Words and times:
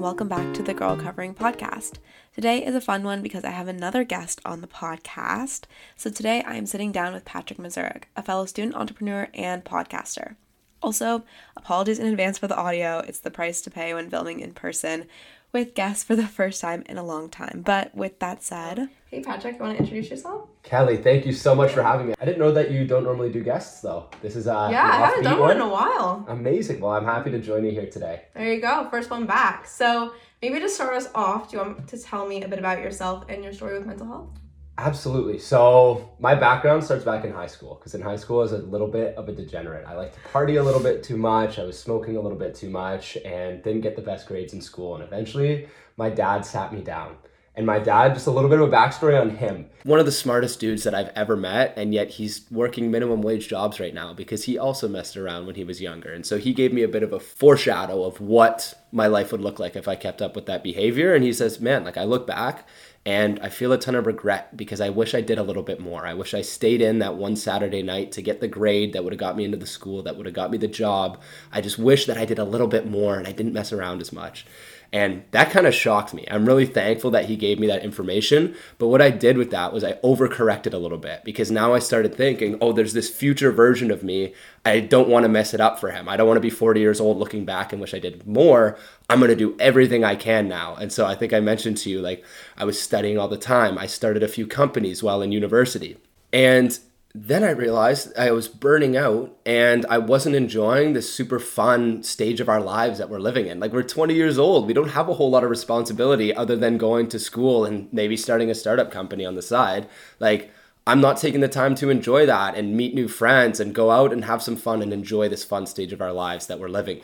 and 0.00 0.04
welcome 0.06 0.28
back 0.28 0.54
to 0.54 0.62
the 0.62 0.72
Girl 0.72 0.96
Covering 0.96 1.34
Podcast. 1.34 1.98
Today 2.34 2.64
is 2.64 2.74
a 2.74 2.80
fun 2.80 3.02
one 3.02 3.20
because 3.20 3.44
I 3.44 3.50
have 3.50 3.68
another 3.68 4.02
guest 4.02 4.40
on 4.46 4.62
the 4.62 4.66
podcast. 4.66 5.64
So 5.94 6.08
today 6.08 6.42
I 6.42 6.56
am 6.56 6.64
sitting 6.64 6.90
down 6.90 7.12
with 7.12 7.26
Patrick 7.26 7.58
Mazurek, 7.58 8.04
a 8.16 8.22
fellow 8.22 8.46
student 8.46 8.76
entrepreneur 8.76 9.28
and 9.34 9.62
podcaster. 9.62 10.36
Also, 10.82 11.22
apologies 11.54 11.98
in 11.98 12.06
advance 12.06 12.38
for 12.38 12.46
the 12.46 12.56
audio, 12.56 13.00
it's 13.00 13.18
the 13.18 13.30
price 13.30 13.60
to 13.60 13.70
pay 13.70 13.92
when 13.92 14.08
filming 14.08 14.40
in 14.40 14.54
person 14.54 15.04
with 15.52 15.74
guests 15.74 16.02
for 16.02 16.16
the 16.16 16.26
first 16.26 16.62
time 16.62 16.82
in 16.86 16.96
a 16.96 17.04
long 17.04 17.28
time. 17.28 17.60
But 17.62 17.94
with 17.94 18.20
that 18.20 18.42
said, 18.42 18.88
hey 19.10 19.20
Patrick, 19.20 19.54
you 19.54 19.60
want 19.60 19.76
to 19.76 19.82
introduce 19.82 20.08
yourself? 20.08 20.48
Kelly, 20.62 20.96
thank 20.96 21.26
you 21.26 21.32
so 21.32 21.52
much 21.52 21.72
for 21.72 21.82
having 21.82 22.06
me. 22.06 22.14
I 22.20 22.24
didn't 22.24 22.38
know 22.38 22.52
that 22.52 22.70
you 22.70 22.86
don't 22.86 23.02
normally 23.02 23.32
do 23.32 23.42
guests 23.42 23.80
though. 23.80 24.08
This 24.22 24.36
is 24.36 24.46
uh 24.46 24.68
yeah, 24.70 24.84
I 24.84 24.96
haven't 24.96 25.24
done 25.24 25.40
one 25.40 25.56
in 25.56 25.62
a 25.62 25.68
while. 25.68 26.24
Amazing. 26.28 26.80
Well, 26.80 26.92
I'm 26.92 27.04
happy 27.04 27.30
to 27.32 27.40
join 27.40 27.64
you 27.64 27.72
here 27.72 27.90
today. 27.90 28.26
There 28.34 28.52
you 28.52 28.60
go, 28.60 28.88
first 28.88 29.10
one 29.10 29.26
back. 29.26 29.66
So 29.66 30.14
maybe 30.40 30.60
to 30.60 30.68
start 30.68 30.94
us 30.94 31.08
off, 31.14 31.50
do 31.50 31.56
you 31.56 31.62
want 31.62 31.88
to 31.88 31.98
tell 31.98 32.26
me 32.26 32.44
a 32.44 32.48
bit 32.48 32.60
about 32.60 32.78
yourself 32.78 33.24
and 33.28 33.42
your 33.42 33.52
story 33.52 33.78
with 33.78 33.86
mental 33.86 34.06
health? 34.06 34.30
Absolutely. 34.78 35.38
So 35.38 36.08
my 36.20 36.34
background 36.34 36.84
starts 36.84 37.04
back 37.04 37.24
in 37.24 37.32
high 37.32 37.48
school 37.48 37.74
because 37.74 37.94
in 37.94 38.00
high 38.00 38.16
school 38.16 38.38
I 38.38 38.42
was 38.42 38.52
a 38.52 38.58
little 38.58 38.86
bit 38.86 39.14
of 39.16 39.28
a 39.28 39.32
degenerate. 39.32 39.86
I 39.86 39.94
liked 39.94 40.14
to 40.14 40.20
party 40.30 40.56
a 40.56 40.62
little 40.62 40.80
bit 40.80 41.02
too 41.02 41.16
much. 41.16 41.58
I 41.58 41.64
was 41.64 41.78
smoking 41.78 42.16
a 42.16 42.20
little 42.20 42.38
bit 42.38 42.54
too 42.54 42.70
much 42.70 43.16
and 43.24 43.62
didn't 43.62 43.82
get 43.82 43.96
the 43.96 44.02
best 44.02 44.28
grades 44.28 44.54
in 44.54 44.60
school. 44.60 44.94
And 44.94 45.02
eventually 45.02 45.68
my 45.96 46.08
dad 46.08 46.46
sat 46.46 46.72
me 46.72 46.80
down. 46.80 47.16
And 47.60 47.66
my 47.66 47.78
dad, 47.78 48.14
just 48.14 48.26
a 48.26 48.30
little 48.30 48.48
bit 48.48 48.58
of 48.58 48.72
a 48.72 48.74
backstory 48.74 49.20
on 49.20 49.36
him. 49.36 49.66
One 49.82 49.98
of 49.98 50.06
the 50.06 50.12
smartest 50.12 50.60
dudes 50.60 50.82
that 50.84 50.94
I've 50.94 51.10
ever 51.14 51.36
met, 51.36 51.74
and 51.76 51.92
yet 51.92 52.08
he's 52.08 52.46
working 52.50 52.90
minimum 52.90 53.20
wage 53.20 53.48
jobs 53.48 53.78
right 53.78 53.92
now 53.92 54.14
because 54.14 54.44
he 54.44 54.56
also 54.56 54.88
messed 54.88 55.14
around 55.14 55.44
when 55.44 55.56
he 55.56 55.64
was 55.64 55.82
younger. 55.82 56.10
And 56.10 56.24
so 56.24 56.38
he 56.38 56.54
gave 56.54 56.72
me 56.72 56.82
a 56.82 56.88
bit 56.88 57.02
of 57.02 57.12
a 57.12 57.20
foreshadow 57.20 58.04
of 58.04 58.18
what 58.18 58.72
my 58.92 59.08
life 59.08 59.30
would 59.30 59.42
look 59.42 59.58
like 59.58 59.76
if 59.76 59.86
I 59.86 59.94
kept 59.94 60.22
up 60.22 60.34
with 60.34 60.46
that 60.46 60.62
behavior. 60.62 61.14
And 61.14 61.22
he 61.22 61.34
says, 61.34 61.60
Man, 61.60 61.84
like 61.84 61.98
I 61.98 62.04
look 62.04 62.26
back 62.26 62.66
and 63.04 63.38
I 63.40 63.50
feel 63.50 63.72
a 63.72 63.78
ton 63.78 63.94
of 63.94 64.06
regret 64.06 64.56
because 64.56 64.80
I 64.80 64.88
wish 64.88 65.14
I 65.14 65.20
did 65.20 65.38
a 65.38 65.42
little 65.42 65.62
bit 65.62 65.80
more. 65.80 66.06
I 66.06 66.14
wish 66.14 66.32
I 66.32 66.42
stayed 66.42 66.80
in 66.80 66.98
that 67.00 67.16
one 67.16 67.36
Saturday 67.36 67.82
night 67.82 68.12
to 68.12 68.22
get 68.22 68.40
the 68.40 68.48
grade 68.48 68.94
that 68.94 69.04
would 69.04 69.12
have 69.12 69.20
got 69.20 69.36
me 69.36 69.44
into 69.44 69.56
the 69.58 69.66
school, 69.66 70.02
that 70.02 70.16
would 70.16 70.26
have 70.26 70.34
got 70.34 70.50
me 70.50 70.58
the 70.58 70.66
job. 70.66 71.20
I 71.52 71.60
just 71.60 71.78
wish 71.78 72.06
that 72.06 72.18
I 72.18 72.24
did 72.24 72.38
a 72.38 72.44
little 72.44 72.68
bit 72.68 72.88
more 72.88 73.16
and 73.16 73.26
I 73.26 73.32
didn't 73.32 73.52
mess 73.52 73.72
around 73.72 74.00
as 74.00 74.12
much. 74.12 74.46
And 74.92 75.22
that 75.30 75.50
kind 75.50 75.68
of 75.68 75.74
shocked 75.74 76.12
me. 76.12 76.26
I'm 76.28 76.44
really 76.44 76.66
thankful 76.66 77.12
that 77.12 77.26
he 77.26 77.36
gave 77.36 77.60
me 77.60 77.68
that 77.68 77.84
information. 77.84 78.56
But 78.78 78.88
what 78.88 79.00
I 79.00 79.10
did 79.10 79.38
with 79.38 79.52
that 79.52 79.72
was 79.72 79.84
I 79.84 79.92
overcorrected 80.04 80.74
a 80.74 80.78
little 80.78 80.98
bit 80.98 81.22
because 81.24 81.50
now 81.50 81.74
I 81.74 81.78
started 81.78 82.14
thinking, 82.14 82.58
oh, 82.60 82.72
there's 82.72 82.92
this 82.92 83.08
future 83.08 83.52
version 83.52 83.92
of 83.92 84.02
me. 84.02 84.34
I 84.64 84.80
don't 84.80 85.08
want 85.08 85.22
to 85.24 85.28
mess 85.28 85.54
it 85.54 85.60
up 85.60 85.78
for 85.78 85.90
him. 85.90 86.08
I 86.08 86.16
don't 86.16 86.26
want 86.26 86.38
to 86.38 86.42
be 86.42 86.50
40 86.50 86.80
years 86.80 87.00
old 87.00 87.18
looking 87.18 87.44
back 87.44 87.72
and 87.72 87.80
wish 87.80 87.94
I 87.94 88.00
did 88.00 88.26
more. 88.26 88.76
I'm 89.08 89.20
going 89.20 89.30
to 89.30 89.36
do 89.36 89.56
everything 89.60 90.02
I 90.02 90.16
can 90.16 90.48
now. 90.48 90.74
And 90.74 90.92
so 90.92 91.06
I 91.06 91.14
think 91.14 91.32
I 91.32 91.40
mentioned 91.40 91.76
to 91.78 91.90
you, 91.90 92.00
like, 92.00 92.24
I 92.56 92.64
was 92.64 92.80
studying 92.80 93.16
all 93.16 93.28
the 93.28 93.36
time. 93.36 93.78
I 93.78 93.86
started 93.86 94.24
a 94.24 94.28
few 94.28 94.46
companies 94.46 95.04
while 95.04 95.22
in 95.22 95.30
university. 95.30 95.98
And 96.32 96.76
then 97.14 97.42
I 97.42 97.50
realized 97.50 98.16
I 98.16 98.30
was 98.30 98.46
burning 98.46 98.96
out 98.96 99.36
and 99.44 99.84
I 99.86 99.98
wasn't 99.98 100.36
enjoying 100.36 100.92
the 100.92 101.02
super 101.02 101.40
fun 101.40 102.04
stage 102.04 102.40
of 102.40 102.48
our 102.48 102.60
lives 102.60 102.98
that 102.98 103.10
we're 103.10 103.18
living 103.18 103.48
in. 103.48 103.58
Like, 103.58 103.72
we're 103.72 103.82
20 103.82 104.14
years 104.14 104.38
old. 104.38 104.66
We 104.66 104.72
don't 104.72 104.90
have 104.90 105.08
a 105.08 105.14
whole 105.14 105.30
lot 105.30 105.42
of 105.42 105.50
responsibility 105.50 106.32
other 106.34 106.54
than 106.54 106.78
going 106.78 107.08
to 107.08 107.18
school 107.18 107.64
and 107.64 107.92
maybe 107.92 108.16
starting 108.16 108.48
a 108.48 108.54
startup 108.54 108.92
company 108.92 109.26
on 109.26 109.34
the 109.34 109.42
side. 109.42 109.88
Like, 110.20 110.52
I'm 110.90 111.00
not 111.00 111.18
taking 111.18 111.38
the 111.38 111.46
time 111.46 111.76
to 111.76 111.88
enjoy 111.88 112.26
that 112.26 112.56
and 112.56 112.76
meet 112.76 112.94
new 112.94 113.06
friends 113.06 113.60
and 113.60 113.72
go 113.72 113.92
out 113.92 114.12
and 114.12 114.24
have 114.24 114.42
some 114.42 114.56
fun 114.56 114.82
and 114.82 114.92
enjoy 114.92 115.28
this 115.28 115.44
fun 115.44 115.66
stage 115.66 115.92
of 115.92 116.02
our 116.02 116.12
lives 116.12 116.48
that 116.48 116.58
we're 116.58 116.68
living. 116.68 117.02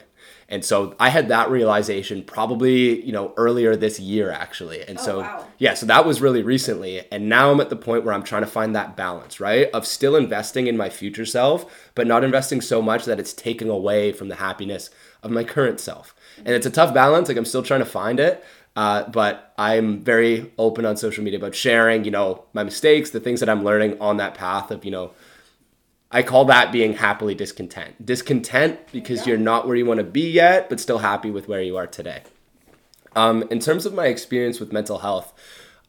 And 0.49 0.65
so 0.65 0.97
I 0.99 1.11
had 1.11 1.29
that 1.29 1.51
realization 1.51 2.25
probably, 2.25 3.01
you 3.05 3.13
know, 3.13 3.33
earlier 3.37 3.77
this 3.77 4.01
year 4.01 4.33
actually. 4.33 4.83
And 4.83 4.99
oh, 4.99 5.03
so 5.03 5.21
wow. 5.21 5.47
yeah, 5.59 5.75
so 5.75 5.87
that 5.87 6.05
was 6.05 6.21
really 6.21 6.43
recently. 6.43 7.05
And 7.13 7.29
now 7.29 7.53
I'm 7.53 7.61
at 7.61 7.71
the 7.71 7.77
point 7.77 8.05
where 8.05 8.13
I'm 8.13 8.25
trying 8.25 8.43
to 8.43 8.49
find 8.49 8.75
that 8.75 8.97
balance, 8.97 9.39
right? 9.39 9.71
Of 9.71 9.87
still 9.87 10.17
investing 10.17 10.67
in 10.67 10.77
my 10.77 10.91
future 10.91 11.25
self, 11.25 11.91
but 11.95 12.09
not 12.09 12.25
investing 12.25 12.61
so 12.61 12.83
much 12.83 13.05
that 13.05 13.21
it's 13.21 13.33
taking 13.33 13.69
away 13.69 14.11
from 14.11 14.27
the 14.27 14.35
happiness 14.35 14.91
of 15.23 15.31
my 15.31 15.45
current 15.45 15.79
self. 15.79 16.13
And 16.39 16.49
it's 16.49 16.67
a 16.67 16.71
tough 16.71 16.93
balance, 16.93 17.29
like 17.29 17.39
I'm 17.39 17.45
still 17.45 17.63
trying 17.63 17.81
to 17.81 17.87
find 17.87 18.19
it. 18.19 18.45
Uh, 18.77 19.09
but 19.09 19.55
I'm 19.57 20.05
very 20.05 20.53
open 20.59 20.85
on 20.85 20.99
social 20.99 21.25
media 21.25 21.39
about 21.39 21.55
sharing, 21.55 22.05
you 22.05 22.11
know, 22.11 22.45
my 22.53 22.63
mistakes, 22.63 23.11
the 23.11 23.21
things 23.21 23.41
that 23.41 23.49
I'm 23.49 23.65
learning 23.65 23.99
on 24.01 24.19
that 24.19 24.35
path 24.35 24.71
of, 24.71 24.85
you 24.85 24.91
know, 24.91 25.13
I 26.13 26.23
call 26.23 26.45
that 26.45 26.71
being 26.73 26.93
happily 26.93 27.35
discontent. 27.35 28.05
Discontent 28.05 28.79
because 28.93 29.27
you're 29.27 29.39
not 29.39 29.67
where 29.67 29.77
you 29.77 29.87
want 29.87 29.99
to 29.99 30.05
be 30.05 30.31
yet, 30.31 30.69
but 30.69 30.79
still 30.79 30.99
happy 30.99 31.31
with 31.31 31.49
where 31.49 31.63
you 31.63 31.77
are 31.79 31.87
today. 31.87 32.23
Um, 33.17 33.45
in 33.51 33.61
terms 33.61 33.87
of 33.87 33.95
my 33.95 34.07
experience 34.07 34.61
with 34.61 34.73
mental 34.73 34.99
health, 34.99 35.33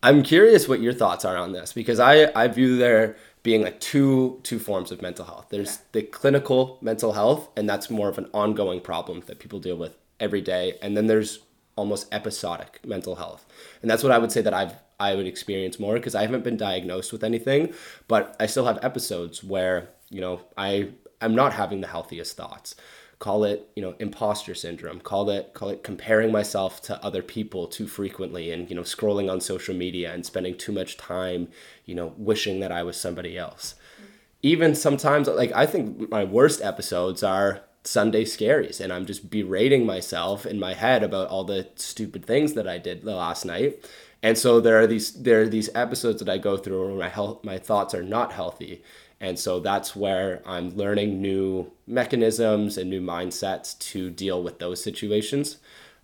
I'm 0.02 0.24
curious 0.24 0.68
what 0.68 0.80
your 0.80 0.94
thoughts 0.94 1.26
are 1.26 1.36
on 1.36 1.52
this 1.52 1.74
because 1.74 2.00
I, 2.00 2.32
I 2.34 2.48
view 2.48 2.78
there 2.78 3.18
being 3.44 3.62
like 3.64 3.80
two 3.80 4.40
two 4.44 4.60
forms 4.60 4.92
of 4.92 5.02
mental 5.02 5.26
health. 5.26 5.48
There's 5.50 5.76
yeah. 5.76 5.82
the 5.92 6.02
clinical 6.04 6.78
mental 6.82 7.14
health, 7.14 7.50
and 7.58 7.68
that's 7.70 7.90
more 7.90 8.08
of 8.08 8.18
an 8.18 8.30
ongoing 8.34 8.80
problem 8.80 9.24
that 9.28 9.40
people 9.40 9.60
deal 9.60 9.78
with 9.78 9.96
every 10.20 10.42
day. 10.42 10.78
And 10.82 10.96
then 10.96 11.08
there's 11.08 11.40
almost 11.78 12.14
episodic 12.14 12.82
mental 12.86 13.16
health, 13.16 13.46
and 13.82 13.90
that's 13.90 14.04
what 14.04 14.12
I 14.12 14.18
would 14.18 14.32
say 14.34 14.42
that 14.42 14.54
I've 14.54 14.74
I 15.00 15.16
would 15.16 15.28
experience 15.28 15.80
more 15.80 15.94
because 15.94 16.16
I 16.16 16.22
haven't 16.22 16.44
been 16.44 16.58
diagnosed 16.58 17.12
with 17.12 17.24
anything, 17.24 17.74
but 18.08 18.36
I 18.40 18.48
still 18.48 18.66
have 18.66 18.80
episodes 18.84 19.44
where 19.44 19.90
you 20.10 20.22
know 20.22 20.40
i 20.58 20.90
i'm 21.22 21.36
not 21.36 21.54
having 21.54 21.82
the 21.82 21.88
healthiest 21.88 22.36
thoughts. 22.36 22.76
Call 23.20 23.44
it 23.44 23.70
you 23.76 23.82
know 23.82 23.96
imposter 24.00 24.54
syndrome. 24.56 25.00
Call 25.00 25.30
it 25.30 25.54
call 25.54 25.70
it 25.70 25.84
comparing 25.84 26.32
myself 26.32 26.82
to 26.84 27.04
other 27.04 27.22
people 27.22 27.68
too 27.68 27.88
frequently 27.88 28.52
and 28.52 28.70
you 28.70 28.76
know 28.76 28.84
scrolling 28.84 29.32
on 29.32 29.42
social 29.42 29.76
media 29.76 30.14
and 30.14 30.26
spending 30.26 30.58
too 30.58 30.72
much 30.72 30.98
time 30.98 31.48
you 31.86 31.96
know 31.96 32.14
wishing 32.18 32.60
that 32.60 32.72
i 32.72 32.84
was 32.84 32.98
somebody 32.98 33.38
else. 33.38 33.76
Mm-hmm. 33.96 34.12
Even 34.44 34.76
sometimes 34.76 35.28
like 35.28 35.52
i 35.52 35.66
think 35.66 36.10
my 36.10 36.24
worst 36.24 36.62
episodes 36.62 37.24
are 37.24 37.62
sunday 37.88 38.24
scaries 38.24 38.80
and 38.80 38.92
i'm 38.92 39.06
just 39.06 39.30
berating 39.30 39.86
myself 39.86 40.46
in 40.46 40.60
my 40.60 40.74
head 40.74 41.04
about 41.04 41.30
all 41.30 41.44
the 41.44 41.68
stupid 41.76 42.26
things 42.26 42.54
that 42.54 42.68
i 42.68 42.78
did 42.78 43.02
the 43.02 43.16
last 43.16 43.46
night 43.46 43.84
and 44.22 44.38
so 44.38 44.60
there 44.60 44.80
are 44.80 44.88
these 44.88 45.14
there 45.14 45.42
are 45.42 45.48
these 45.48 45.70
episodes 45.74 46.20
that 46.20 46.30
i 46.30 46.38
go 46.38 46.58
through 46.58 46.88
where 46.88 46.98
my 46.98 47.10
health 47.10 47.44
my 47.44 47.58
thoughts 47.58 47.94
are 47.94 48.04
not 48.04 48.34
healthy 48.34 48.82
and 49.20 49.40
so 49.40 49.60
that's 49.60 49.96
where 49.96 50.42
I'm 50.46 50.76
learning 50.76 51.22
new 51.22 51.72
mechanisms 51.88 52.78
and 52.78 52.90
new 52.90 53.02
mindsets 53.02 53.78
to 53.80 54.10
deal 54.10 54.44
with 54.44 54.60
those 54.60 54.84
situations. 54.84 55.58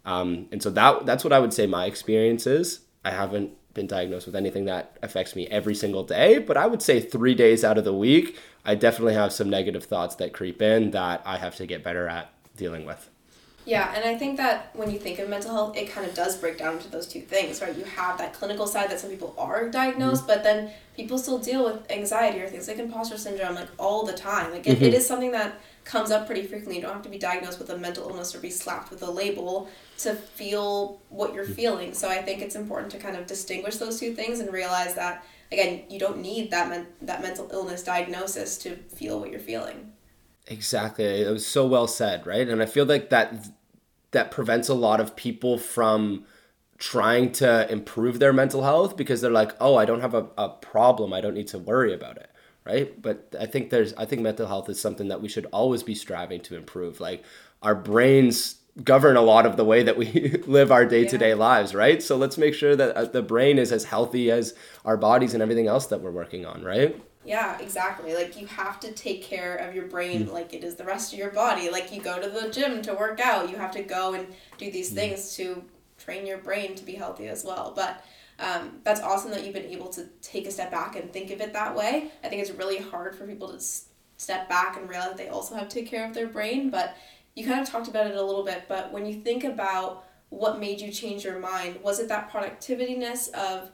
Um, 0.06 0.48
and 0.52 0.62
so 0.64 0.70
that 0.72 1.06
that's 1.06 1.24
what 1.24 1.34
I 1.34 1.40
would 1.40 1.54
say 1.54 1.68
my 1.68 1.86
experience 1.86 2.48
is. 2.48 2.80
I 3.06 3.12
haven't 3.12 3.52
been 3.74 3.88
diagnosed 3.88 4.26
with 4.26 4.36
anything 4.36 4.66
that 4.66 4.98
affects 5.02 5.36
me 5.36 5.48
every 5.48 5.76
single 5.76 6.04
day, 6.04 6.40
but 6.40 6.58
I 6.58 6.68
would 6.68 6.82
say 6.82 7.00
three 7.00 7.36
days 7.36 7.64
out 7.64 7.78
of 7.78 7.84
the 7.84 7.94
week, 7.94 8.38
I 8.66 8.76
definitely 8.76 9.16
have 9.16 9.34
some 9.34 9.50
negative 9.50 9.86
thoughts 9.86 10.16
that 10.16 10.34
creep 10.34 10.62
in 10.62 10.92
that 10.92 11.22
I 11.26 11.38
have 11.38 11.56
to 11.58 11.66
get 11.66 11.84
better 11.84 12.08
at 12.08 12.32
dealing 12.56 12.86
with. 12.86 13.10
Yeah, 13.66 13.94
and 13.96 14.04
I 14.04 14.18
think 14.18 14.38
that 14.38 14.72
when 14.74 14.92
you 14.92 15.00
think 15.00 15.20
of 15.20 15.30
mental 15.30 15.52
health, 15.52 15.78
it 15.78 15.90
kind 15.90 16.06
of 16.06 16.14
does 16.14 16.38
break 16.38 16.58
down 16.58 16.76
into 16.76 16.90
those 16.90 17.08
two 17.08 17.22
things, 17.22 17.62
right? 17.62 17.76
You 17.76 17.86
have 17.86 18.18
that 18.18 18.34
clinical 18.34 18.68
side 18.68 18.90
that 18.90 19.00
some 19.00 19.10
people 19.10 19.34
are 19.38 19.70
diagnosed, 19.70 20.24
mm-hmm. 20.24 20.34
but 20.34 20.44
then 20.44 20.72
people 20.98 21.18
still 21.18 21.38
deal 21.40 21.64
with 21.64 21.90
anxiety 21.90 22.42
or 22.42 22.48
things 22.48 22.68
like 22.68 22.78
imposter 22.78 23.18
syndrome 23.18 23.56
like 23.56 23.70
all 23.80 24.06
the 24.06 24.14
time. 24.14 24.52
Like 24.52 24.68
it, 24.68 24.76
mm-hmm. 24.76 24.86
it 24.86 24.94
is 24.94 25.08
something 25.08 25.32
that 25.32 25.62
comes 25.86 26.12
up 26.12 26.26
pretty 26.26 26.44
frequently. 26.44 26.76
You 26.76 26.82
don't 26.82 26.94
have 26.94 27.04
to 27.04 27.10
be 27.10 27.18
diagnosed 27.18 27.58
with 27.58 27.70
a 27.70 27.78
mental 27.78 28.10
illness 28.10 28.36
or 28.36 28.40
be 28.40 28.50
slapped 28.50 28.90
with 28.90 29.02
a 29.02 29.10
label 29.10 29.70
to 30.00 30.14
feel 30.14 31.00
what 31.08 31.34
you're 31.34 31.46
mm-hmm. 31.46 31.54
feeling. 31.54 31.94
So 31.94 32.10
I 32.10 32.22
think 32.22 32.42
it's 32.42 32.56
important 32.56 32.92
to 32.94 33.00
kind 33.00 33.16
of 33.16 33.28
distinguish 33.28 33.78
those 33.78 33.98
two 33.98 34.14
things 34.14 34.42
and 34.42 34.52
realize 34.52 34.94
that 34.96 35.26
again, 35.54 35.84
you 35.90 36.00
don't 36.00 36.20
need 36.20 36.52
that 36.52 36.70
men- 36.70 36.88
that 37.02 37.22
mental 37.22 37.50
illness 37.52 37.84
diagnosis 37.84 38.58
to 38.60 38.76
feel 38.76 39.20
what 39.20 39.32
you're 39.32 39.40
feeling. 39.40 39.94
Exactly. 40.48 41.06
It 41.06 41.32
was 41.32 41.46
so 41.46 41.66
well 41.66 41.88
said, 41.88 42.28
right? 42.28 42.48
And 42.48 42.62
I 42.62 42.66
feel 42.66 42.86
like 42.86 43.10
that 43.10 43.48
that 44.12 44.30
prevents 44.32 44.70
a 44.70 44.74
lot 44.74 45.00
of 45.00 45.16
people 45.16 45.58
from 45.58 46.26
trying 46.78 47.32
to 47.32 47.72
improve 47.72 48.20
their 48.20 48.34
mental 48.34 48.64
health 48.64 48.98
because 48.98 49.22
they're 49.22 49.32
like, 49.32 49.54
"Oh, 49.60 49.76
I 49.76 49.86
don't 49.86 50.02
have 50.02 50.14
a, 50.14 50.28
a 50.38 50.50
problem. 50.50 51.14
I 51.14 51.22
don't 51.22 51.34
need 51.34 51.48
to 51.50 51.60
worry 51.60 51.94
about 51.94 52.18
it." 52.18 52.30
Right? 52.66 53.02
But 53.02 53.36
I 53.40 53.46
think 53.46 53.70
there's 53.70 53.94
I 53.94 54.06
think 54.06 54.22
mental 54.22 54.48
health 54.48 54.70
is 54.70 54.80
something 54.82 55.08
that 55.10 55.22
we 55.22 55.30
should 55.30 55.48
always 55.52 55.84
be 55.84 55.96
striving 55.96 56.42
to 56.42 56.58
improve. 56.58 57.00
Like 57.00 57.24
our 57.62 57.76
brains 57.76 58.63
govern 58.84 59.16
a 59.16 59.22
lot 59.22 59.46
of 59.46 59.58
the 59.58 59.66
way 59.66 59.84
that 59.84 59.98
we 59.98 60.42
live 60.48 60.72
our 60.72 60.86
day-to-day 60.86 61.30
yeah. 61.30 61.36
lives, 61.36 61.76
right? 61.76 62.02
So 62.02 62.18
let's 62.18 62.38
make 62.38 62.54
sure 62.54 62.76
that 62.76 62.96
uh, 62.96 63.06
the 63.06 63.22
brain 63.22 63.60
is 63.60 63.72
as 63.72 63.84
healthy 63.84 64.32
as 64.32 64.56
our 64.84 64.98
bodies 64.98 65.34
and 65.34 65.44
everything 65.44 65.68
else 65.68 65.88
that 65.88 66.02
we're 66.02 66.12
working 66.12 66.46
on, 66.46 66.64
right? 66.64 67.00
Yeah, 67.26 67.58
exactly. 67.60 68.16
Like 68.16 68.40
you 68.40 68.48
have 68.48 68.80
to 68.82 68.92
take 68.92 69.24
care 69.24 69.56
of 69.56 69.76
your 69.76 69.88
brain 69.88 70.28
mm. 70.28 70.32
like 70.32 70.54
it 70.54 70.64
is 70.64 70.76
the 70.76 70.84
rest 70.84 71.14
of 71.14 71.20
your 71.20 71.32
body. 71.32 71.70
Like 71.70 71.94
you 71.94 72.02
go 72.02 72.20
to 72.22 72.30
the 72.30 72.50
gym 72.50 72.82
to 72.82 72.94
work 72.94 73.20
out, 73.20 73.50
you 73.50 73.56
have 73.56 73.72
to 73.72 73.84
go 73.84 74.14
and 74.14 74.28
do 74.58 74.72
these 74.72 74.92
mm. 74.92 74.96
things 74.96 75.36
to 75.38 75.64
train 75.98 76.26
your 76.26 76.40
brain 76.40 76.76
to 76.76 76.84
be 76.84 76.96
healthy 76.96 77.28
as 77.28 77.46
well. 77.46 77.72
But 77.76 78.04
um, 78.40 78.80
that's 78.84 79.00
awesome 79.00 79.32
that 79.32 79.46
you've 79.46 79.54
been 79.54 79.66
able 79.66 79.88
to 79.90 80.08
take 80.22 80.48
a 80.48 80.52
step 80.52 80.72
back 80.72 80.96
and 80.96 81.14
think 81.14 81.32
of 81.32 81.40
it 81.40 81.54
that 81.54 81.76
way. 81.76 82.12
I 82.24 82.28
think 82.28 82.42
it's 82.42 82.52
really 82.52 82.80
hard 82.80 83.16
for 83.16 83.26
people 83.26 83.50
to 83.50 83.56
s- 83.56 83.86
step 84.18 84.50
back 84.50 84.76
and 84.76 84.90
realize 84.90 85.10
that 85.10 85.18
they 85.18 85.30
also 85.30 85.56
have 85.56 85.70
to 85.70 85.76
take 85.76 85.88
care 85.88 86.06
of 86.06 86.14
their 86.14 86.28
brain. 86.28 86.70
But 86.70 86.96
you 87.36 87.46
kind 87.46 87.60
of 87.60 87.68
talked 87.68 87.88
about 87.88 88.08
it 88.08 88.16
a 88.16 88.22
little 88.22 88.44
bit. 88.44 88.66
But 88.68 88.92
when 88.92 89.06
you 89.06 89.22
think 89.22 89.44
about 89.44 90.06
what 90.30 90.60
made 90.60 90.82
you 90.82 90.92
change 90.92 91.24
your 91.24 91.40
mind? 91.40 91.80
Was 91.84 92.00
it 92.00 92.08
that 92.10 92.32
productivityness 92.32 93.30
of 93.34 93.72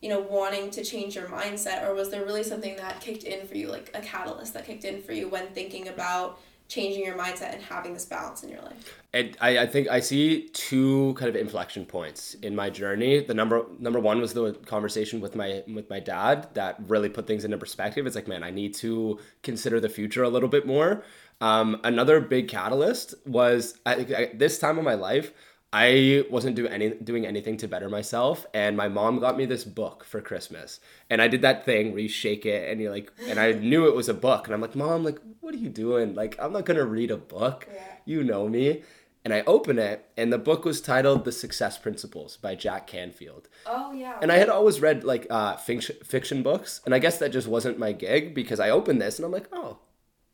you 0.00 0.08
know, 0.08 0.20
wanting 0.20 0.70
to 0.70 0.82
change 0.82 1.14
your 1.14 1.26
mindset, 1.26 1.86
or 1.86 1.94
was 1.94 2.10
there 2.10 2.24
really 2.24 2.42
something 2.42 2.76
that 2.76 3.00
kicked 3.00 3.24
in 3.24 3.46
for 3.46 3.54
you, 3.54 3.68
like 3.68 3.90
a 3.94 4.00
catalyst 4.00 4.54
that 4.54 4.64
kicked 4.64 4.84
in 4.84 5.02
for 5.02 5.12
you 5.12 5.28
when 5.28 5.48
thinking 5.48 5.88
about 5.88 6.40
changing 6.68 7.04
your 7.04 7.18
mindset 7.18 7.52
and 7.52 7.62
having 7.62 7.92
this 7.92 8.06
balance 8.06 8.42
in 8.42 8.48
your 8.48 8.62
life? 8.62 8.98
And 9.12 9.36
I, 9.40 9.58
I 9.58 9.66
think 9.66 9.88
I 9.88 10.00
see 10.00 10.48
two 10.54 11.14
kind 11.18 11.28
of 11.28 11.36
inflection 11.36 11.84
points 11.84 12.34
in 12.34 12.56
my 12.56 12.70
journey. 12.70 13.20
The 13.20 13.34
number 13.34 13.66
number 13.78 14.00
one 14.00 14.20
was 14.20 14.32
the 14.32 14.54
conversation 14.64 15.20
with 15.20 15.36
my 15.36 15.62
with 15.66 15.90
my 15.90 16.00
dad 16.00 16.48
that 16.54 16.76
really 16.88 17.10
put 17.10 17.26
things 17.26 17.44
into 17.44 17.58
perspective. 17.58 18.06
It's 18.06 18.16
like, 18.16 18.28
man, 18.28 18.42
I 18.42 18.50
need 18.50 18.74
to 18.76 19.18
consider 19.42 19.80
the 19.80 19.90
future 19.90 20.22
a 20.22 20.30
little 20.30 20.48
bit 20.48 20.66
more. 20.66 21.04
Um, 21.40 21.80
another 21.84 22.20
big 22.20 22.48
catalyst 22.48 23.14
was 23.26 23.78
at 23.86 24.38
this 24.38 24.58
time 24.58 24.78
of 24.78 24.84
my 24.84 24.94
life. 24.94 25.32
I 25.72 26.24
wasn't 26.28 26.56
doing 26.56 26.72
any 26.72 26.90
doing 26.90 27.26
anything 27.26 27.56
to 27.58 27.68
better 27.68 27.88
myself, 27.88 28.44
and 28.52 28.76
my 28.76 28.88
mom 28.88 29.20
got 29.20 29.36
me 29.36 29.46
this 29.46 29.64
book 29.64 30.04
for 30.04 30.20
Christmas, 30.20 30.80
and 31.08 31.22
I 31.22 31.28
did 31.28 31.42
that 31.42 31.64
thing 31.64 31.92
where 31.92 32.00
you 32.00 32.08
shake 32.08 32.44
it 32.44 32.68
and 32.68 32.80
you're 32.80 32.90
like, 32.90 33.12
and 33.28 33.38
I 33.38 33.52
knew 33.70 33.86
it 33.86 33.94
was 33.94 34.08
a 34.08 34.14
book, 34.14 34.46
and 34.46 34.54
I'm 34.54 34.60
like, 34.60 34.74
mom, 34.74 35.04
like, 35.04 35.20
what 35.38 35.54
are 35.54 35.58
you 35.58 35.68
doing? 35.68 36.14
Like, 36.14 36.36
I'm 36.40 36.52
not 36.52 36.64
gonna 36.64 36.84
read 36.84 37.12
a 37.12 37.16
book, 37.16 37.68
yeah. 37.72 37.82
you 38.04 38.24
know 38.24 38.48
me. 38.48 38.82
And 39.22 39.34
I 39.34 39.42
open 39.42 39.78
it, 39.78 40.06
and 40.16 40.32
the 40.32 40.38
book 40.38 40.64
was 40.64 40.80
titled 40.80 41.24
"The 41.24 41.30
Success 41.30 41.76
Principles" 41.76 42.38
by 42.38 42.54
Jack 42.54 42.86
Canfield. 42.86 43.48
Oh 43.66 43.92
yeah. 43.92 44.18
And 44.22 44.32
I 44.32 44.38
had 44.38 44.48
always 44.48 44.80
read 44.80 45.04
like 45.04 45.26
uh, 45.30 45.56
fiction 45.56 45.96
fiction 46.02 46.42
books, 46.42 46.80
and 46.84 46.94
I 46.94 46.98
guess 46.98 47.18
that 47.18 47.30
just 47.30 47.46
wasn't 47.46 47.78
my 47.78 47.92
gig 47.92 48.34
because 48.34 48.58
I 48.58 48.70
opened 48.70 49.00
this 49.00 49.18
and 49.18 49.26
I'm 49.26 49.30
like, 49.30 49.48
oh, 49.52 49.78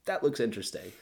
that 0.07 0.25
looks 0.25 0.41
interesting. 0.41 0.93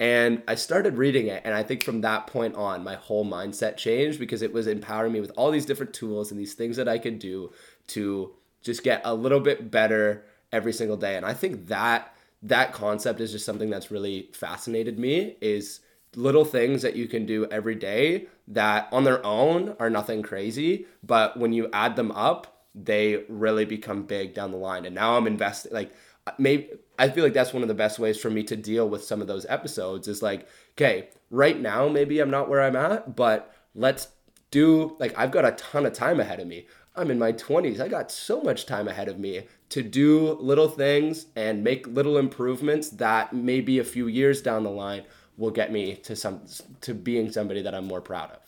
And 0.00 0.42
I 0.48 0.56
started 0.56 0.98
reading 0.98 1.28
it, 1.28 1.42
and 1.44 1.54
I 1.54 1.62
think 1.62 1.84
from 1.84 2.00
that 2.00 2.26
point 2.26 2.56
on, 2.56 2.82
my 2.82 2.96
whole 2.96 3.24
mindset 3.24 3.76
changed 3.76 4.18
because 4.18 4.42
it 4.42 4.52
was 4.52 4.66
empowering 4.66 5.12
me 5.12 5.20
with 5.20 5.30
all 5.36 5.52
these 5.52 5.66
different 5.66 5.94
tools 5.94 6.32
and 6.32 6.40
these 6.40 6.54
things 6.54 6.76
that 6.76 6.88
I 6.88 6.98
could 6.98 7.20
do 7.20 7.52
to 7.88 8.32
just 8.60 8.82
get 8.82 9.02
a 9.04 9.14
little 9.14 9.38
bit 9.38 9.70
better 9.70 10.24
every 10.50 10.72
single 10.72 10.96
day. 10.96 11.16
And 11.16 11.24
I 11.24 11.32
think 11.32 11.68
that 11.68 12.12
that 12.42 12.72
concept 12.72 13.20
is 13.20 13.30
just 13.32 13.46
something 13.46 13.70
that's 13.70 13.90
really 13.90 14.30
fascinated 14.32 14.98
me 14.98 15.36
is 15.40 15.80
little 16.16 16.44
things 16.44 16.82
that 16.82 16.96
you 16.96 17.06
can 17.06 17.24
do 17.24 17.46
every 17.46 17.74
day 17.74 18.26
that 18.48 18.88
on 18.92 19.04
their 19.04 19.24
own 19.24 19.76
are 19.78 19.90
nothing 19.90 20.22
crazy, 20.22 20.86
but 21.02 21.36
when 21.38 21.52
you 21.52 21.68
add 21.72 21.96
them 21.96 22.10
up, 22.12 22.64
they 22.74 23.24
really 23.28 23.64
become 23.64 24.02
big 24.02 24.34
down 24.34 24.50
the 24.50 24.56
line. 24.56 24.84
And 24.84 24.94
now 24.94 25.16
I'm 25.16 25.26
investing 25.26 25.72
like 25.72 25.92
maybe 26.38 26.70
I 26.98 27.08
feel 27.08 27.24
like 27.24 27.32
that's 27.32 27.52
one 27.52 27.62
of 27.62 27.68
the 27.68 27.74
best 27.74 27.98
ways 27.98 28.20
for 28.20 28.30
me 28.30 28.42
to 28.44 28.56
deal 28.56 28.88
with 28.88 29.04
some 29.04 29.20
of 29.20 29.26
those 29.26 29.46
episodes 29.48 30.08
is 30.08 30.22
like, 30.22 30.48
okay, 30.72 31.08
right 31.30 31.60
now 31.60 31.88
maybe 31.88 32.20
I'm 32.20 32.30
not 32.30 32.48
where 32.48 32.62
I'm 32.62 32.76
at, 32.76 33.16
but 33.16 33.54
let's 33.74 34.08
do 34.50 34.96
like 34.98 35.16
I've 35.18 35.32
got 35.32 35.44
a 35.44 35.52
ton 35.52 35.86
of 35.86 35.92
time 35.92 36.20
ahead 36.20 36.40
of 36.40 36.46
me. 36.46 36.66
I'm 36.96 37.10
in 37.10 37.18
my 37.18 37.32
20s. 37.32 37.80
I 37.80 37.88
got 37.88 38.12
so 38.12 38.40
much 38.40 38.66
time 38.66 38.86
ahead 38.86 39.08
of 39.08 39.18
me 39.18 39.48
to 39.70 39.82
do 39.82 40.34
little 40.34 40.68
things 40.68 41.26
and 41.34 41.64
make 41.64 41.88
little 41.88 42.16
improvements 42.16 42.90
that 42.90 43.32
maybe 43.32 43.80
a 43.80 43.84
few 43.84 44.06
years 44.06 44.40
down 44.40 44.62
the 44.62 44.70
line 44.70 45.02
will 45.36 45.50
get 45.50 45.72
me 45.72 45.96
to 45.96 46.14
some 46.14 46.42
to 46.82 46.94
being 46.94 47.32
somebody 47.32 47.62
that 47.62 47.74
I'm 47.74 47.86
more 47.86 48.00
proud 48.00 48.30
of. 48.30 48.38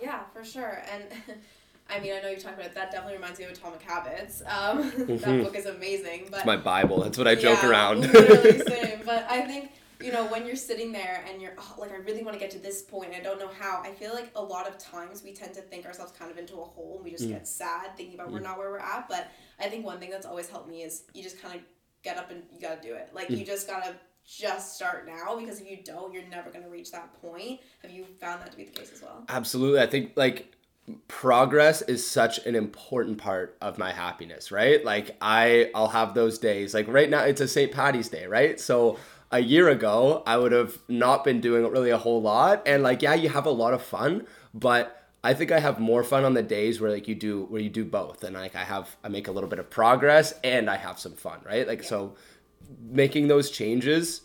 Yeah, 0.00 0.22
for 0.32 0.42
sure. 0.42 0.82
And 0.90 1.04
I 1.92 2.00
mean, 2.00 2.12
I 2.14 2.20
know 2.20 2.28
you've 2.28 2.42
talked 2.42 2.54
about 2.54 2.66
it. 2.66 2.74
That 2.74 2.90
definitely 2.90 3.14
reminds 3.14 3.38
me 3.38 3.44
of 3.44 3.52
Atomic 3.52 3.82
Habits. 3.82 4.42
Um, 4.46 4.82
mm-hmm. 4.92 5.16
That 5.16 5.44
book 5.44 5.56
is 5.56 5.66
amazing. 5.66 6.28
But 6.30 6.38
it's 6.38 6.46
my 6.46 6.56
Bible. 6.56 7.00
That's 7.02 7.18
what 7.18 7.28
I 7.28 7.34
joke 7.34 7.62
yeah, 7.62 7.68
around. 7.68 8.00
literally 8.00 8.60
same. 8.60 9.00
But 9.04 9.26
I 9.28 9.42
think 9.42 9.72
you 10.00 10.12
know 10.12 10.26
when 10.26 10.46
you're 10.46 10.56
sitting 10.56 10.92
there 10.92 11.24
and 11.28 11.42
you're 11.42 11.54
oh, 11.58 11.74
like, 11.78 11.92
I 11.92 11.96
really 11.96 12.22
want 12.22 12.34
to 12.34 12.40
get 12.40 12.50
to 12.52 12.58
this 12.58 12.82
point. 12.82 13.12
I 13.14 13.20
don't 13.20 13.38
know 13.38 13.50
how. 13.58 13.82
I 13.84 13.92
feel 13.92 14.14
like 14.14 14.30
a 14.36 14.42
lot 14.42 14.68
of 14.68 14.78
times 14.78 15.22
we 15.22 15.32
tend 15.32 15.54
to 15.54 15.60
think 15.60 15.86
ourselves 15.86 16.12
kind 16.12 16.30
of 16.30 16.38
into 16.38 16.54
a 16.54 16.64
hole 16.64 16.94
and 16.96 17.04
we 17.04 17.10
just 17.10 17.24
mm. 17.24 17.30
get 17.30 17.46
sad 17.46 17.96
thinking 17.96 18.14
about 18.14 18.28
mm. 18.28 18.32
we're 18.32 18.40
not 18.40 18.58
where 18.58 18.70
we're 18.70 18.78
at. 18.78 19.08
But 19.08 19.30
I 19.60 19.68
think 19.68 19.84
one 19.84 19.98
thing 19.98 20.10
that's 20.10 20.26
always 20.26 20.48
helped 20.48 20.68
me 20.68 20.82
is 20.82 21.04
you 21.14 21.22
just 21.22 21.42
kind 21.42 21.54
of 21.54 21.60
get 22.02 22.16
up 22.16 22.30
and 22.30 22.42
you 22.52 22.60
gotta 22.60 22.80
do 22.80 22.94
it. 22.94 23.10
Like 23.12 23.28
mm. 23.28 23.38
you 23.38 23.44
just 23.44 23.66
gotta 23.66 23.96
just 24.24 24.76
start 24.76 25.06
now 25.06 25.36
because 25.36 25.60
if 25.60 25.68
you 25.68 25.78
don't, 25.84 26.12
you're 26.12 26.28
never 26.28 26.50
gonna 26.50 26.68
reach 26.68 26.92
that 26.92 27.12
point. 27.20 27.60
Have 27.82 27.90
you 27.90 28.06
found 28.20 28.40
that 28.40 28.52
to 28.52 28.56
be 28.56 28.64
the 28.64 28.72
case 28.72 28.92
as 28.94 29.02
well? 29.02 29.24
Absolutely. 29.28 29.80
I 29.80 29.86
think 29.86 30.12
like 30.16 30.54
progress 31.08 31.82
is 31.82 32.08
such 32.08 32.44
an 32.46 32.54
important 32.54 33.18
part 33.18 33.56
of 33.60 33.78
my 33.78 33.92
happiness, 33.92 34.50
right? 34.50 34.84
Like 34.84 35.16
I 35.20 35.70
I'll 35.74 35.88
have 35.88 36.14
those 36.14 36.38
days. 36.38 36.74
Like 36.74 36.88
right 36.88 37.08
now 37.08 37.22
it's 37.22 37.40
a 37.40 37.48
St. 37.48 37.72
Patty's 37.72 38.08
Day, 38.08 38.26
right? 38.26 38.58
So 38.60 38.98
a 39.30 39.40
year 39.40 39.68
ago, 39.68 40.22
I 40.26 40.36
would 40.36 40.52
have 40.52 40.78
not 40.88 41.24
been 41.24 41.40
doing 41.40 41.70
really 41.70 41.90
a 41.90 41.98
whole 41.98 42.22
lot 42.22 42.62
and 42.66 42.82
like 42.82 43.02
yeah, 43.02 43.14
you 43.14 43.28
have 43.28 43.46
a 43.46 43.50
lot 43.50 43.74
of 43.74 43.82
fun, 43.82 44.26
but 44.54 44.98
I 45.24 45.34
think 45.34 45.52
I 45.52 45.60
have 45.60 45.78
more 45.78 46.02
fun 46.02 46.24
on 46.24 46.34
the 46.34 46.42
days 46.42 46.80
where 46.80 46.90
like 46.90 47.06
you 47.06 47.14
do 47.14 47.44
where 47.44 47.60
you 47.60 47.70
do 47.70 47.84
both 47.84 48.24
and 48.24 48.34
like 48.34 48.56
I 48.56 48.64
have 48.64 48.96
I 49.04 49.08
make 49.08 49.28
a 49.28 49.32
little 49.32 49.48
bit 49.48 49.58
of 49.58 49.70
progress 49.70 50.34
and 50.42 50.68
I 50.68 50.76
have 50.76 50.98
some 50.98 51.14
fun, 51.14 51.40
right? 51.44 51.66
Like 51.66 51.82
yeah. 51.82 51.88
so 51.88 52.14
making 52.80 53.28
those 53.28 53.50
changes 53.50 54.22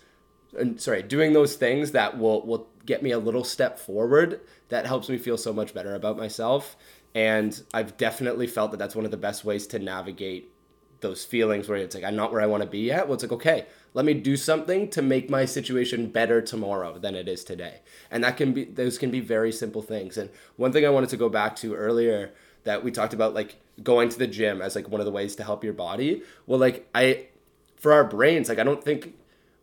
and 0.58 0.82
sorry, 0.82 1.04
doing 1.04 1.34
those 1.34 1.56
things 1.56 1.92
that 1.92 2.18
will 2.18 2.46
will 2.46 2.70
get 2.86 3.04
me 3.04 3.12
a 3.12 3.20
little 3.20 3.44
step 3.44 3.78
forward 3.78 4.40
that 4.70 4.86
helps 4.86 5.10
me 5.10 5.18
feel 5.18 5.38
so 5.38 5.54
much 5.54 5.74
better 5.74 5.96
about 5.96 6.18
myself. 6.18 6.76
And 7.16 7.60
I've 7.74 7.98
definitely 7.98 8.48
felt 8.48 8.72
that 8.72 8.78
that's 8.78 8.96
one 8.96 9.06
of 9.06 9.12
the 9.12 9.18
best 9.18 9.46
ways 9.46 9.68
to 9.68 9.80
navigate 9.80 10.52
those 11.00 11.24
feelings 11.24 11.70
where 11.70 11.78
it's 11.78 11.96
like, 11.96 12.04
I'm 12.04 12.16
not 12.16 12.32
where 12.32 12.42
I 12.42 12.48
want 12.48 12.64
to 12.64 12.70
be 12.70 12.80
yet. 12.80 13.08
Well, 13.08 13.14
it's 13.14 13.24
like, 13.24 13.32
okay, 13.32 13.66
let 13.94 14.06
me 14.06 14.14
do 14.14 14.36
something 14.36 14.90
to 14.90 15.02
make 15.02 15.30
my 15.30 15.46
situation 15.46 16.08
better 16.10 16.42
tomorrow 16.42 16.98
than 16.98 17.16
it 17.16 17.28
is 17.28 17.44
today. 17.44 17.82
And 18.10 18.24
that 18.24 18.38
can 18.38 18.54
be, 18.54 18.66
those 18.66 18.98
can 18.98 19.12
be 19.12 19.20
very 19.20 19.52
simple 19.52 19.82
things. 19.82 20.18
And 20.18 20.30
one 20.56 20.72
thing 20.72 20.86
I 20.86 20.90
wanted 20.90 21.10
to 21.10 21.18
go 21.18 21.30
back 21.30 21.56
to 21.58 21.76
earlier 21.76 22.34
that 22.64 22.84
we 22.84 22.92
talked 22.92 23.14
about, 23.14 23.34
like 23.34 23.58
going 23.84 24.10
to 24.10 24.20
the 24.20 24.28
gym 24.28 24.62
as 24.62 24.76
like 24.76 24.90
one 24.90 25.00
of 25.00 25.06
the 25.06 25.12
ways 25.12 25.36
to 25.36 25.44
help 25.44 25.64
your 25.64 25.74
body. 25.74 26.24
Well, 26.46 26.60
like 26.60 26.88
I, 26.94 27.28
for 27.76 27.94
our 27.94 28.04
brains, 28.04 28.50
like 28.50 28.60
I 28.60 28.64
don't 28.64 28.84
think, 28.84 29.16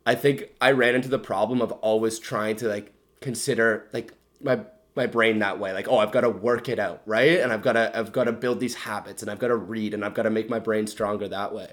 I 0.07 0.15
think 0.15 0.51
I 0.61 0.71
ran 0.71 0.95
into 0.95 1.09
the 1.09 1.19
problem 1.19 1.61
of 1.61 1.73
always 1.73 2.19
trying 2.19 2.57
to 2.57 2.69
like 2.69 2.93
consider 3.21 3.89
like 3.93 4.13
my 4.41 4.61
my 4.97 5.07
brain 5.07 5.41
that 5.41 5.59
way 5.59 5.73
like 5.73 5.89
oh 5.89 5.99
i've 5.99 6.13
got 6.13 6.21
to 6.23 6.31
work 6.31 6.69
it 6.69 6.79
out 6.79 7.03
right? 7.07 7.41
And 7.41 7.53
i've 7.53 7.63
got 7.63 7.73
to 7.73 7.97
i've 7.99 8.13
got 8.13 8.25
to 8.25 8.33
build 8.33 8.61
these 8.61 8.75
habits 8.75 9.23
and 9.23 9.31
i've 9.31 9.39
got 9.39 9.49
to 9.49 9.57
read 9.57 9.93
and 9.95 10.05
i've 10.05 10.15
got 10.15 10.23
to 10.23 10.31
make 10.31 10.49
my 10.49 10.59
brain 10.59 10.87
stronger 10.87 11.29
that 11.29 11.53
way. 11.55 11.73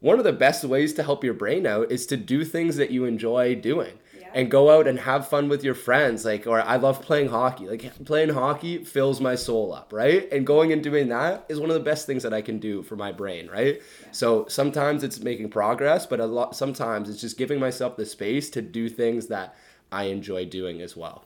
One 0.00 0.18
of 0.18 0.24
the 0.24 0.32
best 0.32 0.64
ways 0.64 0.92
to 0.94 1.04
help 1.04 1.22
your 1.22 1.34
brain 1.34 1.64
out 1.64 1.92
is 1.92 2.06
to 2.06 2.16
do 2.16 2.44
things 2.44 2.74
that 2.76 2.90
you 2.90 3.04
enjoy 3.04 3.54
doing. 3.54 3.98
Yeah. 4.18 4.30
and 4.34 4.50
go 4.50 4.70
out 4.70 4.86
and 4.86 4.98
have 5.00 5.28
fun 5.28 5.48
with 5.48 5.62
your 5.64 5.74
friends 5.74 6.24
like 6.24 6.46
or 6.46 6.60
i 6.62 6.76
love 6.76 7.02
playing 7.02 7.28
hockey. 7.28 7.68
Like 7.68 8.04
playing 8.04 8.30
hockey 8.30 8.84
fills 8.84 9.20
my 9.20 9.34
soul 9.34 9.72
up 9.74 9.92
right? 9.92 10.30
And 10.32 10.46
going 10.46 10.72
and 10.72 10.82
doing 10.82 11.08
that 11.08 11.44
is 11.48 11.60
one 11.60 11.70
of 11.70 11.74
the 11.74 11.80
best 11.90 12.06
things 12.06 12.22
that 12.22 12.32
i 12.32 12.40
can 12.40 12.58
do 12.58 12.82
for 12.82 12.96
my 12.96 13.12
brain 13.12 13.48
right? 13.48 13.76
Yeah. 14.02 14.08
so 14.12 14.46
sometimes 14.48 15.04
it's 15.04 15.20
making 15.20 15.50
progress 15.50 16.06
but 16.06 16.20
a 16.20 16.26
lot 16.26 16.56
sometimes 16.56 17.10
it's 17.10 17.20
just 17.20 17.36
giving 17.36 17.60
myself 17.60 17.96
the 17.96 18.06
space 18.06 18.48
to 18.50 18.62
do 18.62 18.88
things 18.88 19.26
that 19.26 19.54
i 19.90 20.04
enjoy 20.04 20.44
doing 20.46 20.80
as 20.80 20.96
well 20.96 21.24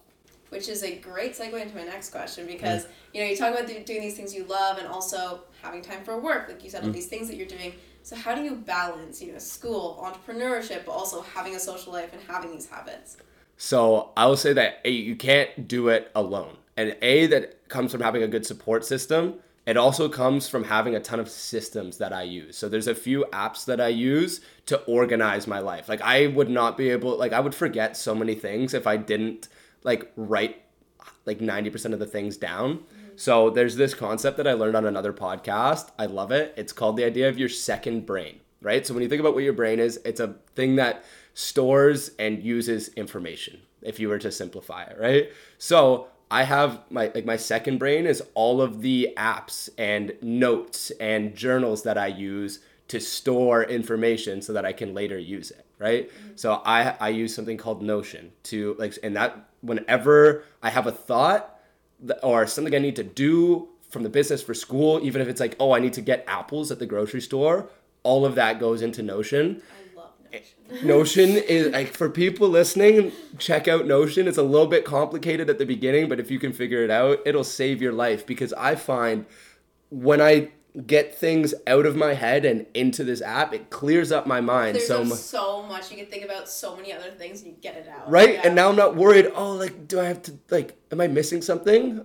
which 0.50 0.68
is 0.68 0.82
a 0.82 0.96
great 0.96 1.36
segue 1.36 1.60
into 1.60 1.74
my 1.74 1.84
next 1.84 2.10
question 2.10 2.46
because 2.46 2.84
mm. 2.84 2.88
you 3.12 3.20
know 3.20 3.28
you 3.28 3.36
talk 3.36 3.52
about 3.52 3.66
doing 3.66 4.00
these 4.00 4.16
things 4.16 4.34
you 4.34 4.44
love 4.44 4.78
and 4.78 4.86
also 4.86 5.40
having 5.62 5.82
time 5.82 6.02
for 6.04 6.18
work 6.18 6.48
like 6.48 6.62
you 6.62 6.70
said 6.70 6.82
mm. 6.82 6.86
all 6.86 6.92
these 6.92 7.06
things 7.06 7.28
that 7.28 7.36
you're 7.36 7.46
doing 7.46 7.72
so 8.02 8.14
how 8.16 8.34
do 8.34 8.42
you 8.42 8.54
balance 8.54 9.20
you 9.22 9.32
know 9.32 9.38
school 9.38 9.98
entrepreneurship 10.02 10.84
but 10.84 10.92
also 10.92 11.20
having 11.22 11.54
a 11.54 11.60
social 11.60 11.92
life 11.92 12.12
and 12.12 12.22
having 12.22 12.52
these 12.52 12.68
habits 12.68 13.16
so 13.56 14.10
i 14.16 14.26
will 14.26 14.36
say 14.36 14.52
that 14.52 14.80
a, 14.84 14.90
you 14.90 15.16
can't 15.16 15.68
do 15.68 15.88
it 15.88 16.10
alone 16.14 16.56
and 16.76 16.96
a 17.02 17.26
that 17.26 17.68
comes 17.68 17.92
from 17.92 18.00
having 18.00 18.22
a 18.22 18.28
good 18.28 18.46
support 18.46 18.84
system 18.84 19.34
it 19.66 19.76
also 19.76 20.08
comes 20.08 20.48
from 20.48 20.62
having 20.62 20.94
a 20.94 21.00
ton 21.00 21.18
of 21.18 21.28
systems 21.28 21.98
that 21.98 22.12
I 22.12 22.22
use. 22.22 22.56
So 22.56 22.68
there's 22.68 22.86
a 22.86 22.94
few 22.94 23.26
apps 23.32 23.64
that 23.64 23.80
I 23.80 23.88
use 23.88 24.40
to 24.66 24.78
organize 24.84 25.48
my 25.48 25.58
life. 25.58 25.88
Like 25.88 26.00
I 26.00 26.28
would 26.28 26.48
not 26.48 26.76
be 26.76 26.90
able 26.90 27.18
like 27.18 27.32
I 27.32 27.40
would 27.40 27.54
forget 27.54 27.96
so 27.96 28.14
many 28.14 28.36
things 28.36 28.74
if 28.74 28.86
I 28.86 28.96
didn't 28.96 29.48
like 29.86 30.12
write 30.16 30.62
like 31.24 31.38
90% 31.38 31.92
of 31.94 31.98
the 31.98 32.06
things 32.06 32.36
down. 32.36 32.84
So 33.16 33.48
there's 33.48 33.76
this 33.76 33.94
concept 33.94 34.36
that 34.36 34.46
I 34.46 34.52
learned 34.52 34.76
on 34.76 34.84
another 34.84 35.12
podcast. 35.12 35.90
I 35.98 36.06
love 36.06 36.30
it. 36.30 36.52
It's 36.56 36.72
called 36.72 36.98
the 36.98 37.04
idea 37.04 37.28
of 37.28 37.38
your 37.38 37.48
second 37.48 38.04
brain, 38.04 38.40
right? 38.60 38.86
So 38.86 38.92
when 38.92 39.02
you 39.02 39.08
think 39.08 39.20
about 39.20 39.34
what 39.34 39.44
your 39.44 39.54
brain 39.54 39.80
is, 39.80 39.98
it's 40.04 40.20
a 40.20 40.34
thing 40.54 40.76
that 40.76 41.04
stores 41.32 42.10
and 42.18 42.42
uses 42.42 42.88
information 42.88 43.60
if 43.82 43.98
you 43.98 44.08
were 44.08 44.18
to 44.18 44.30
simplify 44.30 44.84
it, 44.84 44.98
right? 45.00 45.30
So 45.58 46.08
I 46.30 46.42
have 46.42 46.80
my 46.90 47.10
like 47.14 47.24
my 47.24 47.36
second 47.36 47.78
brain 47.78 48.06
is 48.06 48.22
all 48.34 48.60
of 48.60 48.82
the 48.82 49.14
apps 49.16 49.68
and 49.78 50.12
notes 50.20 50.90
and 50.98 51.34
journals 51.34 51.84
that 51.84 51.96
I 51.96 52.08
use 52.08 52.60
to 52.88 53.00
store 53.00 53.64
information 53.64 54.42
so 54.42 54.52
that 54.52 54.64
I 54.64 54.72
can 54.72 54.92
later 54.94 55.18
use 55.18 55.50
it, 55.50 55.64
right? 55.78 56.10
So 56.34 56.62
I 56.64 56.96
I 57.00 57.08
use 57.10 57.34
something 57.34 57.56
called 57.56 57.82
Notion 57.82 58.32
to 58.44 58.74
like 58.78 58.98
and 59.02 59.14
that 59.16 59.48
whenever 59.66 60.44
I 60.62 60.70
have 60.70 60.86
a 60.86 60.92
thought 60.92 61.58
or 62.22 62.46
something 62.46 62.74
I 62.74 62.78
need 62.78 62.96
to 62.96 63.04
do 63.04 63.68
from 63.88 64.02
the 64.02 64.08
business 64.08 64.42
for 64.42 64.54
school, 64.54 65.00
even 65.02 65.20
if 65.20 65.28
it's 65.28 65.40
like, 65.40 65.56
oh, 65.60 65.72
I 65.72 65.80
need 65.80 65.92
to 65.94 66.00
get 66.00 66.24
apples 66.26 66.70
at 66.70 66.78
the 66.78 66.86
grocery 66.86 67.20
store, 67.20 67.68
all 68.02 68.24
of 68.24 68.34
that 68.34 68.60
goes 68.60 68.82
into 68.82 69.02
Notion. 69.02 69.62
I 69.94 69.98
love 69.98 70.10
eh, 70.32 70.40
Notion. 70.70 70.86
Notion 70.86 71.30
is 71.30 71.72
like 71.72 71.88
for 71.88 72.10
people 72.10 72.48
listening, 72.48 73.12
check 73.38 73.68
out 73.68 73.86
Notion. 73.86 74.28
It's 74.28 74.38
a 74.38 74.42
little 74.42 74.66
bit 74.66 74.84
complicated 74.84 75.48
at 75.48 75.58
the 75.58 75.66
beginning, 75.66 76.08
but 76.08 76.20
if 76.20 76.30
you 76.30 76.38
can 76.38 76.52
figure 76.52 76.82
it 76.82 76.90
out, 76.90 77.20
it'll 77.24 77.44
save 77.44 77.80
your 77.80 77.92
life 77.92 78.26
because 78.26 78.52
I 78.54 78.74
find 78.74 79.26
when 79.90 80.20
I 80.20 80.50
get 80.84 81.14
things 81.14 81.54
out 81.66 81.86
of 81.86 81.96
my 81.96 82.14
head 82.14 82.44
and 82.44 82.66
into 82.74 83.02
this 83.04 83.22
app, 83.22 83.54
it 83.54 83.70
clears 83.70 84.12
up 84.12 84.26
my 84.26 84.40
mind 84.40 84.76
There's 84.76 84.86
so 84.86 85.04
much. 85.04 85.18
so 85.18 85.62
much 85.62 85.90
you 85.90 85.96
can 85.96 86.06
think 86.06 86.24
about 86.24 86.48
so 86.48 86.76
many 86.76 86.92
other 86.92 87.10
things 87.10 87.42
and 87.42 87.52
you 87.52 87.56
get 87.60 87.76
it 87.76 87.88
out. 87.88 88.10
Right? 88.10 88.34
Yeah. 88.34 88.42
And 88.44 88.54
now 88.54 88.68
I'm 88.68 88.76
not 88.76 88.96
worried, 88.96 89.30
oh, 89.34 89.52
like, 89.52 89.88
do 89.88 90.00
I 90.00 90.04
have 90.04 90.22
to, 90.22 90.38
like, 90.50 90.76
am 90.92 91.00
I 91.00 91.06
missing 91.06 91.40
something? 91.40 92.04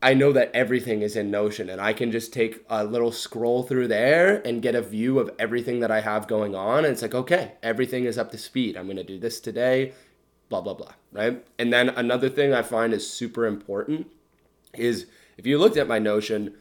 I 0.00 0.14
know 0.14 0.32
that 0.32 0.52
everything 0.54 1.02
is 1.02 1.16
in 1.16 1.30
Notion 1.30 1.68
and 1.68 1.80
I 1.80 1.92
can 1.92 2.12
just 2.12 2.32
take 2.32 2.64
a 2.70 2.84
little 2.84 3.10
scroll 3.10 3.64
through 3.64 3.88
there 3.88 4.40
and 4.46 4.62
get 4.62 4.76
a 4.76 4.80
view 4.80 5.18
of 5.18 5.30
everything 5.38 5.80
that 5.80 5.90
I 5.90 6.00
have 6.00 6.28
going 6.28 6.54
on. 6.54 6.84
And 6.84 6.92
it's 6.92 7.02
like, 7.02 7.14
okay, 7.14 7.54
everything 7.62 8.04
is 8.04 8.16
up 8.16 8.30
to 8.30 8.38
speed. 8.38 8.76
I'm 8.76 8.86
going 8.86 8.96
to 8.96 9.04
do 9.04 9.18
this 9.18 9.40
today, 9.40 9.92
blah, 10.48 10.60
blah, 10.60 10.74
blah. 10.74 10.92
Right. 11.12 11.44
And 11.58 11.72
then 11.72 11.88
another 11.90 12.28
thing 12.28 12.54
I 12.54 12.62
find 12.62 12.94
is 12.94 13.10
super 13.10 13.44
important 13.44 14.06
is 14.72 15.06
if 15.36 15.46
you 15.46 15.58
looked 15.58 15.76
at 15.76 15.88
my 15.88 15.98
Notion, 15.98 16.54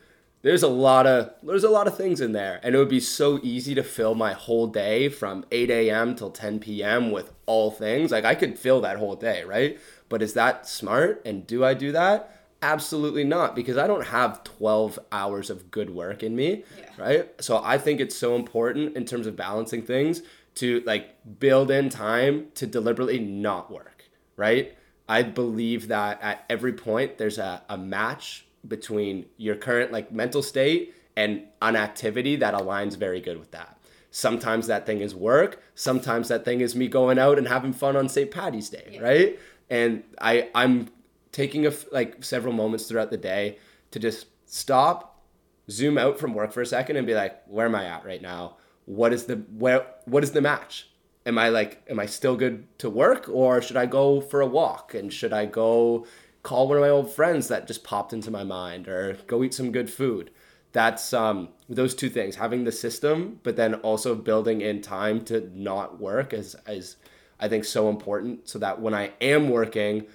there's 0.43 0.63
a 0.63 0.67
lot 0.67 1.05
of 1.07 1.31
there's 1.43 1.63
a 1.63 1.69
lot 1.69 1.87
of 1.87 1.97
things 1.97 2.21
in 2.21 2.31
there 2.31 2.59
and 2.63 2.75
it 2.75 2.77
would 2.77 2.89
be 2.89 2.99
so 2.99 3.39
easy 3.43 3.73
to 3.75 3.83
fill 3.83 4.15
my 4.15 4.33
whole 4.33 4.67
day 4.67 5.09
from 5.09 5.45
8 5.51 5.69
a.m 5.69 6.15
till 6.15 6.29
10 6.31 6.59
p.m 6.59 7.11
with 7.11 7.31
all 7.45 7.71
things. 7.71 8.11
Like 8.11 8.25
i 8.25 8.35
could 8.35 8.57
fill 8.57 8.81
that 8.81 8.97
whole 8.97 9.15
day 9.15 9.43
right? 9.43 9.79
But 10.09 10.21
is 10.21 10.33
that 10.33 10.67
smart? 10.67 11.21
And 11.25 11.45
do 11.45 11.65
i 11.65 11.73
do 11.73 11.91
that? 11.91 12.33
Absolutely 12.61 13.23
not 13.23 13.55
because 13.55 13.77
i 13.77 13.85
don't 13.87 14.07
have 14.07 14.43
12 14.43 14.97
hours 15.11 15.49
of 15.49 15.69
good 15.71 15.89
work 15.91 16.23
in 16.23 16.35
me 16.35 16.63
Yeah. 16.77 16.89
right? 16.97 17.41
So 17.41 17.61
i 17.63 17.77
think 17.77 17.99
it's 17.99 18.15
so 18.15 18.35
important 18.35 18.95
in 18.95 19.05
terms 19.05 19.27
of 19.27 19.35
balancing 19.35 19.81
things 19.81 20.21
to 20.55 20.81
like 20.85 21.39
build 21.39 21.69
in 21.69 21.89
time 21.89 22.47
to 22.55 22.65
deliberately 22.65 23.19
not 23.19 23.71
work 23.71 24.03
right? 24.37 24.75
I 25.09 25.23
believe 25.23 25.87
that 25.87 26.21
at 26.21 26.43
every 26.49 26.73
point 26.73 27.17
there's 27.17 27.37
a, 27.37 27.63
a 27.69 27.77
match 27.77 28.45
between 28.67 29.25
your 29.37 29.55
current 29.55 29.91
like 29.91 30.11
mental 30.11 30.41
state 30.43 30.93
and 31.15 31.43
an 31.61 31.75
activity 31.75 32.35
that 32.37 32.53
aligns 32.53 32.95
very 32.97 33.19
good 33.21 33.39
with 33.39 33.51
that. 33.51 33.77
Sometimes 34.11 34.67
that 34.67 34.85
thing 34.85 35.01
is 35.01 35.13
work. 35.13 35.61
Sometimes 35.75 36.27
that 36.29 36.45
thing 36.45 36.61
is 36.61 36.75
me 36.75 36.87
going 36.87 37.19
out 37.19 37.37
and 37.37 37.47
having 37.47 37.73
fun 37.73 37.95
on 37.95 38.07
st 38.09 38.31
patty's 38.31 38.69
day 38.69 38.89
Yeah. 38.93 39.01
right? 39.01 39.39
And 39.69 40.03
i 40.19 40.49
i'm 40.55 40.89
taking 41.31 41.65
a 41.65 41.69
f- 41.69 41.85
like 41.91 42.23
several 42.23 42.53
moments 42.53 42.85
throughout 42.87 43.11
the 43.11 43.17
day 43.17 43.57
to 43.91 43.99
just 43.99 44.27
stop 44.45 45.21
zoom 45.69 45.97
out 45.97 46.17
from 46.17 46.33
work 46.33 46.51
for 46.53 46.61
a 46.61 46.65
second 46.65 46.95
and 46.95 47.05
be 47.05 47.13
like 47.13 47.41
where 47.47 47.65
am 47.65 47.75
i 47.75 47.85
at 47.85 48.05
right 48.05 48.21
now? 48.21 48.57
What 48.85 49.11
is 49.11 49.25
the 49.25 49.35
where 49.63 49.85
what 50.05 50.23
is 50.23 50.31
the 50.31 50.41
match? 50.41 50.89
Am 51.25 51.37
i 51.37 51.49
like 51.49 51.83
am 51.89 51.99
i 51.99 52.05
still 52.05 52.37
good 52.37 52.65
to 52.79 52.89
work 52.89 53.27
or 53.27 53.61
should 53.61 53.75
i 53.77 53.85
go 53.85 54.21
for 54.21 54.39
a 54.41 54.47
walk? 54.47 54.93
And 54.93 55.11
should 55.11 55.33
i 55.33 55.45
go 55.45 56.05
call 56.47 56.69
one 56.69 56.77
of 56.77 56.81
my 56.81 56.89
old 56.89 57.11
friends 57.11 57.49
that 57.49 57.67
just 57.67 57.83
popped 57.83 58.13
into 58.13 58.31
my 58.31 58.41
mind 58.41 58.87
or 58.87 59.17
go 59.27 59.43
eat 59.43 59.53
some 59.53 59.69
good 59.69 59.89
food 59.89 60.31
that's 60.71 61.11
um 61.11 61.49
those 61.67 61.93
two 61.93 62.09
things 62.09 62.37
having 62.37 62.63
the 62.63 62.71
system 62.71 63.37
but 63.43 63.57
then 63.57 63.73
also 63.89 64.15
building 64.15 64.61
in 64.61 64.81
time 64.81 65.19
to 65.25 65.51
not 65.53 65.99
work 65.99 66.31
is 66.31 66.55
is 66.65 66.95
i 67.41 67.49
think 67.49 67.65
so 67.65 67.89
important 67.89 68.47
so 68.47 68.57
that 68.57 68.79
when 68.79 68.93
i 68.93 69.11
am 69.19 69.49
working 69.49 70.05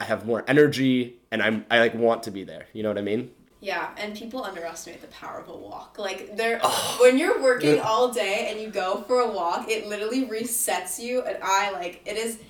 i 0.00 0.04
have 0.04 0.24
more 0.24 0.42
energy 0.48 1.16
and 1.30 1.42
i'm 1.42 1.66
i 1.70 1.78
like 1.78 1.94
want 1.94 2.22
to 2.22 2.30
be 2.30 2.44
there 2.44 2.64
you 2.72 2.82
know 2.82 2.88
what 2.88 2.96
i 2.96 3.02
mean 3.02 3.30
Yeah, 3.60 3.88
and 3.96 4.14
people 4.14 4.44
underestimate 4.44 5.00
the 5.00 5.06
power 5.08 5.38
of 5.40 5.48
a 5.48 5.56
walk. 5.56 5.96
Like 5.98 6.36
they're 6.36 6.58
when 7.00 7.16
you're 7.16 7.40
working 7.42 7.80
all 7.80 8.12
day 8.12 8.48
and 8.50 8.60
you 8.60 8.68
go 8.68 9.02
for 9.08 9.20
a 9.20 9.30
walk, 9.30 9.70
it 9.70 9.86
literally 9.86 10.26
resets 10.26 10.98
you. 10.98 11.22
And 11.22 11.38
I 11.42 11.70
like 11.70 12.02
it 12.04 12.18
is 12.18 12.40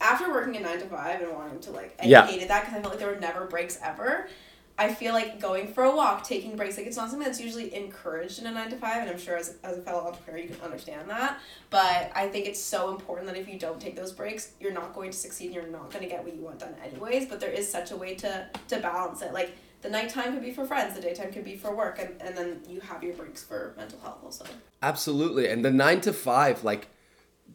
after 0.00 0.30
working 0.30 0.56
a 0.56 0.60
nine 0.60 0.78
to 0.78 0.86
five 0.86 1.20
and 1.20 1.32
wanting 1.34 1.60
to 1.60 1.70
like 1.72 1.96
I 2.02 2.06
Yeah. 2.06 2.26
hated 2.26 2.48
that 2.48 2.64
because 2.64 2.78
I 2.78 2.80
felt 2.80 2.92
like 2.94 2.98
there 3.00 3.12
were 3.12 3.20
never 3.20 3.46
breaks 3.46 3.78
ever. 3.82 4.28
I 4.80 4.94
feel 4.94 5.12
like 5.12 5.40
going 5.40 5.66
for 5.72 5.82
a 5.82 5.94
walk, 5.94 6.22
taking 6.22 6.54
breaks, 6.54 6.76
like 6.76 6.86
it's 6.86 6.96
not 6.96 7.10
something 7.10 7.26
that's 7.26 7.40
usually 7.40 7.74
encouraged 7.74 8.38
in 8.38 8.46
a 8.46 8.52
nine 8.52 8.70
to 8.70 8.76
five, 8.76 8.98
and 9.02 9.10
I'm 9.10 9.18
sure 9.18 9.36
as, 9.36 9.56
as 9.64 9.76
a 9.76 9.82
fellow 9.82 10.06
entrepreneur 10.06 10.38
you 10.38 10.48
can 10.50 10.60
understand 10.60 11.10
that. 11.10 11.40
But 11.68 12.12
I 12.14 12.28
think 12.28 12.46
it's 12.46 12.60
so 12.60 12.90
important 12.92 13.26
that 13.26 13.36
if 13.36 13.48
you 13.48 13.58
don't 13.58 13.80
take 13.80 13.96
those 13.96 14.12
breaks, 14.12 14.52
you're 14.60 14.72
not 14.72 14.94
going 14.94 15.10
to 15.10 15.16
succeed 15.16 15.46
and 15.46 15.54
you're 15.54 15.66
not 15.66 15.90
going 15.90 16.04
to 16.04 16.08
get 16.08 16.22
what 16.22 16.32
you 16.36 16.42
want 16.42 16.60
done 16.60 16.76
anyways. 16.84 17.26
But 17.26 17.40
there 17.40 17.50
is 17.50 17.68
such 17.68 17.90
a 17.90 17.96
way 17.96 18.14
to 18.16 18.46
to 18.68 18.78
balance 18.78 19.20
it. 19.20 19.32
Like 19.32 19.50
the 19.82 19.90
nighttime 19.90 20.32
could 20.34 20.42
be 20.42 20.52
for 20.52 20.64
friends, 20.64 20.94
the 20.94 21.00
daytime 21.00 21.32
could 21.32 21.44
be 21.44 21.56
for 21.56 21.74
work, 21.74 21.98
and, 22.00 22.10
and 22.22 22.36
then 22.36 22.60
you 22.68 22.78
have 22.80 23.02
your 23.02 23.14
breaks 23.14 23.42
for 23.42 23.74
mental 23.76 23.98
health 23.98 24.18
also. 24.24 24.44
Absolutely. 24.80 25.48
And 25.48 25.64
the 25.64 25.72
nine 25.72 26.00
to 26.02 26.12
five, 26.12 26.62
like 26.62 26.86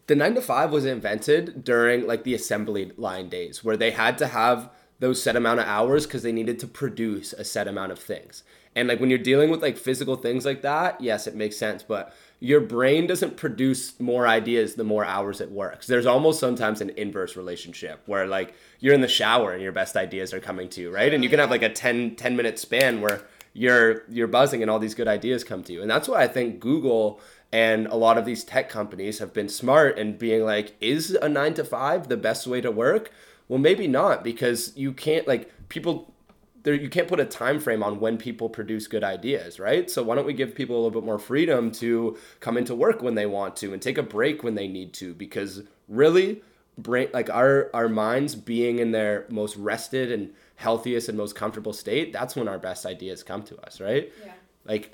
the 0.08 0.16
nine 0.16 0.36
to 0.36 0.42
five 0.42 0.72
was 0.72 0.86
invented 0.86 1.64
during 1.64 2.06
like 2.08 2.24
the 2.24 2.34
assembly 2.34 2.92
line 2.98 3.30
days 3.30 3.64
where 3.64 3.78
they 3.78 3.92
had 3.92 4.18
to 4.18 4.28
have 4.28 4.70
those 5.00 5.22
set 5.22 5.36
amount 5.36 5.60
of 5.60 5.66
hours 5.66 6.06
because 6.06 6.24
they 6.24 6.32
needed 6.32 6.60
to 6.60 6.68
produce 6.68 7.34
a 7.34 7.44
set 7.44 7.68
amount 7.68 7.92
of 7.92 8.00
things. 8.00 8.44
And 8.76 8.88
like 8.88 9.00
when 9.00 9.10
you're 9.10 9.20
dealing 9.20 9.50
with 9.50 9.62
like 9.62 9.78
physical 9.78 10.16
things 10.16 10.46
like 10.46 10.62
that, 10.62 11.00
yes, 11.00 11.28
it 11.28 11.36
makes 11.36 11.58
sense. 11.58 11.84
But 11.84 12.16
your 12.40 12.60
brain 12.60 13.08
doesn't 13.08 13.38
produce 13.38 14.00
more 14.00 14.28
ideas 14.28 14.76
the 14.76 14.84
more 14.84 15.06
hours 15.06 15.42
it 15.42 15.52
works. 15.52 15.88
There's 15.88 16.06
almost 16.06 16.40
sometimes 16.40 16.82
an 16.82 16.90
inverse 16.92 17.36
relationship 17.36 18.02
where 18.06 18.26
like 18.28 18.54
you're 18.80 18.94
in 18.94 19.02
the 19.02 19.08
shower 19.08 19.54
and 19.54 19.62
your 19.62 19.72
best 19.72 19.96
ideas 19.96 20.34
are 20.34 20.40
coming 20.40 20.70
to 20.70 20.82
you, 20.82 20.92
right? 20.92 21.14
And 21.14 21.24
you 21.24 21.30
can 21.30 21.40
have 21.40 21.52
like 21.52 21.64
a 21.64 21.70
10, 21.70 22.16
10 22.16 22.36
minute 22.36 22.58
span 22.58 23.02
where 23.02 23.22
you're 23.54 24.04
you're 24.10 24.28
buzzing 24.28 24.62
and 24.62 24.72
all 24.72 24.80
these 24.80 24.96
good 24.96 25.08
ideas 25.08 25.44
come 25.44 25.64
to 25.64 25.74
you. 25.74 25.82
And 25.82 25.90
that's 25.90 26.08
why 26.08 26.24
I 26.24 26.28
think 26.28 26.60
Google 26.60 27.22
and 27.54 27.86
a 27.86 27.96
lot 27.96 28.18
of 28.18 28.26
these 28.26 28.44
tech 28.44 28.68
companies 28.68 29.20
have 29.20 29.32
been 29.32 29.48
smart 29.48 30.00
and 30.00 30.18
being 30.18 30.44
like, 30.44 30.76
is 30.82 31.12
a 31.22 31.30
nine 31.30 31.54
to 31.54 31.64
five 31.64 32.08
the 32.08 32.18
best 32.18 32.48
way 32.48 32.60
to 32.62 32.72
work? 32.72 33.12
Well, 33.48 33.60
maybe 33.60 33.88
not 33.88 34.24
because 34.24 34.76
you 34.76 34.92
can't 34.92 35.28
like 35.28 35.52
people 35.70 36.12
there 36.64 36.74
you 36.74 36.90
can't 36.90 37.08
put 37.08 37.20
a 37.20 37.26
time 37.26 37.60
frame 37.60 37.84
on 37.84 38.00
when 38.00 38.18
people 38.18 38.50
produce 38.50 38.88
good 38.88 39.04
ideas, 39.04 39.60
right? 39.60 39.92
So 39.92 40.02
why 40.02 40.16
don't 40.16 40.26
we 40.26 40.34
give 40.34 40.56
people 40.56 40.76
a 40.76 40.78
little 40.78 41.00
bit 41.00 41.06
more 41.06 41.20
freedom 41.20 41.72
to 41.74 42.18
come 42.40 42.58
into 42.58 42.74
work 42.74 43.04
when 43.04 43.14
they 43.14 43.28
want 43.28 43.56
to 43.58 43.72
and 43.72 43.80
take 43.80 44.00
a 44.00 44.04
break 44.04 44.42
when 44.42 44.56
they 44.56 44.68
need 44.68 44.94
to 44.96 45.14
because 45.14 45.62
really 45.88 46.42
brain 46.80 47.10
like 47.14 47.30
our 47.30 47.70
our 47.76 47.88
minds 47.88 48.34
being 48.34 48.80
in 48.80 48.94
their 48.94 49.28
most 49.30 49.56
rested 49.58 50.12
and 50.12 50.34
healthiest 50.56 51.08
and 51.08 51.20
most 51.20 51.36
comfortable 51.36 51.74
state, 51.74 52.12
that's 52.12 52.36
when 52.36 52.48
our 52.48 52.58
best 52.58 52.84
ideas 52.88 53.22
come 53.22 53.44
to 53.44 53.58
us, 53.62 53.80
right? 53.80 54.12
Yeah. 54.26 54.32
Like 54.66 54.94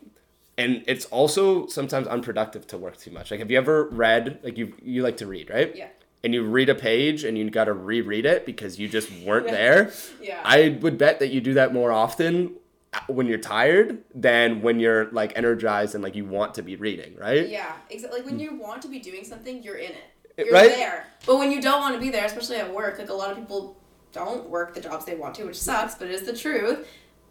and 0.59 0.83
it's 0.87 1.05
also 1.05 1.65
sometimes 1.67 2.05
unproductive 2.07 2.67
to 2.67 2.77
work 2.77 2.97
too 2.97 3.11
much. 3.11 3.31
Like 3.31 3.39
have 3.39 3.49
you 3.51 3.57
ever 3.57 3.85
read 3.89 4.39
like 4.43 4.57
you 4.57 4.73
you 4.83 5.01
like 5.01 5.17
to 5.17 5.27
read, 5.27 5.49
right? 5.49 5.75
Yeah. 5.75 5.87
And 6.23 6.33
you 6.33 6.43
read 6.43 6.67
a 6.69 6.75
page 6.75 7.23
and 7.23 7.37
you 7.37 7.49
got 7.49 7.65
to 7.65 7.73
reread 7.73 8.25
it 8.25 8.45
because 8.45 8.77
you 8.77 8.87
just 8.89 9.09
weren't 9.25 9.45
Yeah. 9.47 9.51
there. 9.61 9.91
Yeah. 10.21 10.41
I 10.43 10.77
would 10.81 10.97
bet 10.97 11.19
that 11.19 11.29
you 11.29 11.39
do 11.41 11.53
that 11.53 11.73
more 11.73 11.91
often 11.93 12.55
uh, 12.93 12.99
when 13.07 13.25
you're 13.27 13.37
tired 13.57 13.99
than 14.13 14.61
when 14.61 14.79
you're 14.81 15.05
like 15.11 15.31
energized 15.37 15.95
and 15.95 16.03
like 16.03 16.15
you 16.15 16.25
want 16.25 16.55
to 16.55 16.61
be 16.61 16.75
reading, 16.75 17.15
right? 17.15 17.47
Yeah, 17.47 17.71
exactly. 17.89 18.19
Like 18.19 18.29
when 18.29 18.39
you 18.39 18.55
want 18.55 18.81
to 18.81 18.89
be 18.89 18.99
doing 18.99 19.23
something, 19.23 19.63
you're 19.63 19.75
in 19.77 19.91
it. 19.91 20.03
It- 20.37 20.45
You're 20.47 20.55
right? 20.55 20.69
there. 20.71 21.05
But 21.25 21.37
when 21.37 21.51
you 21.51 21.61
don't 21.61 21.79
want 21.81 21.95
to 21.95 22.01
be 22.01 22.09
there, 22.09 22.25
especially 22.25 22.57
at 22.57 22.73
work, 22.73 22.97
like 22.99 23.09
a 23.09 23.13
lot 23.13 23.29
of 23.31 23.37
people 23.37 23.77
don't 24.11 24.49
work 24.49 24.73
the 24.73 24.81
jobs 24.81 25.05
they 25.05 25.15
want 25.15 25.35
to, 25.35 25.43
which 25.45 25.59
sucks, 25.59 25.95
but 25.95 26.07
it 26.07 26.13
is 26.15 26.23
the 26.23 26.35
truth. 26.35 26.87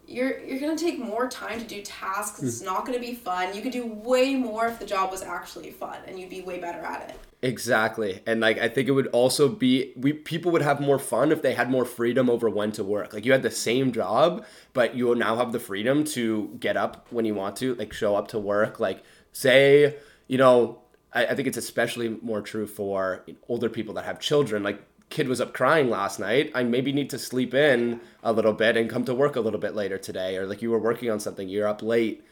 You're 0.09 0.39
you're 0.39 0.59
gonna 0.59 0.75
take 0.75 0.97
more 0.97 1.29
time 1.29 1.59
to 1.59 1.65
do 1.65 1.81
tasks. 1.83 2.41
It's 2.41 2.61
mm. 2.61 2.65
not 2.65 2.85
gonna 2.85 2.99
be 2.99 3.13
fun. 3.13 3.55
You 3.55 3.61
could 3.61 3.71
do 3.71 3.85
way 3.85 4.33
more 4.35 4.67
if 4.67 4.79
the 4.79 4.85
job 4.85 5.11
was 5.11 5.21
actually 5.21 5.69
fun, 5.69 5.97
and 6.07 6.19
you'd 6.19 6.31
be 6.31 6.41
way 6.41 6.59
better 6.59 6.79
at 6.79 7.09
it. 7.09 7.15
Exactly. 7.41 8.21
And 8.25 8.41
like 8.41 8.57
I 8.57 8.67
think 8.67 8.89
it 8.89 8.91
would 8.91 9.07
also 9.07 9.47
be 9.47 9.93
we 9.95 10.11
people 10.11 10.51
would 10.51 10.63
have 10.63 10.81
more 10.81 10.99
fun 10.99 11.31
if 11.31 11.41
they 11.41 11.53
had 11.53 11.69
more 11.69 11.85
freedom 11.85 12.29
over 12.29 12.49
when 12.49 12.71
to 12.73 12.83
work. 12.83 13.13
Like 13.13 13.23
you 13.23 13.31
had 13.31 13.43
the 13.43 13.51
same 13.51 13.91
job, 13.91 14.45
but 14.73 14.95
you 14.95 15.13
now 15.13 15.35
have 15.37 15.51
the 15.51 15.59
freedom 15.59 16.03
to 16.05 16.57
get 16.59 16.75
up 16.75 17.07
when 17.11 17.25
you 17.25 17.35
want 17.35 17.55
to, 17.57 17.75
like 17.75 17.93
show 17.93 18.15
up 18.15 18.29
to 18.29 18.39
work. 18.39 18.79
Like 18.79 19.03
say, 19.31 19.95
you 20.27 20.37
know, 20.39 20.81
I, 21.13 21.27
I 21.27 21.35
think 21.35 21.47
it's 21.47 21.57
especially 21.57 22.17
more 22.21 22.41
true 22.41 22.67
for 22.67 23.23
older 23.47 23.69
people 23.69 23.93
that 23.93 24.05
have 24.05 24.19
children. 24.19 24.63
Like 24.63 24.81
kid 25.09 25.27
was 25.27 25.41
up 25.41 25.53
crying 25.53 25.89
last 25.89 26.19
night. 26.19 26.51
I 26.53 26.63
maybe 26.63 26.91
need 26.91 27.09
to 27.09 27.19
sleep 27.19 27.53
in 27.53 28.01
a 28.23 28.31
little 28.31 28.53
bit 28.53 28.77
and 28.77 28.89
come 28.89 29.05
to 29.05 29.13
work 29.13 29.35
a 29.35 29.41
little 29.41 29.59
bit 29.59 29.75
later 29.75 29.97
today. 29.97 30.37
Or 30.37 30.45
like 30.45 30.61
you 30.61 30.71
were 30.71 30.79
working 30.79 31.09
on 31.09 31.19
something, 31.19 31.49
you're 31.49 31.67
up 31.67 31.81
late 31.81 32.23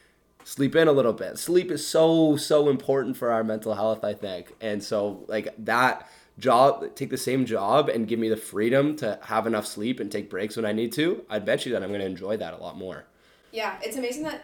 sleep 0.48 0.78
in 0.78 0.88
a 0.88 0.92
little 0.94 1.14
bit. 1.14 1.38
Sleep 1.38 1.70
is 1.72 1.86
so 1.86 2.38
so 2.38 2.70
important 2.70 3.18
for 3.18 3.32
our 3.32 3.44
mental 3.44 3.74
health, 3.74 4.06
I 4.06 4.14
think. 4.14 4.56
And 4.62 4.82
so 4.82 5.26
like 5.28 5.54
that 5.58 6.10
job 6.40 6.96
take 6.96 7.10
the 7.10 7.18
same 7.18 7.46
job 7.46 7.90
and 7.90 8.08
give 8.08 8.18
me 8.18 8.30
the 8.30 8.38
freedom 8.38 8.96
to 8.96 9.20
have 9.24 9.46
enough 9.46 9.66
sleep 9.66 10.00
and 10.00 10.10
take 10.10 10.30
breaks 10.30 10.56
when 10.56 10.66
I 10.66 10.72
need 10.72 10.94
to. 10.94 11.26
I 11.30 11.40
bet 11.40 11.66
you 11.66 11.74
that 11.74 11.84
I'm 11.84 11.90
going 11.90 12.00
to 12.00 12.06
enjoy 12.06 12.38
that 12.38 12.54
a 12.54 12.58
lot 12.58 12.78
more. 12.78 13.06
Yeah, 13.52 13.78
it's 13.82 13.98
amazing 13.98 14.24
that 14.24 14.44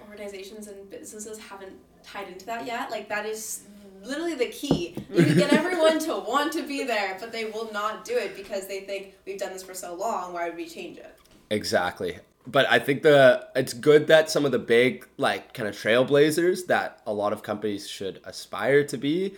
organizations 0.00 0.66
and 0.66 0.90
businesses 0.90 1.38
haven't 1.38 1.74
tied 2.02 2.28
into 2.28 2.46
that 2.46 2.66
yet. 2.66 2.90
Like 2.90 3.08
that 3.08 3.24
is 3.24 3.64
literally 4.06 4.34
the 4.34 4.46
key. 4.46 4.96
You 5.12 5.24
can 5.24 5.36
get 5.36 5.52
everyone 5.52 5.98
to 6.00 6.14
want 6.14 6.52
to 6.52 6.66
be 6.66 6.84
there, 6.84 7.16
but 7.20 7.32
they 7.32 7.46
will 7.46 7.70
not 7.72 8.04
do 8.04 8.16
it 8.16 8.36
because 8.36 8.66
they 8.66 8.80
think 8.80 9.14
we've 9.26 9.38
done 9.38 9.52
this 9.52 9.62
for 9.62 9.74
so 9.74 9.94
long. 9.94 10.32
Why 10.32 10.48
would 10.48 10.56
we 10.56 10.66
change 10.66 10.98
it? 10.98 11.16
Exactly. 11.50 12.18
But 12.46 12.70
I 12.70 12.78
think 12.78 13.02
the 13.02 13.48
it's 13.56 13.72
good 13.72 14.06
that 14.06 14.30
some 14.30 14.44
of 14.44 14.52
the 14.52 14.58
big 14.58 15.06
like 15.16 15.52
kind 15.52 15.68
of 15.68 15.74
trailblazers 15.74 16.66
that 16.66 17.02
a 17.06 17.12
lot 17.12 17.32
of 17.32 17.42
companies 17.42 17.88
should 17.88 18.20
aspire 18.24 18.84
to 18.84 18.96
be 18.96 19.34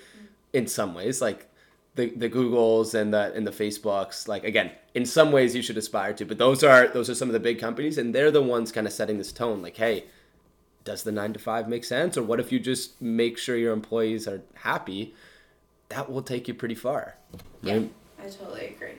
in 0.52 0.66
some 0.66 0.94
ways, 0.94 1.22
like 1.22 1.48
the 1.94 2.10
the 2.10 2.28
Googles 2.28 2.94
and 2.94 3.12
the 3.14 3.32
and 3.34 3.46
the 3.46 3.50
Facebooks. 3.50 4.28
Like 4.28 4.44
again, 4.44 4.72
in 4.94 5.06
some 5.06 5.32
ways 5.32 5.54
you 5.56 5.62
should 5.62 5.78
aspire 5.78 6.12
to, 6.14 6.26
but 6.26 6.36
those 6.36 6.62
are 6.62 6.88
those 6.88 7.08
are 7.08 7.14
some 7.14 7.28
of 7.28 7.32
the 7.32 7.40
big 7.40 7.58
companies, 7.58 7.96
and 7.96 8.14
they're 8.14 8.30
the 8.30 8.42
ones 8.42 8.72
kind 8.72 8.86
of 8.86 8.92
setting 8.92 9.16
this 9.16 9.32
tone. 9.32 9.62
Like, 9.62 9.76
hey, 9.76 10.04
does 10.88 11.02
the 11.02 11.12
nine 11.12 11.34
to 11.34 11.38
five 11.38 11.68
make 11.68 11.84
sense, 11.84 12.16
or 12.16 12.22
what 12.22 12.40
if 12.40 12.50
you 12.50 12.58
just 12.58 13.00
make 13.00 13.36
sure 13.36 13.56
your 13.56 13.74
employees 13.74 14.26
are 14.26 14.40
happy? 14.54 15.14
That 15.90 16.10
will 16.10 16.22
take 16.22 16.48
you 16.48 16.54
pretty 16.54 16.74
far. 16.74 17.14
Yeah, 17.62 17.82
I 18.18 18.28
totally 18.30 18.68
agree. 18.68 18.94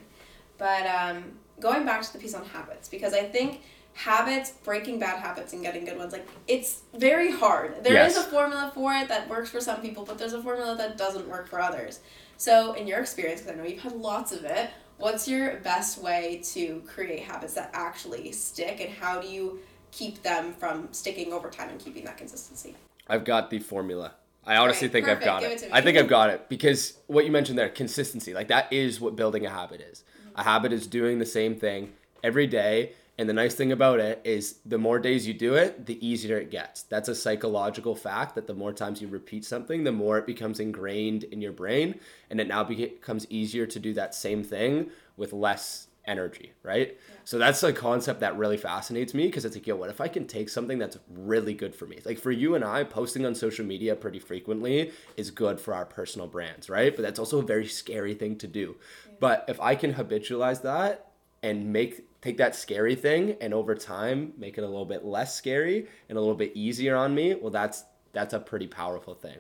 But 0.60 0.86
um, 0.86 1.24
going 1.60 1.86
back 1.86 2.04
to 2.04 2.14
the 2.14 2.20
piece 2.20 2.36
on 2.36 2.46
habits, 2.46 2.88
because 2.90 3.14
I 3.16 3.24
think 3.24 3.62
habits, 3.94 4.52
breaking 4.64 5.00
bad 5.00 5.20
habits 5.20 5.54
and 5.54 5.64
getting 5.64 5.84
good 5.84 5.98
ones, 5.98 6.14
like 6.14 6.28
it's 6.48 6.84
very 6.96 7.32
hard. 7.32 7.84
There 7.84 7.94
Yes. 7.94 8.16
is 8.16 8.24
a 8.24 8.30
formula 8.30 8.72
for 8.76 8.94
it 8.94 9.08
that 9.08 9.28
works 9.28 9.50
for 9.50 9.60
some 9.60 9.82
people, 9.82 10.06
but 10.06 10.20
there's 10.20 10.34
a 10.34 10.44
formula 10.44 10.76
that 10.78 10.96
doesn't 10.96 11.28
work 11.28 11.48
for 11.48 11.60
others. 11.60 12.02
So, 12.38 12.74
in 12.74 12.86
your 12.86 13.00
experience, 13.00 13.42
because 13.42 13.56
I 13.56 13.58
know 13.58 13.68
you've 13.68 13.82
had 13.82 13.94
lots 13.94 14.32
of 14.32 14.46
it, 14.46 14.70
what's 14.98 15.28
your 15.28 15.56
best 15.58 15.98
way 15.98 16.42
to 16.54 16.84
create 16.86 17.24
habits 17.24 17.56
that 17.56 17.72
actually 17.74 18.32
stick, 18.32 18.80
and 18.80 18.92
how 18.94 19.20
do 19.20 19.28
you 19.28 19.60
keep 19.92 20.24
them 20.24 20.54
from 20.54 20.90
sticking 20.92 21.34
over 21.34 21.50
time 21.50 21.70
and 21.70 21.80
keeping 21.80 22.06
that 22.06 22.18
consistency? 22.18 22.76
I've 23.08 23.26
got 23.26 23.50
the 23.50 23.60
formula. 23.60 24.14
I 24.46 24.56
honestly 24.56 24.88
Right, 24.88 24.94
think 24.94 25.08
I've 25.08 25.22
got 25.22 25.42
Give 25.42 25.52
it. 25.52 25.64
it. 25.64 25.70
I 25.72 25.82
think 25.82 25.98
I've 25.98 26.08
got 26.08 26.30
it 26.30 26.50
because 26.50 26.98
what 27.08 27.26
you 27.26 27.32
mentioned 27.32 27.58
there, 27.60 27.70
consistency, 27.70 28.34
like 28.34 28.48
that 28.48 28.72
is 28.72 29.00
what 29.00 29.16
building 29.16 29.46
a 29.46 29.50
habit 29.50 29.82
is. 29.82 30.04
A 30.36 30.44
habit 30.44 30.72
is 30.72 30.88
doing 30.88 31.20
the 31.20 31.26
same 31.26 31.56
thing 31.56 31.94
every 32.24 32.48
day. 32.48 32.94
And 33.18 33.28
the 33.28 33.34
nice 33.34 33.54
thing 33.54 33.74
about 33.74 34.00
it 34.00 34.22
is 34.24 34.60
the 34.66 34.78
more 34.78 34.98
days 34.98 35.28
you 35.28 35.34
do 35.34 35.56
it, 35.56 35.86
the 35.86 36.08
easier 36.08 36.38
it 36.38 36.50
gets. 36.50 36.84
That's 36.84 37.10
a 37.10 37.16
psychological 37.16 37.94
fact 37.94 38.34
that 38.36 38.48
the 38.48 38.54
more 38.54 38.72
times 38.72 39.02
you 39.02 39.10
repeat 39.10 39.44
something, 39.44 39.84
the 39.84 39.92
more 39.92 40.18
it 40.18 40.26
becomes 40.26 40.62
ingrained 40.62 41.26
in 41.26 41.42
your 41.42 41.52
brain. 41.52 42.00
And 42.30 42.40
it 42.40 42.48
now 42.48 42.64
becomes 42.64 43.28
easier 43.30 43.66
to 43.66 43.78
do 43.78 43.94
that 43.96 44.16
same 44.16 44.42
thing 44.42 44.90
with 45.18 45.34
less 45.34 45.89
energy, 46.10 46.54
right? 46.64 46.98
So 47.24 47.38
that's 47.38 47.62
a 47.62 47.72
concept 47.72 48.20
that 48.22 48.36
really 48.38 48.58
fascinates 48.58 49.14
me 49.14 49.28
because 49.28 49.46
it's 49.46 49.56
like, 49.56 49.68
yo, 49.68 49.76
what 49.76 49.92
if 49.92 50.02
I 50.02 50.08
can 50.08 50.26
take 50.26 50.50
something 50.50 50.80
that's 50.80 50.98
really 51.08 51.54
good 51.54 51.76
for 51.76 51.86
me? 51.86 52.00
Like 52.04 52.18
for 52.18 52.32
you 52.32 52.56
and 52.56 52.66
I, 52.66 52.84
posting 52.84 53.26
on 53.26 53.36
social 53.36 53.64
media 53.64 53.96
pretty 53.96 54.20
frequently 54.20 54.92
is 55.16 55.30
good 55.30 55.62
for 55.62 55.76
our 55.76 55.86
personal 55.86 56.28
brands, 56.28 56.70
right? 56.70 56.94
But 56.94 57.04
that's 57.04 57.20
also 57.20 57.40
a 57.40 57.44
very 57.44 57.68
scary 57.68 58.16
thing 58.16 58.38
to 58.40 58.48
do. 58.48 58.76
But 59.20 59.46
if 59.48 59.62
I 59.62 59.76
can 59.76 59.94
habitualize 59.94 60.64
that 60.64 61.12
and 61.44 61.72
make 61.72 62.06
take 62.22 62.38
that 62.38 62.56
scary 62.56 62.96
thing 62.96 63.38
and 63.40 63.54
over 63.54 63.76
time 63.76 64.34
make 64.38 64.58
it 64.58 64.64
a 64.64 64.68
little 64.68 64.86
bit 64.86 65.06
less 65.06 65.36
scary 65.36 65.88
and 66.10 66.18
a 66.18 66.22
little 66.22 66.36
bit 66.36 66.52
easier 66.56 66.96
on 66.96 67.14
me, 67.14 67.36
well 67.36 67.52
that's 67.52 67.86
that's 68.12 68.34
a 68.34 68.40
pretty 68.40 68.68
powerful 68.68 69.14
thing. 69.14 69.38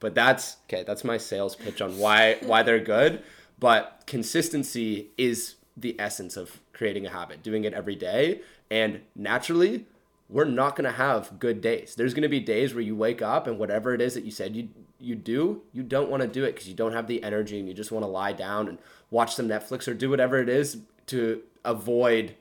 But 0.00 0.14
that's 0.14 0.56
okay, 0.64 0.82
that's 0.84 1.04
my 1.04 1.18
sales 1.18 1.54
pitch 1.54 1.80
on 1.80 1.96
why 1.98 2.38
why 2.42 2.64
they're 2.64 2.80
good. 2.80 3.22
But 3.60 4.04
consistency 4.06 5.10
is 5.16 5.56
the 5.80 5.96
essence 5.98 6.36
of 6.36 6.60
creating 6.72 7.06
a 7.06 7.10
habit, 7.10 7.42
doing 7.42 7.64
it 7.64 7.72
every 7.72 7.96
day. 7.96 8.40
And 8.70 9.00
naturally, 9.14 9.86
we're 10.28 10.44
not 10.44 10.76
going 10.76 10.84
to 10.84 10.96
have 10.96 11.38
good 11.38 11.60
days. 11.60 11.94
There's 11.94 12.14
going 12.14 12.22
to 12.22 12.28
be 12.28 12.40
days 12.40 12.74
where 12.74 12.82
you 12.82 12.94
wake 12.94 13.22
up 13.22 13.46
and 13.46 13.58
whatever 13.58 13.94
it 13.94 14.00
is 14.00 14.14
that 14.14 14.24
you 14.24 14.30
said 14.30 14.54
you 14.54 14.68
you 15.00 15.14
do, 15.14 15.62
you 15.72 15.84
don't 15.84 16.10
want 16.10 16.22
to 16.22 16.28
do 16.28 16.44
it 16.44 16.52
because 16.52 16.68
you 16.68 16.74
don't 16.74 16.92
have 16.92 17.06
the 17.06 17.22
energy 17.22 17.58
and 17.58 17.68
you 17.68 17.74
just 17.74 17.92
want 17.92 18.02
to 18.02 18.08
lie 18.08 18.32
down 18.32 18.66
and 18.66 18.78
watch 19.10 19.34
some 19.34 19.48
Netflix 19.48 19.86
or 19.86 19.94
do 19.94 20.10
whatever 20.10 20.40
it 20.40 20.48
is 20.48 20.78
to 21.06 21.40
avoid 21.64 22.34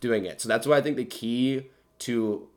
doing 0.00 0.24
it. 0.24 0.40
So 0.40 0.48
that's 0.48 0.66
why 0.66 0.78
I 0.78 0.82
think 0.82 0.96
the 0.96 1.04
key 1.04 1.70
to 2.00 2.48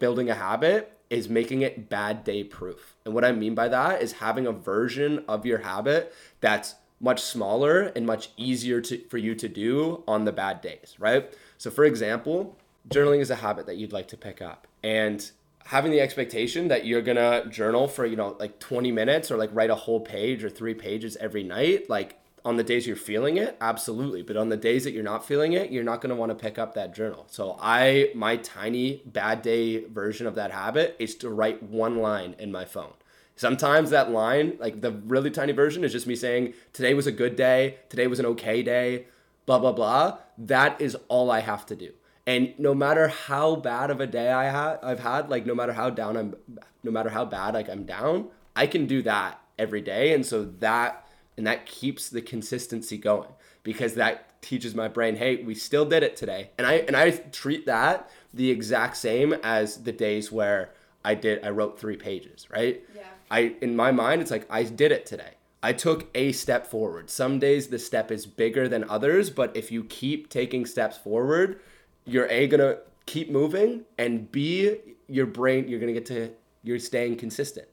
building 0.00 0.28
a 0.28 0.34
habit 0.34 0.98
is 1.08 1.28
making 1.28 1.62
it 1.62 1.88
bad 1.88 2.24
day 2.24 2.42
proof. 2.42 2.96
And 3.04 3.14
what 3.14 3.24
I 3.24 3.30
mean 3.30 3.54
by 3.54 3.68
that 3.68 4.02
is 4.02 4.14
having 4.14 4.46
a 4.46 4.52
version 4.52 5.24
of 5.28 5.46
your 5.46 5.58
habit 5.58 6.12
that's 6.40 6.74
much 7.00 7.20
smaller 7.20 7.92
and 7.96 8.06
much 8.06 8.30
easier 8.36 8.80
to, 8.80 8.98
for 9.08 9.18
you 9.18 9.34
to 9.34 9.48
do 9.48 10.02
on 10.06 10.24
the 10.24 10.32
bad 10.32 10.60
days, 10.60 10.96
right? 10.98 11.32
So, 11.58 11.70
for 11.70 11.84
example, 11.84 12.56
journaling 12.88 13.20
is 13.20 13.30
a 13.30 13.36
habit 13.36 13.66
that 13.66 13.76
you'd 13.76 13.92
like 13.92 14.08
to 14.08 14.16
pick 14.16 14.40
up. 14.40 14.66
And 14.82 15.30
having 15.66 15.90
the 15.90 16.00
expectation 16.00 16.68
that 16.68 16.84
you're 16.84 17.02
gonna 17.02 17.46
journal 17.48 17.88
for, 17.88 18.04
you 18.06 18.16
know, 18.16 18.36
like 18.38 18.58
20 18.58 18.92
minutes 18.92 19.30
or 19.30 19.36
like 19.36 19.50
write 19.52 19.70
a 19.70 19.74
whole 19.74 20.00
page 20.00 20.44
or 20.44 20.50
three 20.50 20.74
pages 20.74 21.16
every 21.16 21.42
night, 21.42 21.88
like 21.88 22.18
on 22.44 22.56
the 22.56 22.62
days 22.62 22.86
you're 22.86 22.96
feeling 22.96 23.38
it, 23.38 23.56
absolutely. 23.60 24.22
But 24.22 24.36
on 24.36 24.50
the 24.50 24.56
days 24.56 24.84
that 24.84 24.92
you're 24.92 25.02
not 25.02 25.24
feeling 25.24 25.54
it, 25.54 25.70
you're 25.70 25.82
not 25.82 26.04
want 26.04 26.30
to 26.30 26.34
pick 26.34 26.58
up 26.58 26.74
that 26.74 26.94
journal. 26.94 27.24
So 27.28 27.56
I 27.60 28.10
my 28.14 28.36
tiny 28.36 29.02
bad 29.06 29.40
day 29.40 29.84
version 29.84 30.26
of 30.26 30.34
that 30.34 30.50
habit 30.50 30.96
is 30.98 31.14
to 31.16 31.30
write 31.30 31.62
one 31.62 31.98
line 31.98 32.36
in 32.38 32.52
my 32.52 32.66
phone. 32.66 32.92
Sometimes 33.36 33.90
that 33.90 34.10
line, 34.10 34.56
like 34.60 34.80
the 34.80 34.92
really 34.92 35.30
tiny 35.30 35.52
version 35.52 35.82
is 35.84 35.92
just 35.92 36.06
me 36.06 36.14
saying 36.14 36.54
today 36.72 36.94
was 36.94 37.06
a 37.06 37.12
good 37.12 37.36
day, 37.36 37.78
today 37.88 38.06
was 38.06 38.20
an 38.20 38.26
okay 38.26 38.62
day, 38.62 39.06
blah 39.46 39.58
blah 39.58 39.72
blah. 39.72 40.18
That 40.38 40.80
is 40.80 40.96
all 41.08 41.30
I 41.30 41.40
have 41.40 41.66
to 41.66 41.76
do. 41.76 41.92
And 42.26 42.54
no 42.58 42.74
matter 42.74 43.08
how 43.08 43.56
bad 43.56 43.90
of 43.90 44.00
a 44.00 44.06
day 44.06 44.30
I 44.32 44.44
had 44.44 44.78
I've 44.82 45.00
had, 45.00 45.28
like 45.28 45.46
no 45.46 45.54
matter 45.54 45.72
how 45.72 45.90
down 45.90 46.16
I'm 46.16 46.34
no 46.82 46.90
matter 46.90 47.10
how 47.10 47.24
bad 47.24 47.54
like 47.54 47.68
I'm 47.68 47.84
down, 47.84 48.28
I 48.54 48.66
can 48.66 48.86
do 48.86 49.02
that 49.02 49.40
every 49.58 49.80
day. 49.80 50.14
And 50.14 50.24
so 50.24 50.44
that 50.44 51.06
and 51.36 51.46
that 51.46 51.66
keeps 51.66 52.08
the 52.08 52.22
consistency 52.22 52.96
going 52.96 53.30
because 53.64 53.94
that 53.94 54.40
teaches 54.42 54.74
my 54.74 54.86
brain 54.88 55.16
hey 55.16 55.42
we 55.42 55.54
still 55.54 55.86
did 55.86 56.02
it 56.02 56.16
today 56.16 56.50
and 56.58 56.66
i 56.66 56.74
and 56.74 56.94
i 56.94 57.10
treat 57.10 57.64
that 57.64 58.10
the 58.34 58.50
exact 58.50 58.94
same 58.94 59.32
as 59.42 59.84
the 59.84 59.90
days 59.92 60.30
where 60.30 60.70
i 61.02 61.14
did 61.14 61.42
i 61.42 61.48
wrote 61.48 61.80
three 61.80 61.96
pages 61.96 62.46
right 62.50 62.84
Yeah. 62.94 63.02
I 63.34 63.54
in 63.60 63.74
my 63.76 63.90
mind 63.90 64.20
it's 64.20 64.30
like 64.30 64.46
i 64.50 64.62
did 64.62 64.92
it 64.92 65.04
today 65.06 65.32
i 65.62 65.72
took 65.72 66.08
a 66.14 66.32
step 66.32 66.66
forward 66.66 67.10
some 67.10 67.38
days 67.38 67.68
the 67.68 67.78
step 67.78 68.10
is 68.10 68.26
bigger 68.26 68.68
than 68.68 68.88
others 68.88 69.30
but 69.30 69.56
if 69.56 69.70
you 69.70 69.84
keep 69.84 70.28
taking 70.28 70.64
steps 70.64 70.96
forward 70.96 71.60
you're 72.04 72.28
a 72.30 72.46
gonna 72.46 72.76
keep 73.06 73.30
moving 73.30 73.84
and 73.98 74.30
b 74.32 74.76
your 75.08 75.26
brain 75.26 75.68
you're 75.68 75.80
gonna 75.80 75.92
get 75.92 76.06
to 76.06 76.30
you're 76.62 76.78
staying 76.78 77.16
consistent 77.16 77.68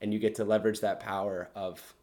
and 0.00 0.12
you 0.12 0.18
get 0.18 0.34
to 0.34 0.44
leverage 0.44 0.80
that 0.80 1.00
power 1.00 1.48
of 1.54 1.94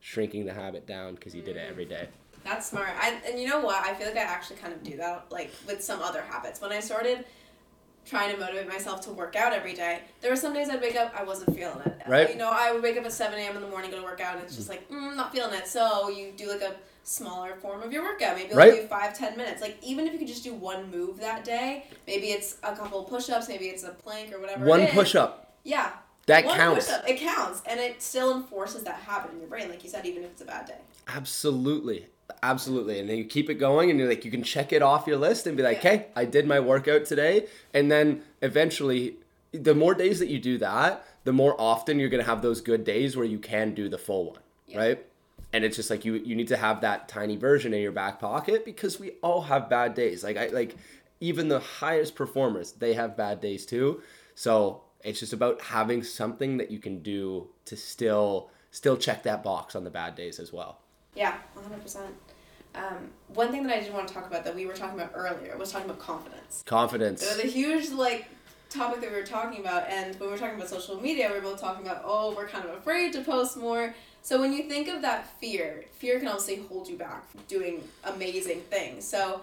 shrinking 0.00 0.44
the 0.46 0.54
habit 0.54 0.86
down 0.86 1.14
because 1.14 1.34
you 1.34 1.42
did 1.42 1.56
it 1.56 1.66
every 1.68 1.84
day. 1.84 2.08
That's 2.44 2.70
smart. 2.70 2.88
I, 2.98 3.20
and 3.28 3.38
you 3.38 3.46
know 3.46 3.60
what? 3.60 3.84
I 3.84 3.94
feel 3.94 4.08
like 4.08 4.16
I 4.16 4.22
actually 4.22 4.56
kind 4.56 4.72
of 4.72 4.82
do 4.82 4.96
that, 4.96 5.26
like 5.30 5.52
with 5.66 5.82
some 5.82 6.00
other 6.00 6.22
habits. 6.22 6.60
When 6.60 6.72
I 6.72 6.80
started 6.80 7.24
trying 8.04 8.32
to 8.34 8.38
motivate 8.40 8.68
myself 8.68 9.00
to 9.02 9.10
work 9.10 9.36
out 9.36 9.52
every 9.52 9.74
day, 9.74 10.00
there 10.20 10.30
were 10.30 10.36
some 10.36 10.52
days 10.52 10.68
I'd 10.68 10.80
wake 10.80 10.96
up, 10.96 11.12
I 11.18 11.22
wasn't 11.24 11.54
feeling 11.56 11.80
it. 11.86 12.02
Right. 12.06 12.30
You 12.30 12.36
know, 12.36 12.50
I 12.50 12.72
would 12.72 12.82
wake 12.82 12.96
up 12.96 13.04
at 13.04 13.12
7 13.12 13.38
a.m. 13.38 13.56
in 13.56 13.62
the 13.62 13.68
morning, 13.68 13.90
go 13.90 13.98
to 13.98 14.02
work 14.02 14.20
out, 14.20 14.34
and 14.36 14.44
it's 14.44 14.54
Mm. 14.54 14.56
just 14.56 14.68
like, 14.68 14.88
mm, 14.90 15.14
not 15.16 15.32
feeling 15.32 15.54
it. 15.54 15.66
So 15.68 16.08
you 16.08 16.32
do 16.36 16.48
like 16.48 16.62
a 16.62 16.74
smaller 17.04 17.54
form 17.56 17.82
of 17.82 17.92
your 17.92 18.02
workout. 18.02 18.36
Maybe 18.36 18.48
you'll 18.50 18.58
Right. 18.58 18.82
do 18.82 18.86
five, 18.86 19.16
ten 19.16 19.36
minutes. 19.36 19.60
Like, 19.60 19.76
even 19.82 20.06
if 20.06 20.12
you 20.12 20.18
could 20.18 20.28
just 20.28 20.44
do 20.44 20.52
one 20.54 20.90
move 20.90 21.18
that 21.20 21.44
day, 21.44 21.86
maybe 22.06 22.28
it's 22.32 22.56
a 22.62 22.74
couple 22.76 23.00
of 23.00 23.08
push 23.08 23.28
ups, 23.30 23.48
maybe 23.48 23.66
it's 23.66 23.82
a 23.84 23.90
plank 23.90 24.32
or 24.32 24.40
whatever. 24.40 24.64
One 24.66 24.86
push 24.88 25.14
up. 25.14 25.54
Yeah. 25.64 25.90
That 26.26 26.44
one 26.44 26.56
counts. 26.56 26.86
push-up, 26.86 27.08
It 27.08 27.18
counts. 27.18 27.62
And 27.66 27.80
it 27.80 28.00
still 28.00 28.36
enforces 28.36 28.84
that 28.84 28.94
habit 29.00 29.32
in 29.32 29.40
your 29.40 29.48
brain, 29.48 29.68
like 29.68 29.82
you 29.82 29.90
said, 29.90 30.06
even 30.06 30.22
if 30.22 30.30
it's 30.30 30.42
a 30.42 30.44
bad 30.44 30.66
day. 30.66 30.78
Absolutely. 31.08 32.06
Absolutely. 32.42 32.98
And 32.98 33.08
then 33.08 33.16
you 33.16 33.24
keep 33.24 33.50
it 33.50 33.54
going 33.54 33.90
and 33.90 33.98
you're 33.98 34.08
like, 34.08 34.24
you 34.24 34.30
can 34.30 34.42
check 34.42 34.72
it 34.72 34.82
off 34.82 35.06
your 35.06 35.16
list 35.16 35.46
and 35.46 35.56
be 35.56 35.62
like, 35.62 35.78
hey, 35.78 36.06
I 36.14 36.24
did 36.24 36.46
my 36.46 36.60
workout 36.60 37.04
today. 37.04 37.46
And 37.74 37.90
then 37.90 38.22
eventually, 38.40 39.16
the 39.52 39.74
more 39.74 39.94
days 39.94 40.18
that 40.18 40.28
you 40.28 40.38
do 40.38 40.58
that, 40.58 41.04
the 41.24 41.32
more 41.32 41.60
often 41.60 41.98
you're 41.98 42.08
going 42.08 42.22
to 42.22 42.28
have 42.28 42.42
those 42.42 42.60
good 42.60 42.84
days 42.84 43.16
where 43.16 43.26
you 43.26 43.38
can 43.38 43.74
do 43.74 43.88
the 43.88 43.98
full 43.98 44.32
one. 44.32 44.40
Yeah. 44.66 44.78
Right. 44.78 45.06
And 45.52 45.64
it's 45.64 45.76
just 45.76 45.90
like 45.90 46.04
you 46.04 46.14
you 46.14 46.34
need 46.34 46.48
to 46.48 46.56
have 46.56 46.80
that 46.80 47.08
tiny 47.08 47.36
version 47.36 47.74
in 47.74 47.82
your 47.82 47.92
back 47.92 48.18
pocket 48.18 48.64
because 48.64 48.98
we 48.98 49.12
all 49.22 49.42
have 49.42 49.68
bad 49.68 49.94
days. 49.94 50.24
Like 50.24 50.38
I 50.38 50.46
like 50.46 50.76
even 51.20 51.48
the 51.48 51.60
highest 51.60 52.14
performers, 52.14 52.72
they 52.72 52.94
have 52.94 53.16
bad 53.16 53.40
days 53.40 53.66
too. 53.66 54.02
So 54.34 54.82
it's 55.04 55.20
just 55.20 55.32
about 55.32 55.60
having 55.60 56.02
something 56.02 56.56
that 56.56 56.70
you 56.70 56.78
can 56.78 57.02
do 57.02 57.48
to 57.66 57.76
still 57.76 58.50
still 58.70 58.96
check 58.96 59.22
that 59.24 59.42
box 59.42 59.76
on 59.76 59.84
the 59.84 59.90
bad 59.90 60.14
days 60.14 60.38
as 60.38 60.52
well. 60.52 60.78
Yeah, 61.14 61.36
100%. 61.56 61.98
Um, 62.74 63.10
one 63.28 63.50
thing 63.50 63.64
that 63.64 63.76
I 63.76 63.80
did 63.80 63.92
want 63.92 64.08
to 64.08 64.14
talk 64.14 64.26
about 64.26 64.44
that 64.44 64.54
we 64.54 64.64
were 64.64 64.72
talking 64.72 64.98
about 64.98 65.12
earlier 65.14 65.56
was 65.58 65.70
talking 65.70 65.88
about 65.88 66.00
confidence. 66.00 66.62
Confidence. 66.64 67.22
It 67.22 67.36
was 67.36 67.44
a 67.44 67.48
huge, 67.48 67.90
like, 67.90 68.26
topic 68.70 69.02
that 69.02 69.10
we 69.10 69.16
were 69.16 69.26
talking 69.26 69.60
about, 69.60 69.88
and 69.88 70.18
when 70.18 70.28
we 70.28 70.32
were 70.32 70.38
talking 70.38 70.56
about 70.56 70.70
social 70.70 70.98
media, 71.00 71.28
we 71.28 71.34
were 71.36 71.42
both 71.42 71.60
talking 71.60 71.86
about, 71.86 72.02
oh, 72.04 72.34
we're 72.34 72.48
kind 72.48 72.64
of 72.64 72.76
afraid 72.76 73.12
to 73.12 73.22
post 73.22 73.56
more. 73.58 73.94
So 74.22 74.40
when 74.40 74.52
you 74.52 74.62
think 74.68 74.88
of 74.88 75.02
that 75.02 75.26
fear, 75.38 75.84
fear 75.98 76.18
can 76.18 76.28
also 76.28 76.56
hold 76.68 76.88
you 76.88 76.96
back 76.96 77.28
from 77.30 77.40
doing 77.48 77.82
amazing 78.04 78.60
things. 78.70 79.04
So 79.04 79.42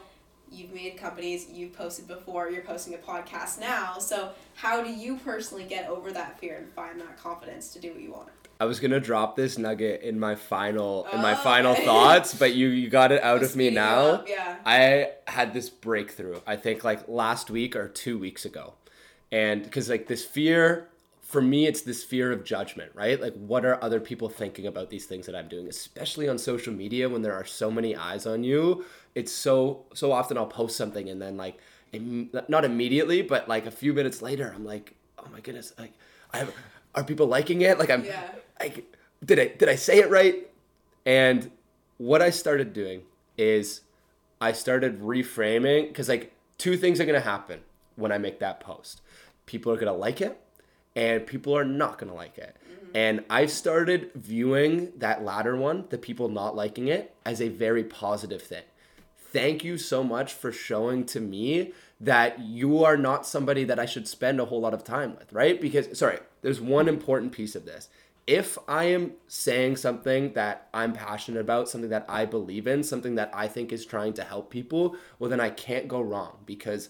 you've 0.52 0.74
made 0.74 0.98
companies, 0.98 1.48
you've 1.52 1.74
posted 1.74 2.08
before, 2.08 2.50
you're 2.50 2.64
posting 2.64 2.96
a 2.96 2.98
podcast 2.98 3.60
now. 3.60 4.00
So 4.00 4.32
how 4.56 4.82
do 4.82 4.90
you 4.90 5.18
personally 5.18 5.66
get 5.66 5.88
over 5.90 6.12
that 6.12 6.40
fear 6.40 6.58
and 6.58 6.70
find 6.70 7.00
that 7.02 7.22
confidence 7.22 7.74
to 7.74 7.80
do 7.80 7.92
what 7.92 8.02
you 8.02 8.12
want? 8.12 8.30
I 8.60 8.66
was 8.66 8.80
gonna 8.82 9.00
drop 9.00 9.36
this 9.38 9.58
nugget 9.58 10.02
in 10.02 10.20
my 10.20 10.36
final 10.36 11.08
in 11.14 11.22
my 11.22 11.32
Oh, 11.34 11.36
final 11.36 11.72
okay. 11.74 11.86
thoughts, 11.86 12.34
but 12.34 12.54
you 12.56 12.68
you 12.68 12.90
got 12.90 13.12
it 13.12 13.24
out 13.24 13.42
of 13.42 13.56
me 13.56 13.70
now. 13.70 14.08
up, 14.16 14.28
yeah. 14.30 14.58
I 14.66 15.12
had 15.28 15.54
this 15.54 15.70
breakthrough. 15.70 16.40
I 16.46 16.58
think 16.58 16.84
like 16.84 17.08
last 17.08 17.50
week 17.50 17.76
or 17.76 17.88
two 17.88 18.18
weeks 18.20 18.44
ago, 18.46 18.74
and 19.32 19.64
because 19.64 19.90
like 19.90 20.08
this 20.08 20.26
fear 20.26 20.90
for 21.22 21.42
me 21.44 21.68
it's 21.68 21.82
this 21.84 22.04
fear 22.04 22.32
of 22.32 22.44
judgment 22.44 22.92
right 22.96 23.22
like 23.22 23.36
what 23.36 23.64
are 23.64 23.78
other 23.84 24.00
people 24.00 24.28
thinking 24.30 24.66
about 24.66 24.90
these 24.90 25.06
things 25.06 25.28
that 25.28 25.36
i'm 25.36 25.48
doing 25.48 25.68
especially 25.68 26.28
on 26.28 26.40
social 26.40 26.74
media 26.74 27.08
when 27.08 27.22
there 27.22 27.36
are 27.36 27.46
so 27.46 27.70
many 27.70 27.96
eyes 27.96 28.26
on 28.26 28.44
you 28.44 28.84
it's 29.14 29.32
so 29.32 29.86
so 29.94 30.12
often 30.12 30.40
i'll 30.40 30.48
post 30.48 30.76
something 30.76 31.08
and 31.08 31.22
then 31.22 31.38
like 31.38 31.60
Im- 31.94 32.32
not 32.48 32.66
immediately 32.66 33.22
but 33.22 33.48
like 33.48 33.68
a 33.68 33.72
few 33.72 33.94
minutes 33.94 34.24
later 34.24 34.52
i'm 34.56 34.66
like 34.66 34.96
oh 35.20 35.28
my 35.32 35.40
goodness 35.40 35.72
like 35.78 35.94
i 36.34 36.40
have 36.40 36.52
are 36.96 37.04
people 37.04 37.28
liking 37.28 37.62
it 37.62 37.78
like 37.78 37.92
i'm 37.92 38.04
Yeah. 38.04 38.24
Like 38.60 38.96
did 39.24 39.40
i 39.40 39.48
did 39.48 39.70
i 39.70 39.76
say 39.76 40.00
it 40.00 40.10
right 40.10 40.48
and 41.06 41.52
what 41.98 42.22
i 42.22 42.30
started 42.30 42.74
doing 42.74 43.02
is 43.38 43.82
I 44.42 44.54
started 44.54 45.02
reframing 45.02 45.88
because 45.88 46.10
like 46.10 46.34
two 46.58 46.78
things 46.78 47.00
are 47.00 47.06
gonna 47.06 47.20
happen 47.20 47.62
when 47.96 48.12
I 48.12 48.18
make 48.18 48.40
that 48.40 48.60
post. 48.60 49.02
People 49.46 49.72
are 49.72 49.78
gonna 49.78 49.94
like 49.94 50.22
it, 50.22 50.40
and 50.96 51.26
people 51.26 51.58
are 51.58 51.66
not 51.66 51.98
gonna 51.98 52.14
like 52.14 52.38
it. 52.38 52.56
Mm-hmm. 52.56 52.92
And 52.96 53.24
I 53.30 53.46
started 53.48 54.12
viewing 54.16 54.94
that 54.98 55.24
latter 55.24 55.56
one, 55.56 55.86
the 55.90 55.98
people 55.98 56.30
not 56.30 56.56
liking 56.56 56.88
it, 56.88 57.14
as 57.26 57.42
a 57.42 57.50
very 57.50 57.84
positive 57.84 58.42
thing. 58.42 58.64
Thank 59.18 59.64
you 59.64 59.78
so 59.78 60.04
much 60.04 60.34
for 60.34 60.52
showing 60.52 61.06
to 61.08 61.20
me 61.20 61.74
that 62.00 62.40
you 62.40 62.84
are 62.84 62.98
not 62.98 63.28
somebody 63.28 63.64
that 63.66 63.78
I 63.78 63.86
should 63.86 64.08
spend 64.08 64.40
a 64.40 64.46
whole 64.46 64.62
lot 64.62 64.74
of 64.74 64.84
time 64.84 65.16
with, 65.18 65.34
right? 65.34 65.60
Because, 65.60 65.98
sorry, 65.98 66.20
there's 66.42 66.62
one 66.62 66.88
important 66.88 67.34
piece 67.34 67.56
of 67.56 67.66
this 67.66 67.90
if 68.28 68.58
I 68.68 68.86
am 68.86 69.14
saying 69.28 69.78
something 69.78 70.34
that 70.34 70.68
I'm 70.74 70.94
passionate 70.94 71.40
about, 71.40 71.70
something 71.70 71.90
that 71.90 72.06
I 72.08 72.26
believe 72.26 72.68
in, 72.68 72.84
something 72.84 73.16
that 73.16 73.32
I 73.34 73.48
think 73.48 73.72
is 73.72 73.86
trying 73.86 74.14
to 74.14 74.24
help 74.24 74.50
people, 74.50 74.96
well, 75.18 75.30
then 75.30 75.40
I 75.40 75.50
can't 75.50 75.88
go 75.88 76.02
wrong 76.02 76.38
because 76.46 76.90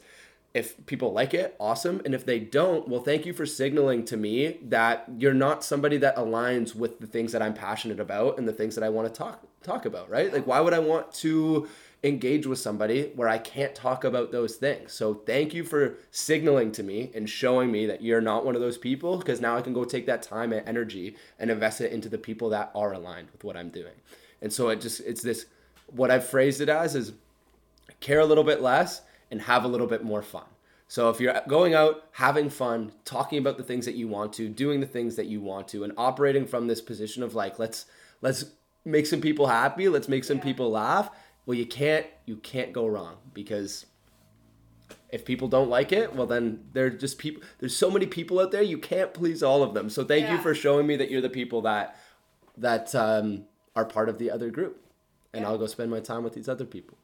if 0.53 0.85
people 0.87 1.13
like 1.13 1.33
it, 1.33 1.55
awesome. 1.59 2.01
And 2.05 2.15
if 2.15 2.25
they 2.25 2.39
don't, 2.39 2.87
well, 2.87 3.01
thank 3.01 3.25
you 3.25 3.33
for 3.33 3.45
signaling 3.45 4.03
to 4.05 4.17
me 4.17 4.57
that 4.63 5.05
you're 5.17 5.33
not 5.33 5.63
somebody 5.63 5.97
that 5.97 6.15
aligns 6.15 6.73
with 6.75 6.99
the 6.99 7.07
things 7.07 7.31
that 7.33 7.41
I'm 7.41 7.53
passionate 7.53 7.99
about 7.99 8.39
and 8.39 8.47
the 8.47 8.53
things 8.53 8.75
that 8.75 8.83
I 8.83 8.89
want 8.89 9.07
to 9.07 9.17
talk 9.17 9.45
talk 9.61 9.85
about, 9.85 10.09
right? 10.09 10.33
Like 10.33 10.47
why 10.47 10.59
would 10.59 10.73
I 10.73 10.79
want 10.79 11.13
to 11.15 11.67
engage 12.03 12.47
with 12.47 12.59
somebody 12.59 13.11
where 13.15 13.27
I 13.27 13.37
can't 13.37 13.75
talk 13.75 14.03
about 14.03 14.31
those 14.31 14.55
things? 14.55 14.93
So 14.93 15.13
thank 15.13 15.53
you 15.53 15.63
for 15.63 15.97
signaling 16.11 16.71
to 16.73 16.83
me 16.83 17.11
and 17.13 17.29
showing 17.29 17.71
me 17.71 17.85
that 17.87 18.01
you're 18.01 18.21
not 18.21 18.45
one 18.45 18.55
of 18.55 18.61
those 18.61 18.77
people 18.77 19.17
because 19.17 19.41
now 19.41 19.57
I 19.57 19.61
can 19.61 19.73
go 19.73 19.83
take 19.83 20.05
that 20.05 20.23
time 20.23 20.53
and 20.53 20.67
energy 20.67 21.15
and 21.37 21.51
invest 21.51 21.81
it 21.81 21.91
into 21.91 22.09
the 22.09 22.17
people 22.17 22.49
that 22.49 22.71
are 22.73 22.93
aligned 22.93 23.29
with 23.31 23.43
what 23.43 23.57
I'm 23.57 23.69
doing. 23.69 23.95
And 24.41 24.51
so 24.53 24.69
it 24.69 24.79
just 24.81 25.01
it's 25.01 25.21
this 25.21 25.45
what 25.87 26.11
I've 26.11 26.25
phrased 26.27 26.61
it 26.61 26.69
as 26.69 26.95
is 26.95 27.13
care 27.99 28.19
a 28.19 28.25
little 28.25 28.43
bit 28.43 28.61
less 28.61 29.01
and 29.31 29.41
have 29.41 29.63
a 29.65 29.67
little 29.67 29.87
bit 29.87 30.03
more 30.03 30.21
fun. 30.21 30.45
So 30.87 31.09
if 31.09 31.19
you're 31.19 31.39
going 31.47 31.75
out, 31.75 32.05
having 32.13 32.49
fun, 32.49 32.91
talking 33.05 33.37
about 33.37 33.57
the 33.57 33.63
things 33.63 33.85
that 33.85 33.93
you 33.93 34.07
want 34.07 34.33
to, 34.33 34.49
doing 34.49 34.79
the 34.79 34.87
things 34.87 35.17
that 35.17 35.27
you 35.27 35.39
want 35.39 35.67
to, 35.69 35.83
and 35.83 35.93
operating 35.97 36.47
from 36.47 36.67
this 36.67 36.81
position 36.81 37.21
of 37.21 37.35
like, 37.35 37.59
let's 37.59 37.85
let's 38.21 38.45
make 38.85 39.05
some 39.05 39.21
people 39.21 39.47
happy, 39.47 39.87
let's 39.87 40.07
make 40.07 40.23
some 40.23 40.37
Yeah. 40.37 40.43
people 40.43 40.71
laugh. 40.71 41.11
Well, 41.49 41.57
you 41.57 41.65
can't 41.65 42.05
you 42.27 42.35
can't 42.35 42.73
go 42.73 42.85
wrong 42.85 43.15
because 43.33 43.87
if 45.09 45.25
people 45.25 45.47
don't 45.47 45.67
like 45.67 45.91
it, 45.91 46.13
well 46.13 46.27
then 46.27 46.65
they're 46.73 46.91
just 46.91 47.17
people. 47.17 47.41
There's 47.57 47.75
so 47.75 47.89
many 47.89 48.05
people 48.05 48.39
out 48.39 48.51
there, 48.51 48.61
you 48.61 48.77
can't 48.77 49.15
please 49.15 49.41
all 49.41 49.63
of 49.63 49.73
them. 49.73 49.89
So 49.89 50.05
thank 50.05 50.29
you 50.29 50.37
for 50.37 50.53
showing 50.53 50.85
me 50.85 50.95
that 50.97 51.09
you're 51.09 51.21
the 51.21 51.27
people 51.27 51.63
that 51.63 51.97
that 52.55 52.93
um, 52.93 53.45
are 53.75 53.83
part 53.83 54.09
of 54.09 54.19
the 54.19 54.29
other 54.29 54.51
group, 54.51 54.79
and 55.33 55.41
Yeah. 55.41 55.49
I'll 55.49 55.57
go 55.57 55.65
spend 55.65 55.89
my 55.89 55.99
time 56.01 56.23
with 56.23 56.33
these 56.33 56.47
other 56.47 56.65
people. 56.65 56.99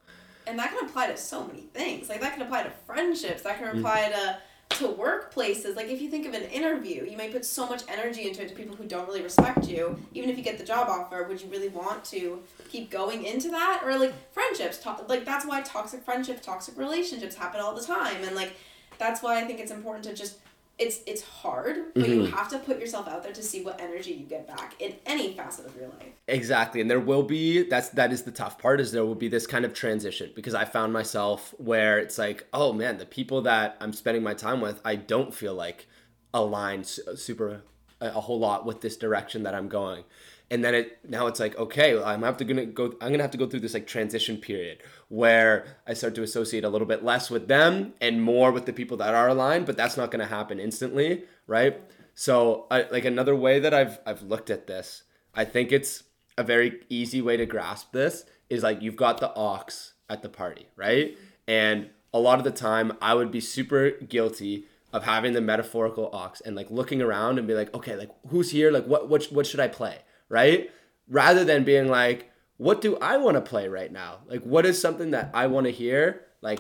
and 0.46 0.60
that 0.60 0.70
can 0.70 0.88
apply 0.88 1.08
to 1.08 1.18
so 1.18 1.48
many 1.48 1.62
things 1.74 2.08
like 2.08 2.22
that 2.22 2.34
can 2.34 2.44
apply 2.44 2.62
to 2.62 2.70
friendships 2.86 3.42
that 3.42 3.58
can 3.58 3.80
apply 3.80 4.10
to 4.10 4.38
to 4.76 4.88
workplaces 4.90 5.76
like 5.76 5.88
if 5.88 6.02
you 6.02 6.10
think 6.10 6.26
of 6.26 6.34
an 6.34 6.44
interview 6.44 7.06
you 7.06 7.16
may 7.16 7.30
put 7.30 7.46
so 7.46 7.68
much 7.68 7.84
energy 7.88 8.28
into 8.28 8.42
it 8.42 8.50
to 8.50 8.56
people 8.56 8.76
who 8.76 8.86
don't 8.86 9.08
really 9.08 9.22
respect 9.22 9.68
you. 9.68 9.98
Even 10.14 10.30
if 10.30 10.38
you 10.38 10.44
get 10.44 10.58
the 10.58 10.66
job 10.66 10.90
offer 10.90 11.24
would 11.24 11.42
you 11.42 11.48
really 11.50 11.70
want 11.70 12.04
to 12.06 12.42
keep 12.70 12.90
going 12.92 13.24
into 13.24 13.50
that? 13.50 13.82
Or 13.86 13.98
like 13.98 14.14
friendships 14.34 14.78
to- 14.80 15.06
like 15.08 15.24
that's 15.24 15.46
why 15.46 15.62
toxic 15.62 16.04
friendships 16.04 16.46
toxic 16.46 16.78
relationships 16.78 17.36
happen 17.36 17.62
all 17.62 17.74
the 17.74 17.84
time. 17.84 18.24
And 18.24 18.36
like 18.36 18.54
that's 18.98 19.22
why 19.22 19.42
i 19.42 19.44
think 19.46 19.60
it's 19.60 19.72
important 19.72 20.06
to 20.06 20.14
just 20.14 20.38
it's 20.78 21.00
it's 21.08 21.22
hard 21.22 21.94
but 21.94 22.08
you 22.10 22.24
Mhm. 22.24 22.32
have 22.32 22.50
to 22.50 22.60
put 22.60 22.80
yourself 22.80 23.08
out 23.08 23.24
there 23.24 23.32
to 23.32 23.42
see 23.42 23.62
what 23.64 23.80
energy 23.80 24.12
you 24.12 24.26
get 24.26 24.46
back 24.46 24.76
in 24.80 24.96
any 25.06 25.34
facet 25.34 25.66
of 25.66 25.76
your 25.76 25.88
life 25.88 26.12
Exactly. 26.28 26.82
And 26.82 26.90
there 26.90 27.00
will 27.00 27.22
be 27.24 27.64
that's 27.70 27.90
that 27.90 28.12
is 28.12 28.24
the 28.24 28.32
tough 28.32 28.58
part 28.58 28.82
is 28.82 28.92
there 28.92 29.06
will 29.06 29.14
be 29.16 29.28
this 29.28 29.46
kind 29.46 29.64
of 29.64 29.74
transition 29.76 30.32
because 30.36 30.56
I 30.56 30.66
found 30.66 30.92
myself 30.92 31.54
where 31.60 32.00
it's 32.00 32.18
like, 32.18 32.48
oh 32.52 32.74
man, 32.74 32.98
the 32.98 33.06
people 33.06 33.42
that 33.44 33.78
I'm 33.80 33.94
spending 33.94 34.24
my 34.24 34.34
time 34.34 34.60
with, 34.60 34.82
I 34.84 34.96
don't 34.96 35.34
feel 35.36 35.54
like 35.54 35.86
align 36.34 36.84
su- 36.84 37.16
super 37.16 37.62
a 38.02 38.10
whole 38.22 38.40
lot 38.40 38.66
with 38.66 38.82
this 38.82 38.98
direction 38.98 39.44
that 39.44 39.54
I'm 39.56 39.68
going. 39.70 40.04
And 40.52 40.64
then 40.64 40.76
it 40.76 41.00
now 41.08 41.28
it's 41.28 41.40
like, 41.40 41.58
okay, 41.58 42.02
I'm 42.02 42.22
have 42.24 42.38
to 42.38 42.46
gonna 42.46 42.66
go 42.66 42.94
I'm 43.02 43.12
gonna 43.12 43.24
have 43.24 43.32
to 43.32 43.38
go 43.38 43.48
through 43.48 43.62
this 43.62 43.74
like 43.74 43.88
transition 43.88 44.38
period 44.38 44.84
where 45.10 45.66
I 45.88 45.94
start 45.94 46.16
to 46.16 46.24
associate 46.24 46.64
a 46.64 46.70
little 46.70 46.88
bit 46.88 47.04
less 47.04 47.30
with 47.30 47.48
them 47.48 47.94
and 48.00 48.22
more 48.22 48.52
with 48.52 48.66
the 48.66 48.74
people 48.74 48.98
that 48.98 49.14
are 49.14 49.28
aligned, 49.28 49.66
but 49.66 49.78
that's 49.78 49.98
not 49.98 50.12
gonna 50.12 50.28
happen 50.28 50.60
instantly, 50.60 51.24
right? 51.48 51.82
So 52.14 52.68
I, 52.70 52.84
like 52.92 53.06
another 53.06 53.36
way 53.36 53.60
that 53.60 53.74
I've 53.74 54.00
I've 54.06 54.22
looked 54.22 54.50
at 54.50 54.68
this, 54.68 55.04
I 55.34 55.46
think 55.46 55.72
it's 55.72 56.04
a 56.38 56.44
very 56.44 56.82
easy 56.90 57.22
way 57.22 57.38
to 57.38 57.46
grasp 57.46 57.92
this 57.92 58.26
is 58.50 58.64
like 58.64 58.82
you've 58.82 58.96
got 58.96 59.20
the 59.20 59.32
aux 59.36 59.66
at 60.10 60.22
the 60.22 60.30
party, 60.30 60.68
right? 60.76 61.18
And 61.48 61.90
a 62.14 62.20
lot 62.20 62.38
of 62.38 62.46
the 62.46 62.52
time 62.52 62.94
I 63.02 63.14
would 63.14 63.32
be 63.32 63.42
super 63.42 63.92
guilty 63.92 64.66
of 64.94 65.04
having 65.04 65.34
the 65.34 65.42
metaphorical 65.42 66.10
aux 66.14 66.42
and 66.46 66.56
like 66.56 66.72
looking 66.72 67.02
around 67.02 67.38
and 67.38 67.48
be 67.48 67.54
like, 67.54 67.74
okay, 67.74 67.96
like 67.96 68.12
who's 68.30 68.52
here? 68.52 68.72
Like 68.72 68.86
what 68.86 69.10
what 69.10 69.26
what 69.26 69.46
should 69.46 69.60
I 69.60 69.68
play? 69.68 70.00
Right? 70.30 70.72
Rather 71.08 71.44
than 71.44 71.64
being 71.64 71.88
like, 71.88 72.32
what 72.58 72.82
do 72.82 72.98
I 72.98 73.18
want 73.18 73.36
to 73.36 73.42
play 73.42 73.68
right 73.68 73.92
now? 73.92 74.20
Like 74.28 74.42
what 74.44 74.66
is 74.66 74.80
something 74.82 75.12
that 75.12 75.30
I 75.34 75.48
want 75.48 75.66
to 75.66 75.72
hear? 75.72 76.22
Like 76.42 76.60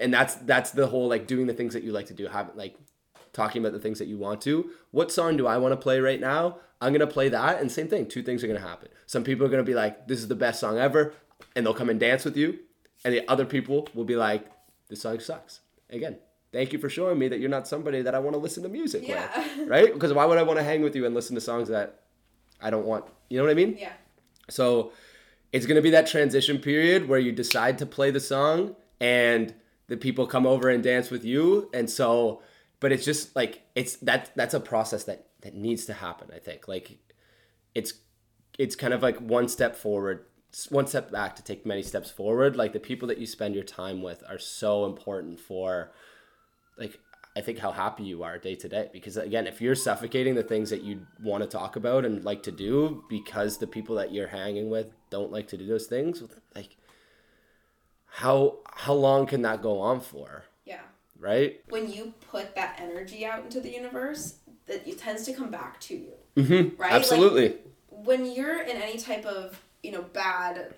and 0.00 0.12
that's 0.12 0.34
that's 0.36 0.70
the 0.72 0.86
whole 0.86 1.08
like 1.08 1.26
doing 1.26 1.46
the 1.46 1.54
things 1.54 1.74
that 1.74 1.82
you 1.82 1.92
like 1.92 2.06
to 2.06 2.14
do, 2.14 2.26
have 2.28 2.50
like 2.54 2.76
talking 3.32 3.62
about 3.62 3.72
the 3.72 3.78
things 3.80 3.98
that 3.98 4.08
you 4.08 4.18
want 4.18 4.40
to. 4.42 4.70
What 4.90 5.10
song 5.10 5.36
do 5.36 5.46
I 5.46 5.58
want 5.58 5.72
to 5.72 5.76
play 5.76 6.00
right 6.00 6.20
now? 6.20 6.58
I'm 6.80 6.92
gonna 6.92 7.06
play 7.08 7.28
that, 7.30 7.60
and 7.60 7.72
same 7.72 7.88
thing. 7.88 8.06
Two 8.06 8.22
things 8.22 8.44
are 8.44 8.46
gonna 8.46 8.60
happen. 8.60 8.88
Some 9.06 9.24
people 9.24 9.44
are 9.46 9.48
gonna 9.48 9.62
be 9.64 9.74
like, 9.74 10.06
"This 10.06 10.20
is 10.20 10.28
the 10.28 10.36
best 10.36 10.60
song 10.60 10.78
ever," 10.78 11.12
and 11.56 11.66
they'll 11.66 11.74
come 11.74 11.88
and 11.88 11.98
dance 11.98 12.24
with 12.24 12.36
you, 12.36 12.58
and 13.04 13.12
the 13.12 13.26
other 13.28 13.44
people 13.44 13.88
will 13.94 14.04
be 14.04 14.14
like, 14.16 14.46
"This 14.88 15.00
song 15.00 15.18
sucks." 15.18 15.60
Again, 15.90 16.18
thank 16.52 16.72
you 16.72 16.78
for 16.78 16.88
showing 16.88 17.18
me 17.18 17.26
that 17.28 17.40
you're 17.40 17.48
not 17.50 17.66
somebody 17.66 18.02
that 18.02 18.14
I 18.14 18.18
want 18.20 18.34
to 18.34 18.38
listen 18.38 18.62
to 18.62 18.68
music 18.68 19.08
Yeah. 19.08 19.28
with, 19.58 19.68
right? 19.68 19.92
Because 19.92 20.12
why 20.12 20.24
would 20.26 20.38
I 20.38 20.42
want 20.42 20.58
to 20.58 20.62
hang 20.64 20.82
with 20.82 20.94
you 20.94 21.04
and 21.06 21.14
listen 21.14 21.34
to 21.34 21.40
songs 21.40 21.68
that 21.68 22.00
I 22.60 22.70
don't 22.70 22.86
want? 22.86 23.04
You 23.28 23.38
know 23.38 23.44
what 23.44 23.50
I 23.50 23.54
mean? 23.54 23.76
yeah 23.78 23.92
So 24.48 24.92
it's 25.52 25.66
gonna 25.66 25.82
be 25.82 25.90
that 25.90 26.06
transition 26.06 26.58
period 26.58 27.08
where 27.08 27.18
you 27.18 27.32
decide 27.32 27.78
to 27.78 27.86
play 27.86 28.10
the 28.10 28.20
song 28.20 28.76
and 29.00 29.54
the 29.86 29.96
people 29.96 30.26
come 30.26 30.46
over 30.46 30.68
and 30.68 30.82
dance 30.82 31.10
with 31.10 31.24
you. 31.24 31.70
And 31.72 31.88
so 31.88 32.42
but 32.80 32.92
it's 32.92 33.04
just 33.04 33.34
like 33.34 33.62
it's 33.74 33.96
that 33.96 34.30
that's 34.36 34.54
a 34.54 34.60
process 34.60 35.04
that 35.04 35.26
that 35.42 35.54
needs 35.54 35.86
to 35.86 35.92
happen, 35.92 36.28
I 36.34 36.38
think. 36.38 36.68
Like 36.68 36.98
it's 37.74 37.94
it's 38.58 38.76
kind 38.76 38.92
of 38.92 39.02
like 39.02 39.18
one 39.18 39.48
step 39.48 39.76
forward 39.76 40.24
one 40.70 40.86
step 40.86 41.10
back 41.10 41.36
to 41.36 41.42
take 41.42 41.66
many 41.66 41.82
steps 41.82 42.10
forward 42.10 42.56
like 42.56 42.72
the 42.72 42.80
people 42.80 43.06
that 43.06 43.18
you 43.18 43.26
spend 43.26 43.54
your 43.54 43.62
time 43.62 44.00
with 44.02 44.24
are 44.28 44.38
so 44.38 44.86
important 44.86 45.38
for 45.38 45.92
like 46.78 46.98
I 47.38 47.40
think 47.40 47.60
how 47.60 47.70
happy 47.70 48.02
you 48.02 48.24
are 48.24 48.36
day 48.36 48.56
to 48.56 48.68
day 48.68 48.90
because 48.92 49.16
again 49.16 49.46
if 49.46 49.60
you're 49.60 49.76
suffocating 49.76 50.34
the 50.34 50.42
things 50.42 50.70
that 50.70 50.82
you 50.82 51.06
want 51.22 51.44
to 51.44 51.48
talk 51.48 51.76
about 51.76 52.04
and 52.04 52.24
like 52.24 52.42
to 52.42 52.52
do 52.52 53.04
because 53.08 53.58
the 53.58 53.66
people 53.68 53.94
that 53.94 54.12
you're 54.12 54.26
hanging 54.26 54.70
with 54.70 54.88
don't 55.08 55.30
like 55.30 55.46
to 55.48 55.56
do 55.56 55.64
those 55.64 55.86
things 55.86 56.20
like 56.56 56.76
how 58.06 58.58
how 58.74 58.92
long 58.92 59.24
can 59.24 59.42
that 59.42 59.62
go 59.62 59.78
on 59.78 60.00
for 60.00 60.42
yeah 60.64 60.80
right 61.16 61.60
when 61.68 61.88
you 61.92 62.12
put 62.28 62.56
that 62.56 62.80
energy 62.80 63.24
out 63.24 63.44
into 63.44 63.60
the 63.60 63.70
universe, 63.70 64.38
that 64.66 64.86
it 64.86 64.98
tends 64.98 65.24
to 65.24 65.32
come 65.32 65.50
back 65.50 65.78
to 65.80 65.94
you. 65.94 66.12
mm-hmm. 66.36 66.80
Right? 66.80 66.92
absolutely 66.92 67.48
Like, 67.48 67.64
when 67.90 68.26
you're 68.26 68.62
in 68.62 68.76
any 68.76 68.98
type 68.98 69.24
of, 69.24 69.62
you 69.82 69.92
know, 69.92 70.02
bad 70.02 70.74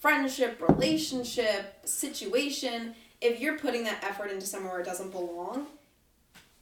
friendship, 0.00 0.60
relationship, 0.60 1.86
situation, 1.86 2.94
if 3.20 3.40
you're 3.40 3.58
putting 3.58 3.84
that 3.84 4.04
effort 4.04 4.30
into 4.30 4.46
somewhere 4.46 4.72
where 4.72 4.80
it 4.80 4.84
doesn't 4.84 5.12
belong, 5.12 5.66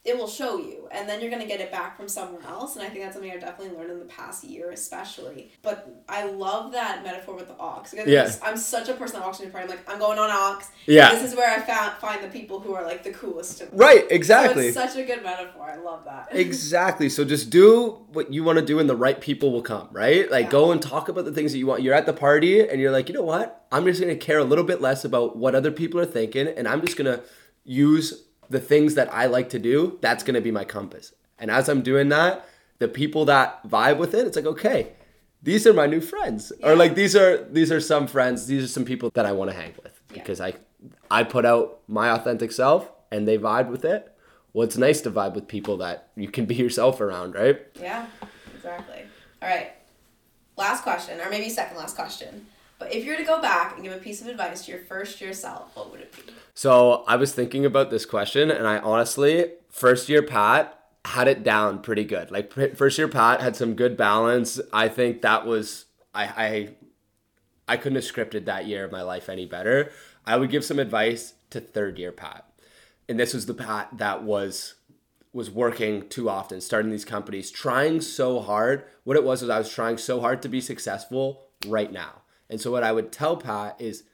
it 0.05 0.19
will 0.19 0.27
show 0.27 0.59
you 0.59 0.88
and 0.91 1.09
then 1.09 1.21
you're 1.21 1.31
going 1.31 1.41
to 1.43 1.47
get 1.47 1.61
it 1.61 1.71
back 1.71 1.97
from 1.97 2.09
somewhere 2.09 2.43
else 2.49 2.75
and 2.75 2.85
i 2.85 2.88
think 2.88 3.03
that's 3.03 3.15
something 3.15 3.31
i've 3.31 3.41
definitely 3.41 3.77
learned 3.77 3.91
in 3.91 3.99
the 4.01 4.05
past 4.07 4.43
year 4.43 4.71
especially 4.73 5.51
but 5.62 6.03
i 6.09 6.25
love 6.25 6.73
that 6.73 7.05
metaphor 7.05 7.35
with 7.37 7.47
the 7.47 7.55
aux 7.59 7.83
because 7.91 8.07
Yeah. 8.09 8.31
i'm 8.43 8.57
such 8.57 8.88
a 8.88 8.95
person 8.95 9.21
that 9.21 9.25
walks 9.25 9.38
into 9.38 9.51
a 9.51 9.53
party 9.53 9.65
i'm 9.65 9.71
like 9.77 9.88
i'm 9.91 9.99
going 10.01 10.19
on 10.19 10.29
aux 10.31 10.61
Yeah. 10.87 11.12
this 11.15 11.23
is 11.31 11.37
where 11.37 11.49
i 11.57 11.61
found 11.61 11.93
find 11.99 12.23
the 12.23 12.29
people 12.29 12.59
who 12.59 12.75
are 12.75 12.85
like 12.85 13.05
the 13.05 13.12
coolest 13.12 13.59
to 13.59 13.65
me 13.67 13.71
right 13.75 14.01
so 14.01 14.07
exactly 14.15 14.67
it's 14.69 14.77
such 14.77 14.97
a 14.97 15.05
good 15.05 15.23
metaphor 15.23 15.71
i 15.71 15.77
love 15.77 16.05
that 16.05 16.29
Exactly. 16.35 17.09
So 17.09 17.25
just 17.25 17.51
do 17.51 18.05
what 18.12 18.33
you 18.33 18.43
want 18.45 18.59
to 18.59 18.65
do 18.65 18.79
and 18.79 18.88
the 18.88 18.97
right 18.97 19.21
people 19.21 19.53
will 19.53 19.62
come, 19.62 19.88
right? 19.93 20.31
Like 20.31 20.47
Yeah. 20.47 20.51
go 20.51 20.73
and 20.73 20.81
talk 20.83 21.09
about 21.09 21.25
the 21.25 21.33
things 21.33 21.53
that 21.53 21.59
you 21.59 21.67
want. 21.67 21.83
You're 21.83 21.95
at 21.95 22.07
the 22.07 22.12
party 22.12 22.67
and 22.67 22.81
you're 22.81 22.91
like, 22.91 23.09
you 23.09 23.15
know 23.15 23.23
what? 23.23 23.67
I'm 23.71 23.85
just 23.85 24.01
going 24.01 24.12
to 24.17 24.19
care 24.25 24.38
a 24.38 24.45
little 24.45 24.65
bit 24.65 24.81
less 24.81 25.05
about 25.05 25.37
what 25.37 25.55
other 25.55 25.71
people 25.71 26.01
are 26.01 26.07
thinking 26.07 26.47
and 26.49 26.67
I'm 26.67 26.81
just 26.81 26.97
going 26.97 27.11
to 27.17 27.23
use 27.65 28.25
the 28.51 28.61
things 28.61 28.95
that 28.95 29.13
I 29.13 29.27
like 29.27 29.49
to 29.51 29.59
do. 29.59 29.99
That's 30.01 30.23
going 30.25 30.35
to 30.35 30.41
be 30.41 30.51
my 30.51 30.65
compass. 30.65 31.13
And 31.39 31.51
as 31.51 31.69
I'm 31.69 31.83
doing 31.83 32.09
that, 32.11 32.47
the 32.79 32.89
people 32.89 33.25
that 33.27 33.67
vibe 33.69 33.99
with 33.99 34.15
it, 34.15 34.27
it's 34.27 34.37
like, 34.37 34.47
okay, 34.47 34.93
these 35.43 35.67
are 35.67 35.73
my 35.73 35.87
new 35.87 36.01
friends. 36.01 36.53
Or 36.63 36.75
like 36.77 36.95
these 36.95 37.17
are 37.17 37.45
these 37.45 37.73
are 37.73 37.81
some 37.81 38.07
friends, 38.07 38.47
these 38.47 38.65
are 38.65 38.69
some 38.69 38.85
people 38.85 39.11
that 39.15 39.27
I 39.27 39.33
want 39.33 39.51
to 39.51 39.57
hang 39.57 39.73
with 39.83 40.01
Yeah. 40.11 40.19
because 40.23 40.41
I 40.41 40.55
I 41.11 41.25
put 41.25 41.45
out 41.45 41.81
my 41.89 42.11
authentic 42.11 42.53
self 42.53 42.91
and 43.11 43.27
they 43.27 43.39
vibe 43.39 43.69
with 43.69 43.85
it. 43.85 44.09
Well, 44.53 44.65
it's 44.67 44.77
nice 44.77 45.01
to 45.03 45.11
vibe 45.11 45.35
with 45.35 45.49
people 45.49 45.79
that 45.79 46.09
you 46.17 46.29
can 46.29 46.45
be 46.47 46.55
yourself 46.55 47.01
around, 47.01 47.35
right? 47.35 47.61
Yeah, 47.81 48.07
exactly. 48.55 49.03
All 49.41 49.49
right. 49.49 49.73
Last 50.57 50.83
question, 50.83 51.21
or 51.21 51.31
maybe 51.31 51.49
second 51.49 51.77
last 51.79 51.97
question. 51.97 52.47
But 52.83 52.92
if 52.92 53.05
you 53.05 53.12
were 53.12 53.16
to 53.16 53.23
go 53.23 53.40
back 53.40 53.75
and 53.75 53.85
give 53.85 53.92
a 53.92 53.99
piece 53.99 54.21
of 54.21 54.27
advice 54.27 54.64
to 54.64 54.73
your 54.73 54.81
first 54.81 55.21
year 55.21 55.33
self, 55.33 55.77
what 55.77 55.92
would 55.92 56.01
it 56.01 56.12
be? 56.12 56.33
So 56.53 57.05
I 57.07 57.14
was 57.14 57.33
thinking 57.33 57.64
about 57.64 57.90
this 57.90 58.05
question, 58.05 58.51
and 58.51 58.66
I 58.66 58.79
honestly, 58.79 59.53
first 59.71 60.09
year 60.09 60.21
Pat 60.21 60.81
had 61.05 61.29
it 61.29 61.45
down 61.45 61.81
pretty 61.81 62.03
good. 62.03 62.33
Like 62.33 62.53
first 62.77 62.99
year 62.99 63.07
Pat 63.07 63.40
had 63.40 63.55
some 63.55 63.75
good 63.75 63.97
balance. 63.97 64.61
I 64.73 64.88
think 64.88 65.23
that 65.23 65.47
was 65.47 65.85
I 66.12 66.25
I 66.25 66.68
I 67.68 67.77
couldn't 67.77 68.03
have 68.03 68.05
scripted 68.05 68.47
that 68.47 68.66
year 68.66 68.85
of 68.85 68.90
my 68.90 69.03
life 69.03 69.29
any 69.29 69.47
better. 69.47 69.92
I 70.27 70.37
would 70.37 70.51
give 70.51 70.64
some 70.64 70.81
advice 70.81 71.35
to 71.51 71.61
third 71.61 72.01
year 72.01 72.11
Pat, 72.11 72.53
and 73.09 73.18
this 73.18 73.33
was 73.33 73.47
the 73.47 73.55
Pat 73.55 73.97
that 73.99 74.25
was 74.25 74.75
was 75.33 75.51
working 75.53 76.09
too 76.09 76.29
often, 76.29 76.61
starting 76.61 76.90
these 76.90 77.05
companies, 77.05 77.53
trying 77.53 78.01
so 78.01 78.40
hard. 78.40 78.83
What 79.05 79.16
it 79.16 79.23
was 79.23 79.40
was 79.40 79.51
I 79.51 79.59
was 79.59 79.73
trying 79.73 79.99
so 79.99 80.21
hard 80.21 80.42
to 80.42 80.49
be 80.49 80.61
successful 80.61 81.47
right 81.68 81.92
now. 81.92 82.22
And 82.53 82.61
so 82.61 82.71
what 82.71 82.85
I 82.85 82.93
would 82.93 83.11
tell 83.11 83.38
Pat 83.38 83.77
is 83.81 84.05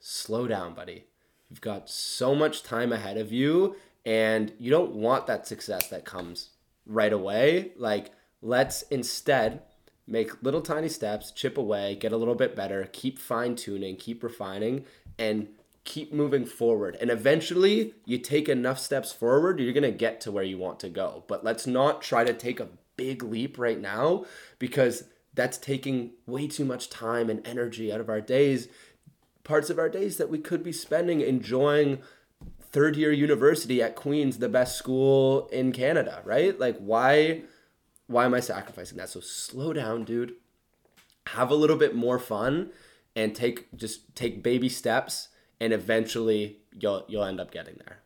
slow 0.00 0.48
down, 0.48 0.74
buddy. 0.74 1.04
You've 1.48 1.60
got 1.60 1.88
so 1.88 2.34
much 2.34 2.64
time 2.64 2.92
ahead 2.92 3.16
of 3.16 3.30
you 3.30 3.76
and 4.04 4.52
you 4.58 4.68
don't 4.68 4.96
want 4.96 5.28
that 5.28 5.46
success 5.46 5.88
that 5.90 6.04
comes 6.04 6.50
right 6.86 7.12
away. 7.12 7.70
Like 7.76 8.10
let's 8.42 8.82
instead 8.90 9.62
make 10.08 10.42
little 10.42 10.60
tiny 10.60 10.88
steps, 10.88 11.30
chip 11.30 11.56
away, 11.56 11.94
get 11.94 12.10
a 12.10 12.16
little 12.16 12.34
bit 12.34 12.56
better, 12.56 12.88
keep 12.92 13.16
fine 13.16 13.54
tuning, 13.54 13.94
keep 13.94 14.24
refining 14.24 14.86
and 15.16 15.46
keep 15.84 16.12
moving 16.12 16.46
forward. 16.46 16.96
And 17.00 17.12
eventually, 17.12 17.94
you 18.04 18.18
take 18.18 18.48
enough 18.48 18.80
steps 18.80 19.12
forward, 19.12 19.60
you're 19.60 19.72
going 19.72 19.84
to 19.84 19.92
get 19.92 20.20
to 20.22 20.32
where 20.32 20.42
you 20.42 20.58
want 20.58 20.80
to 20.80 20.88
go. 20.88 21.22
But 21.28 21.44
let's 21.44 21.64
not 21.64 22.02
try 22.02 22.24
to 22.24 22.34
take 22.34 22.58
a 22.58 22.70
big 22.96 23.22
leap 23.22 23.56
right 23.56 23.80
now 23.80 24.24
because 24.58 25.04
that's 25.34 25.58
taking 25.58 26.12
way 26.26 26.46
too 26.46 26.64
much 26.64 26.90
time 26.90 27.28
and 27.28 27.46
energy 27.46 27.92
out 27.92 28.00
of 28.00 28.08
our 28.08 28.20
days, 28.20 28.68
parts 29.42 29.70
of 29.70 29.78
our 29.78 29.88
days 29.88 30.16
that 30.16 30.30
we 30.30 30.38
could 30.38 30.62
be 30.62 30.72
spending 30.72 31.20
enjoying 31.20 31.98
third 32.60 32.96
year 32.96 33.12
university 33.12 33.82
at 33.82 33.96
Queen's, 33.96 34.38
the 34.38 34.48
best 34.48 34.76
school 34.76 35.46
in 35.48 35.72
Canada, 35.72 36.22
right? 36.24 36.58
Like 36.58 36.78
why 36.78 37.42
why 38.06 38.24
am 38.24 38.34
I 38.34 38.40
sacrificing 38.40 38.98
that? 38.98 39.08
So 39.08 39.20
slow 39.20 39.72
down, 39.72 40.04
dude. 40.04 40.34
Have 41.28 41.50
a 41.50 41.54
little 41.54 41.76
bit 41.76 41.94
more 41.94 42.18
fun 42.18 42.70
and 43.16 43.34
take 43.34 43.74
just 43.76 44.14
take 44.14 44.42
baby 44.42 44.68
steps 44.68 45.28
and 45.60 45.72
eventually 45.72 46.58
you'll 46.72 47.04
you'll 47.08 47.24
end 47.24 47.40
up 47.40 47.50
getting 47.50 47.76
there. 47.86 48.03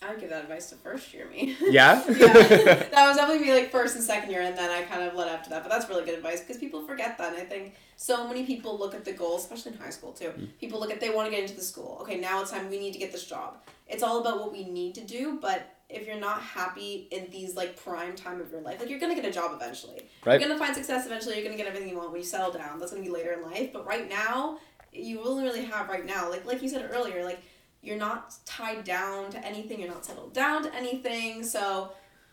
I 0.00 0.10
would 0.10 0.20
give 0.20 0.30
that 0.30 0.44
advice 0.44 0.70
to 0.70 0.76
first 0.76 1.12
year 1.12 1.28
me. 1.28 1.56
Yeah? 1.60 2.02
yeah, 2.08 2.32
that 2.92 3.06
was 3.08 3.16
definitely 3.16 3.44
be 3.44 3.52
like 3.52 3.70
first 3.70 3.96
and 3.96 4.04
second 4.04 4.30
year, 4.30 4.42
and 4.42 4.56
then 4.56 4.70
I 4.70 4.82
kind 4.82 5.02
of 5.02 5.14
led 5.14 5.28
up 5.28 5.42
to 5.44 5.50
that. 5.50 5.62
But 5.62 5.70
that's 5.70 5.88
really 5.88 6.04
good 6.04 6.14
advice 6.14 6.40
because 6.40 6.56
people 6.56 6.86
forget 6.86 7.18
that. 7.18 7.32
And 7.32 7.42
I 7.42 7.44
think 7.44 7.74
so 7.96 8.26
many 8.26 8.44
people 8.44 8.78
look 8.78 8.94
at 8.94 9.04
the 9.04 9.12
goals, 9.12 9.42
especially 9.42 9.72
in 9.72 9.78
high 9.78 9.90
school 9.90 10.12
too. 10.12 10.30
Mm. 10.30 10.48
People 10.60 10.80
look 10.80 10.90
at 10.90 11.00
they 11.00 11.10
want 11.10 11.26
to 11.26 11.30
get 11.30 11.42
into 11.42 11.56
the 11.56 11.62
school. 11.62 11.98
Okay, 12.02 12.18
now 12.18 12.40
it's 12.40 12.50
time 12.50 12.70
we 12.70 12.78
need 12.78 12.92
to 12.92 12.98
get 12.98 13.12
this 13.12 13.24
job. 13.24 13.56
It's 13.88 14.02
all 14.02 14.20
about 14.20 14.38
what 14.38 14.52
we 14.52 14.64
need 14.64 14.94
to 14.96 15.04
do, 15.04 15.38
but 15.40 15.74
if 15.88 16.06
you're 16.06 16.20
not 16.20 16.42
happy 16.42 17.08
in 17.10 17.30
these 17.30 17.56
like 17.56 17.76
prime 17.82 18.14
time 18.14 18.40
of 18.40 18.50
your 18.50 18.60
life, 18.60 18.80
like 18.80 18.90
you're 18.90 19.00
gonna 19.00 19.14
get 19.14 19.24
a 19.24 19.32
job 19.32 19.52
eventually. 19.54 20.02
Right. 20.24 20.40
You're 20.40 20.48
gonna 20.48 20.60
find 20.60 20.74
success 20.74 21.06
eventually. 21.06 21.36
You're 21.36 21.44
gonna 21.44 21.56
get 21.56 21.66
everything 21.66 21.88
you 21.88 21.96
want 21.96 22.12
when 22.12 22.20
you 22.20 22.26
settle 22.26 22.52
down. 22.52 22.78
That's 22.78 22.92
gonna 22.92 23.02
be 23.02 23.10
later 23.10 23.32
in 23.32 23.42
life. 23.42 23.72
But 23.72 23.86
right 23.86 24.08
now, 24.08 24.58
you 24.92 25.22
only 25.22 25.44
really 25.44 25.64
have 25.64 25.88
right 25.88 26.04
now. 26.04 26.30
Like 26.30 26.44
like 26.46 26.62
you 26.62 26.68
said 26.68 26.88
earlier, 26.92 27.24
like 27.24 27.40
you're 27.88 27.96
not 27.96 28.34
tied 28.44 28.84
down 28.84 29.30
to 29.30 29.44
anything. 29.44 29.80
You're 29.80 29.88
not 29.88 30.04
settled 30.04 30.34
down 30.34 30.62
to 30.64 30.74
anything. 30.74 31.42
So 31.42 31.92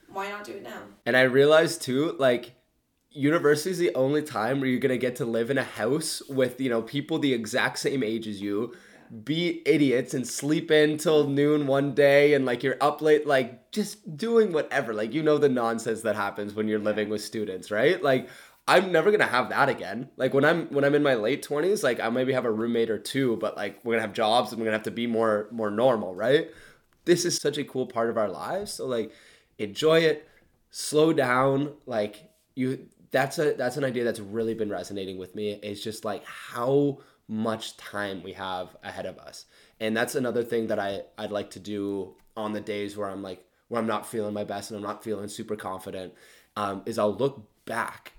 why 0.09 0.29
not 0.29 0.43
do 0.43 0.51
it 0.51 0.63
now? 0.63 0.81
And 1.05 1.15
I 1.15 1.21
realized 1.21 1.81
too, 1.81 2.15
like, 2.19 2.53
university 3.09 3.71
is 3.71 3.77
the 3.77 3.95
only 3.95 4.21
time 4.21 4.59
where 4.59 4.69
you're 4.69 4.79
gonna 4.79 4.97
get 4.97 5.15
to 5.15 5.25
live 5.25 5.49
in 5.49 5.57
a 5.57 5.63
house 5.63 6.21
with, 6.27 6.59
you 6.59 6.69
know, 6.69 6.81
people 6.81 7.17
the 7.17 7.33
exact 7.33 7.79
same 7.79 8.03
age 8.03 8.27
as 8.27 8.41
you, 8.41 8.75
be 9.23 9.61
idiots 9.65 10.13
and 10.13 10.27
sleep 10.27 10.69
in 10.71 10.97
till 10.97 11.27
noon 11.27 11.67
one 11.67 11.93
day 11.93 12.33
and 12.33 12.45
like 12.45 12.61
you're 12.63 12.77
up 12.81 13.01
late, 13.01 13.25
like 13.25 13.71
just 13.71 14.17
doing 14.17 14.51
whatever. 14.51 14.93
Like, 14.93 15.13
you 15.13 15.23
know, 15.23 15.37
the 15.37 15.47
nonsense 15.47 16.01
that 16.01 16.15
happens 16.15 16.53
when 16.53 16.67
you're 16.67 16.79
living 16.79 17.09
with 17.09 17.23
students, 17.23 17.71
right? 17.71 18.01
Like, 18.03 18.27
I'm 18.67 18.91
never 18.91 19.11
gonna 19.11 19.27
have 19.27 19.49
that 19.49 19.69
again. 19.69 20.09
Like 20.17 20.33
when 20.33 20.43
I'm 20.43 20.67
when 20.67 20.83
I'm 20.83 20.95
in 20.95 21.03
my 21.03 21.13
late 21.13 21.43
twenties, 21.43 21.83
like 21.83 21.99
I 21.99 22.09
maybe 22.09 22.33
have 22.33 22.45
a 22.45 22.51
roommate 22.51 22.89
or 22.89 22.97
two, 22.97 23.37
but 23.37 23.55
like 23.55 23.83
we're 23.83 23.93
gonna 23.93 24.01
have 24.01 24.13
jobs 24.13 24.51
and 24.51 24.59
we're 24.59 24.65
gonna 24.65 24.77
have 24.77 24.83
to 24.83 24.91
be 24.91 25.07
more 25.07 25.47
more 25.51 25.69
normal, 25.69 26.15
right? 26.15 26.49
This 27.05 27.25
is 27.25 27.37
such 27.37 27.57
a 27.59 27.63
cool 27.63 27.85
part 27.85 28.09
of 28.09 28.17
our 28.17 28.29
lives. 28.29 28.73
So 28.73 28.87
like 28.87 29.11
enjoy 29.59 29.99
it, 29.99 30.27
slow 30.71 31.13
down. 31.13 31.73
Like 31.85 32.31
you 32.55 32.87
that's 33.11 33.37
a 33.37 33.53
that's 33.53 33.77
an 33.77 33.83
idea 33.83 34.03
that's 34.03 34.19
really 34.19 34.55
been 34.55 34.69
resonating 34.69 35.17
with 35.19 35.35
me. 35.35 35.59
It's 35.61 35.83
just 35.83 36.03
like 36.03 36.25
how 36.25 36.99
much 37.27 37.77
time 37.77 38.23
we 38.23 38.33
have 38.33 38.75
ahead 38.83 39.05
of 39.05 39.17
us. 39.19 39.45
And 39.79 39.95
that's 39.95 40.15
another 40.15 40.43
thing 40.43 40.67
that 40.67 40.79
I, 40.79 41.01
I'd 41.17 41.31
like 41.31 41.51
to 41.51 41.59
do 41.59 42.15
on 42.37 42.53
the 42.53 42.61
days 42.61 42.97
where 42.97 43.09
I'm 43.09 43.21
like 43.21 43.45
where 43.67 43.79
I'm 43.79 43.87
not 43.87 44.07
feeling 44.07 44.33
my 44.33 44.43
best 44.43 44.71
and 44.71 44.77
I'm 44.77 44.83
not 44.83 45.03
feeling 45.03 45.27
super 45.27 45.55
confident, 45.55 46.13
um, 46.55 46.81
is 46.85 46.97
I'll 46.97 47.15
look 47.15 47.47
back 47.65 48.13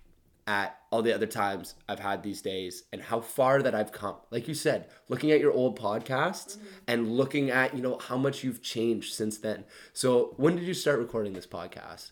at 0.46 0.78
all 0.90 1.02
the 1.02 1.14
other 1.14 1.26
times 1.26 1.74
I've 1.88 1.98
had 1.98 2.22
these 2.22 2.40
days 2.40 2.84
and 2.92 3.02
how 3.02 3.20
far 3.20 3.62
that 3.62 3.74
I've 3.74 3.92
come. 3.92 4.16
Like 4.30 4.46
you 4.46 4.54
said, 4.54 4.88
looking 5.08 5.32
at 5.32 5.40
your 5.40 5.52
old 5.52 5.78
podcasts 5.78 6.58
and 6.86 7.16
looking 7.16 7.50
at, 7.50 7.74
you 7.74 7.82
know, 7.82 7.98
how 7.98 8.16
much 8.16 8.44
you've 8.44 8.62
changed 8.62 9.14
since 9.14 9.38
then. 9.38 9.64
So 9.92 10.34
when 10.36 10.56
did 10.56 10.64
you 10.64 10.74
start 10.74 10.98
recording 10.98 11.32
this 11.32 11.46
podcast? 11.46 12.10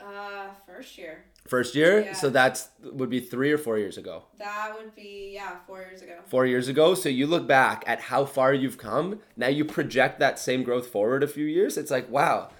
Uh, 0.00 0.48
first 0.66 0.98
year. 0.98 1.24
First 1.46 1.74
year? 1.74 2.00
Yeah. 2.00 2.12
So 2.12 2.28
that's 2.28 2.68
would 2.82 3.08
be 3.08 3.20
three 3.20 3.52
or 3.52 3.58
four 3.58 3.78
years 3.78 3.96
ago. 3.98 4.24
That 4.38 4.74
would 4.76 4.94
be 4.94 5.30
yeah, 5.34 5.56
four 5.66 5.80
years 5.80 6.02
ago. 6.02 6.18
Four 6.26 6.46
years 6.46 6.68
ago. 6.68 6.94
So 6.94 7.08
you 7.08 7.26
look 7.26 7.46
back 7.46 7.84
at 7.86 8.00
how 8.00 8.24
far 8.24 8.52
you've 8.52 8.78
come. 8.78 9.20
Now 9.36 9.48
you 9.48 9.64
project 9.64 10.18
that 10.18 10.38
same 10.38 10.64
growth 10.64 10.88
forward 10.88 11.22
a 11.22 11.28
few 11.28 11.46
years. 11.46 11.78
It's 11.78 11.90
like, 11.90 12.10
wow, 12.10 12.50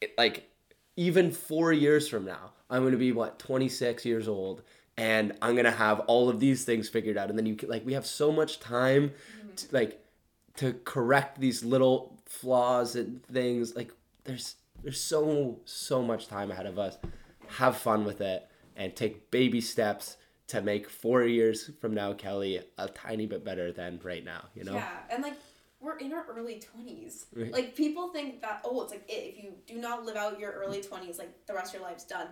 it, 0.00 0.14
like 0.16 0.50
even 0.96 1.30
four 1.30 1.72
years 1.72 2.08
from 2.08 2.24
now, 2.24 2.52
I'm 2.70 2.82
going 2.82 2.92
to 2.92 2.98
be 2.98 3.12
what 3.12 3.38
26 3.38 4.04
years 4.04 4.28
old, 4.28 4.62
and 4.96 5.36
I'm 5.42 5.54
going 5.54 5.64
to 5.64 5.70
have 5.70 6.00
all 6.00 6.28
of 6.28 6.40
these 6.40 6.64
things 6.64 6.88
figured 6.88 7.16
out. 7.16 7.30
And 7.30 7.38
then 7.38 7.46
you 7.46 7.56
can, 7.56 7.68
like 7.68 7.84
we 7.84 7.92
have 7.94 8.06
so 8.06 8.32
much 8.32 8.60
time, 8.60 9.10
mm-hmm. 9.10 9.54
to, 9.54 9.66
like 9.72 10.04
to 10.56 10.72
correct 10.84 11.40
these 11.40 11.64
little 11.64 12.20
flaws 12.26 12.96
and 12.96 13.22
things. 13.26 13.74
Like 13.76 13.92
there's 14.24 14.56
there's 14.82 15.00
so 15.00 15.60
so 15.64 16.02
much 16.02 16.28
time 16.28 16.50
ahead 16.50 16.66
of 16.66 16.78
us. 16.78 16.96
Have 17.48 17.76
fun 17.76 18.04
with 18.04 18.20
it 18.20 18.48
and 18.76 18.94
take 18.94 19.30
baby 19.30 19.60
steps 19.60 20.16
to 20.48 20.60
make 20.60 20.88
four 20.88 21.24
years 21.24 21.70
from 21.80 21.94
now, 21.94 22.12
Kelly, 22.12 22.60
a 22.78 22.88
tiny 22.88 23.26
bit 23.26 23.44
better 23.44 23.72
than 23.72 24.00
right 24.02 24.24
now. 24.24 24.44
You 24.54 24.64
know. 24.64 24.74
Yeah, 24.74 24.90
and 25.10 25.22
like 25.22 25.34
we're 25.80 25.98
in 25.98 26.12
our 26.12 26.24
early 26.28 26.60
twenties. 26.60 27.26
Right. 27.34 27.52
Like 27.52 27.76
people 27.76 28.08
think 28.08 28.40
that 28.42 28.62
oh, 28.64 28.82
it's 28.82 28.92
like 28.92 29.04
it. 29.08 29.34
If 29.34 29.42
you 29.42 29.52
do 29.66 29.76
not 29.76 30.04
live 30.04 30.16
out 30.16 30.38
your 30.38 30.52
early 30.52 30.82
twenties, 30.82 31.18
like 31.18 31.46
the 31.46 31.54
rest 31.54 31.74
of 31.74 31.80
your 31.80 31.88
life's 31.88 32.04
done. 32.04 32.28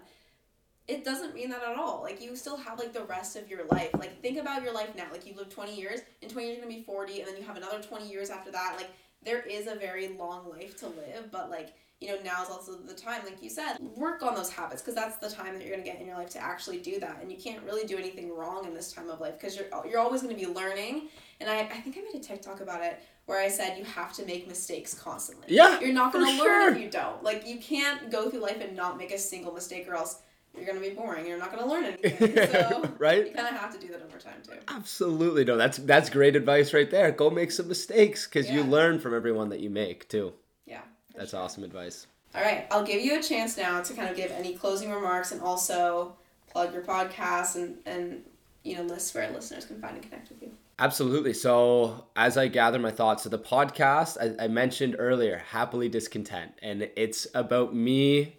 It 0.89 1.05
doesn't 1.05 1.35
mean 1.35 1.49
that 1.51 1.63
at 1.63 1.77
all. 1.77 2.03
Like 2.03 2.21
you 2.21 2.35
still 2.37 2.57
have 2.57 2.79
like 2.79 2.93
the 2.93 3.05
rest 3.05 3.37
of 3.37 3.49
your 3.49 3.65
life. 3.67 3.91
Like 3.95 4.21
think 4.21 4.39
about 4.39 4.63
your 4.63 4.73
life 4.73 4.91
now. 4.97 5.07
Like 5.13 5.27
you 5.27 5.35
live 5.35 5.49
twenty 5.49 5.79
years. 5.79 6.01
In 6.21 6.29
twenty 6.29 6.49
years 6.49 6.59
you're 6.59 6.67
gonna 6.67 6.77
be 6.77 6.83
forty, 6.83 7.21
and 7.21 7.29
then 7.29 7.37
you 7.37 7.45
have 7.45 7.57
another 7.57 7.81
twenty 7.83 8.09
years 8.09 8.31
after 8.31 8.51
that. 8.51 8.75
Like 8.77 8.91
there 9.25 9.41
is 9.43 9.69
a 9.69 9.77
very 9.77 10.09
long 10.09 10.51
life 10.51 10.77
to 10.81 10.87
live, 10.89 11.31
but 11.31 11.51
like 11.51 11.75
you 12.03 12.09
know 12.09 12.19
now 12.25 12.43
is 12.43 12.49
also 12.49 12.75
the 12.75 12.95
time 12.95 13.23
like 13.25 13.41
you 13.41 13.49
said 13.49 13.77
work 13.97 14.23
on 14.23 14.35
those 14.35 14.51
habits 14.51 14.83
because 14.83 14.95
that's 14.95 15.19
the 15.19 15.31
time 15.31 15.57
that 15.57 15.65
you're 15.65 15.77
to 15.77 15.83
get 15.83 16.01
in 16.01 16.07
your 16.07 16.17
life 16.17 16.29
to 16.31 16.43
actually 16.43 16.79
do 16.79 16.99
that 16.99 17.19
and 17.23 17.31
you 17.31 17.39
can't 17.39 17.63
really 17.63 17.87
do 17.87 17.97
anything 17.97 18.37
wrong 18.37 18.67
in 18.67 18.75
this 18.75 18.93
time 18.93 19.09
of 19.09 19.21
life 19.21 19.39
because 19.39 19.57
you're, 19.57 19.67
you're 19.89 20.01
always 20.01 20.21
to 20.23 20.35
be 20.35 20.47
learning 20.47 21.09
and 21.41 21.49
I, 21.49 21.61
I 21.61 21.81
think 21.81 21.97
i 21.97 22.01
made 22.01 22.21
a 22.21 22.25
tiktok 22.25 22.61
about 22.61 22.83
it 22.83 23.01
where 23.27 23.41
i 23.41 23.49
said 23.49 23.79
you 23.79 23.85
have 23.85 24.13
to 24.15 24.27
make 24.27 24.49
mistakes 24.49 24.95
constantly 24.95 25.47
Yeah, 25.49 25.79
you're 25.79 25.93
not 25.93 26.13
gonna 26.13 26.27
learn 26.27 26.37
sure. 26.39 26.73
if 26.75 26.81
you 26.81 26.91
don't 26.91 27.23
like 27.23 27.47
you 27.47 27.59
can't 27.59 28.11
go 28.11 28.29
through 28.29 28.41
life 28.41 28.61
and 28.61 28.77
not 28.77 28.99
make 28.99 29.13
a 29.13 29.19
single 29.19 29.53
mistake 29.53 29.89
or 29.89 29.95
else 29.95 30.23
you're 30.55 30.65
going 30.67 30.81
to 30.81 30.89
be 30.89 30.95
boring 30.95 31.27
you're 31.27 31.39
not 31.39 31.51
going 31.53 31.63
to 31.63 31.69
learn 31.69 31.85
anything 32.03 32.37
so 32.51 32.91
Right? 32.99 33.27
you 33.27 33.33
kind 33.33 33.49
of 33.49 33.61
have 33.61 33.73
to 33.73 33.85
do 33.85 33.93
that 33.93 34.03
over 34.03 34.19
time 34.19 34.35
too 34.47 34.55
Absolutely 34.69 35.45
no. 35.45 35.57
That's 35.57 35.79
that's 35.79 36.11
great 36.11 36.37
advice 36.37 36.73
right 36.75 36.91
there. 36.91 37.11
Go 37.13 37.31
make 37.31 37.51
some 37.53 37.69
mistakes 37.69 38.27
because 38.27 38.51
you 38.51 38.63
learn 38.63 38.99
from 39.01 39.15
everyone 39.15 39.49
that 39.51 39.61
you 39.61 39.71
make 39.71 40.09
too. 40.09 40.33
yeah 40.67 40.83
That's 41.17 41.31
sure. 41.31 41.41
awesome 41.41 41.65
advice. 41.65 42.07
All 42.35 42.43
right, 42.43 42.67
I'll 42.71 42.85
give 42.85 43.03
you 43.03 43.19
a 43.19 43.23
chance 43.23 43.57
now 43.59 43.83
to 43.83 43.93
kind 43.95 44.09
of 44.09 44.17
give 44.17 44.31
any 44.31 44.55
closing 44.55 44.91
remarks 44.91 45.33
and 45.33 45.41
also 45.43 46.17
plug 46.51 46.73
your 46.73 46.83
podcast 46.83 47.57
and, 47.57 47.77
and 47.85 48.23
you 48.65 48.77
know, 48.77 48.83
lists 48.83 49.15
where 49.15 49.31
listeners 49.31 49.65
can 49.67 49.81
find 49.81 49.97
and 49.97 50.03
connect 50.05 50.29
with 50.31 50.41
you. 50.43 50.53
Absolutely. 50.79 51.35
So, 51.35 52.07
as 52.17 52.37
I 52.39 52.49
gather 52.49 52.79
my 52.79 52.91
thoughts, 52.91 53.25
so 53.25 53.29
the 53.29 53.39
podcast 53.39 54.17
I, 54.41 54.45
I 54.45 54.49
mentioned 54.49 54.97
earlier, 54.99 55.43
Happily 55.51 55.89
Discontent, 55.89 56.53
and 56.63 56.89
it's 56.97 57.27
about 57.35 57.75
me 57.75 58.37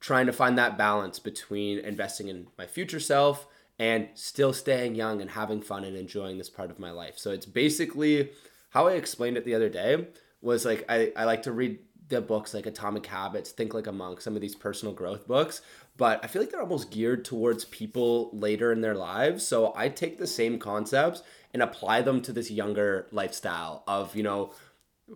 trying 0.00 0.26
to 0.26 0.32
find 0.32 0.56
that 0.58 0.78
balance 0.78 1.18
between 1.18 1.78
investing 1.78 2.28
in 2.28 2.46
my 2.56 2.66
future 2.66 3.00
self 3.00 3.46
and 3.78 4.08
still 4.14 4.52
staying 4.52 4.94
young 4.94 5.20
and 5.20 5.30
having 5.30 5.60
fun 5.60 5.84
and 5.84 5.96
enjoying 5.96 6.38
this 6.38 6.50
part 6.50 6.70
of 6.70 6.78
my 6.78 6.90
life. 6.90 7.18
So 7.18 7.30
it's 7.30 7.46
basically 7.46 8.30
how 8.70 8.88
I 8.88 8.92
explained 8.92 9.36
it 9.36 9.44
the 9.44 9.54
other 9.54 9.68
day 9.68 10.08
was 10.40 10.64
like 10.64 10.84
I, 10.88 11.12
I 11.16 11.24
like 11.24 11.42
to 11.44 11.52
read 11.52 11.78
the 12.08 12.20
books 12.20 12.54
like 12.54 12.66
Atomic 12.66 13.06
Habits, 13.06 13.50
Think 13.50 13.74
Like 13.74 13.86
a 13.86 13.92
Monk, 13.92 14.20
some 14.20 14.34
of 14.34 14.40
these 14.40 14.54
personal 14.54 14.94
growth 14.94 15.26
books, 15.26 15.60
but 15.96 16.24
I 16.24 16.26
feel 16.26 16.40
like 16.40 16.50
they're 16.50 16.62
almost 16.62 16.90
geared 16.90 17.24
towards 17.24 17.66
people 17.66 18.30
later 18.32 18.72
in 18.72 18.80
their 18.80 18.94
lives. 18.94 19.46
So 19.46 19.72
I 19.76 19.88
take 19.88 20.16
the 20.16 20.26
same 20.26 20.58
concepts 20.58 21.22
and 21.52 21.62
apply 21.62 22.02
them 22.02 22.22
to 22.22 22.32
this 22.32 22.50
younger 22.50 23.06
lifestyle 23.10 23.84
of, 23.86 24.16
you 24.16 24.22
know, 24.22 24.52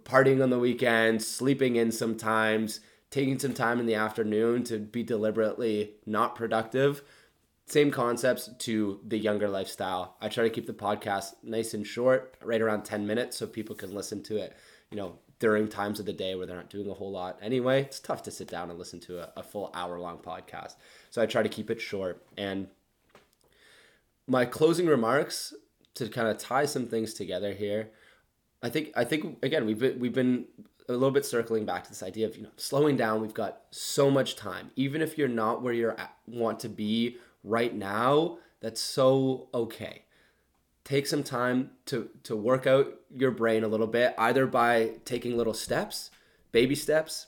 partying 0.00 0.42
on 0.42 0.50
the 0.50 0.58
weekends, 0.58 1.26
sleeping 1.26 1.76
in 1.76 1.92
sometimes, 1.92 2.80
taking 3.12 3.38
some 3.38 3.52
time 3.52 3.78
in 3.78 3.86
the 3.86 3.94
afternoon 3.94 4.64
to 4.64 4.78
be 4.78 5.02
deliberately 5.02 5.92
not 6.06 6.34
productive. 6.34 7.02
Same 7.66 7.90
concepts 7.90 8.48
to 8.58 9.00
the 9.06 9.18
younger 9.18 9.48
lifestyle. 9.48 10.16
I 10.20 10.28
try 10.28 10.44
to 10.44 10.50
keep 10.50 10.66
the 10.66 10.72
podcast 10.72 11.34
nice 11.42 11.74
and 11.74 11.86
short, 11.86 12.36
right 12.42 12.60
around 12.60 12.84
10 12.84 13.06
minutes, 13.06 13.36
so 13.36 13.46
people 13.46 13.76
can 13.76 13.94
listen 13.94 14.22
to 14.24 14.38
it, 14.38 14.56
you 14.90 14.96
know, 14.96 15.18
during 15.38 15.68
times 15.68 16.00
of 16.00 16.06
the 16.06 16.12
day 16.12 16.34
where 16.34 16.46
they're 16.46 16.56
not 16.56 16.70
doing 16.70 16.88
a 16.88 16.94
whole 16.94 17.12
lot. 17.12 17.38
Anyway, 17.42 17.82
it's 17.82 18.00
tough 18.00 18.22
to 18.22 18.30
sit 18.30 18.48
down 18.48 18.70
and 18.70 18.78
listen 18.78 18.98
to 19.00 19.20
a, 19.20 19.32
a 19.36 19.42
full 19.42 19.70
hour 19.74 19.98
long 19.98 20.16
podcast. 20.18 20.76
So 21.10 21.20
I 21.20 21.26
try 21.26 21.42
to 21.42 21.48
keep 21.48 21.70
it 21.70 21.80
short. 21.80 22.24
And 22.38 22.68
my 24.26 24.46
closing 24.46 24.86
remarks 24.86 25.52
to 25.94 26.08
kind 26.08 26.28
of 26.28 26.38
tie 26.38 26.64
some 26.64 26.86
things 26.86 27.12
together 27.12 27.52
here. 27.52 27.90
I 28.62 28.70
think 28.70 28.92
I 28.96 29.04
think 29.04 29.44
again 29.44 29.66
we've 29.66 29.80
been, 29.80 29.98
we've 29.98 30.14
been 30.14 30.46
a 30.88 30.92
little 30.92 31.10
bit 31.10 31.24
circling 31.24 31.64
back 31.64 31.84
to 31.84 31.90
this 31.90 32.02
idea 32.02 32.26
of 32.26 32.36
you 32.36 32.42
know 32.42 32.50
slowing 32.56 32.96
down. 32.96 33.20
We've 33.20 33.34
got 33.34 33.62
so 33.70 34.10
much 34.10 34.36
time, 34.36 34.70
even 34.76 35.02
if 35.02 35.16
you're 35.16 35.28
not 35.28 35.62
where 35.62 35.72
you 35.72 35.92
want 36.26 36.60
to 36.60 36.68
be 36.68 37.16
right 37.44 37.74
now. 37.74 38.38
That's 38.60 38.80
so 38.80 39.48
okay. 39.52 40.02
Take 40.84 41.06
some 41.06 41.22
time 41.22 41.70
to 41.86 42.08
to 42.24 42.36
work 42.36 42.66
out 42.66 43.00
your 43.14 43.30
brain 43.30 43.64
a 43.64 43.68
little 43.68 43.86
bit, 43.86 44.14
either 44.18 44.46
by 44.46 44.92
taking 45.04 45.36
little 45.36 45.54
steps, 45.54 46.10
baby 46.50 46.74
steps, 46.74 47.26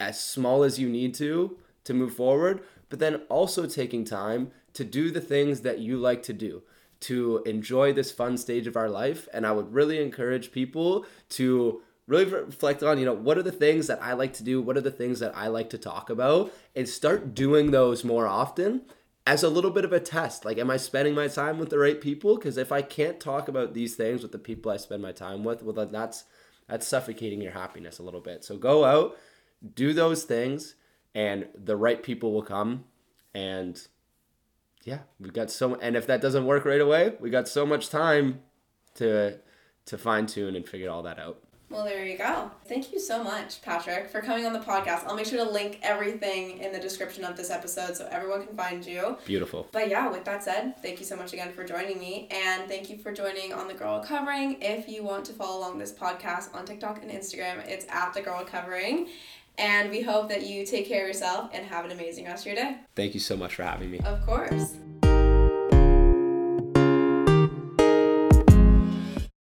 as 0.00 0.20
small 0.20 0.62
as 0.62 0.78
you 0.78 0.88
need 0.88 1.14
to 1.14 1.58
to 1.84 1.94
move 1.94 2.14
forward, 2.14 2.62
but 2.88 2.98
then 2.98 3.22
also 3.28 3.66
taking 3.66 4.04
time 4.04 4.50
to 4.72 4.84
do 4.84 5.10
the 5.10 5.20
things 5.20 5.60
that 5.60 5.78
you 5.78 5.96
like 5.96 6.22
to 6.24 6.32
do 6.32 6.62
to 6.98 7.42
enjoy 7.46 7.92
this 7.92 8.10
fun 8.10 8.36
stage 8.36 8.66
of 8.66 8.76
our 8.76 8.88
life. 8.88 9.28
And 9.32 9.46
I 9.46 9.52
would 9.52 9.72
really 9.72 10.02
encourage 10.02 10.52
people 10.52 11.04
to 11.30 11.82
really 12.06 12.24
reflect 12.24 12.82
on, 12.82 12.98
you 12.98 13.04
know, 13.04 13.12
what 13.12 13.36
are 13.38 13.42
the 13.42 13.52
things 13.52 13.88
that 13.88 14.02
I 14.02 14.12
like 14.12 14.32
to 14.34 14.44
do? 14.44 14.62
What 14.62 14.76
are 14.76 14.82
the 14.82 14.90
things 14.90 15.20
that 15.20 15.36
I 15.36 15.48
like 15.48 15.70
to 15.70 15.78
talk 15.78 16.08
about? 16.10 16.52
And 16.74 16.88
start 16.88 17.34
doing 17.34 17.70
those 17.70 18.04
more 18.04 18.26
often 18.26 18.82
as 19.26 19.42
a 19.42 19.48
little 19.48 19.72
bit 19.72 19.84
of 19.84 19.92
a 19.92 20.00
test. 20.00 20.44
Like, 20.44 20.58
am 20.58 20.70
I 20.70 20.76
spending 20.76 21.14
my 21.14 21.26
time 21.26 21.58
with 21.58 21.70
the 21.70 21.78
right 21.78 22.00
people? 22.00 22.36
Because 22.36 22.56
if 22.56 22.70
I 22.70 22.82
can't 22.82 23.18
talk 23.18 23.48
about 23.48 23.74
these 23.74 23.96
things 23.96 24.22
with 24.22 24.32
the 24.32 24.38
people 24.38 24.70
I 24.70 24.76
spend 24.76 25.02
my 25.02 25.12
time 25.12 25.42
with, 25.42 25.62
well, 25.62 25.86
that's 25.86 26.24
that's 26.68 26.86
suffocating 26.86 27.40
your 27.40 27.52
happiness 27.52 27.98
a 27.98 28.02
little 28.02 28.20
bit. 28.20 28.44
So 28.44 28.56
go 28.56 28.84
out, 28.84 29.16
do 29.74 29.92
those 29.92 30.24
things, 30.24 30.74
and 31.14 31.46
the 31.54 31.76
right 31.76 32.02
people 32.02 32.32
will 32.32 32.42
come. 32.42 32.84
And 33.34 33.80
yeah, 34.84 35.00
we 35.18 35.30
got 35.30 35.50
so 35.50 35.74
and 35.76 35.96
if 35.96 36.06
that 36.06 36.20
doesn't 36.20 36.46
work 36.46 36.64
right 36.64 36.80
away, 36.80 37.14
we 37.20 37.30
got 37.30 37.48
so 37.48 37.66
much 37.66 37.88
time 37.90 38.42
to 38.94 39.38
to 39.86 39.98
fine 39.98 40.26
tune 40.26 40.56
and 40.56 40.68
figure 40.68 40.90
all 40.90 41.02
that 41.02 41.18
out. 41.18 41.42
Well, 41.68 41.84
there 41.84 42.04
you 42.06 42.16
go. 42.16 42.50
Thank 42.68 42.92
you 42.92 43.00
so 43.00 43.24
much, 43.24 43.60
Patrick, 43.60 44.08
for 44.08 44.20
coming 44.20 44.46
on 44.46 44.52
the 44.52 44.60
podcast. 44.60 45.04
I'll 45.04 45.16
make 45.16 45.26
sure 45.26 45.44
to 45.44 45.50
link 45.50 45.80
everything 45.82 46.58
in 46.58 46.72
the 46.72 46.78
description 46.78 47.24
of 47.24 47.36
this 47.36 47.50
episode 47.50 47.96
so 47.96 48.08
everyone 48.10 48.46
can 48.46 48.56
find 48.56 48.86
you. 48.86 49.16
Beautiful. 49.24 49.68
But 49.72 49.88
yeah, 49.88 50.08
with 50.08 50.24
that 50.24 50.44
said, 50.44 50.80
thank 50.80 51.00
you 51.00 51.04
so 51.04 51.16
much 51.16 51.32
again 51.32 51.52
for 51.52 51.64
joining 51.64 51.98
me. 51.98 52.28
And 52.30 52.68
thank 52.68 52.88
you 52.88 52.98
for 52.98 53.12
joining 53.12 53.52
on 53.52 53.66
The 53.66 53.74
Girl 53.74 54.00
Covering. 54.00 54.58
If 54.62 54.88
you 54.88 55.02
want 55.02 55.24
to 55.26 55.32
follow 55.32 55.58
along 55.58 55.78
this 55.78 55.92
podcast 55.92 56.54
on 56.54 56.64
TikTok 56.66 57.02
and 57.02 57.10
Instagram, 57.10 57.66
it's 57.66 57.86
at 57.88 58.14
The 58.14 58.22
Girl 58.22 58.44
Covering. 58.44 59.08
And 59.58 59.90
we 59.90 60.02
hope 60.02 60.28
that 60.28 60.46
you 60.46 60.64
take 60.66 60.86
care 60.86 61.02
of 61.02 61.08
yourself 61.08 61.50
and 61.52 61.66
have 61.66 61.84
an 61.84 61.90
amazing 61.90 62.26
rest 62.26 62.46
of 62.46 62.52
your 62.52 62.62
day. 62.62 62.76
Thank 62.94 63.14
you 63.14 63.20
so 63.20 63.36
much 63.36 63.56
for 63.56 63.64
having 63.64 63.90
me. 63.90 63.98
Of 64.00 64.24
course. 64.24 64.76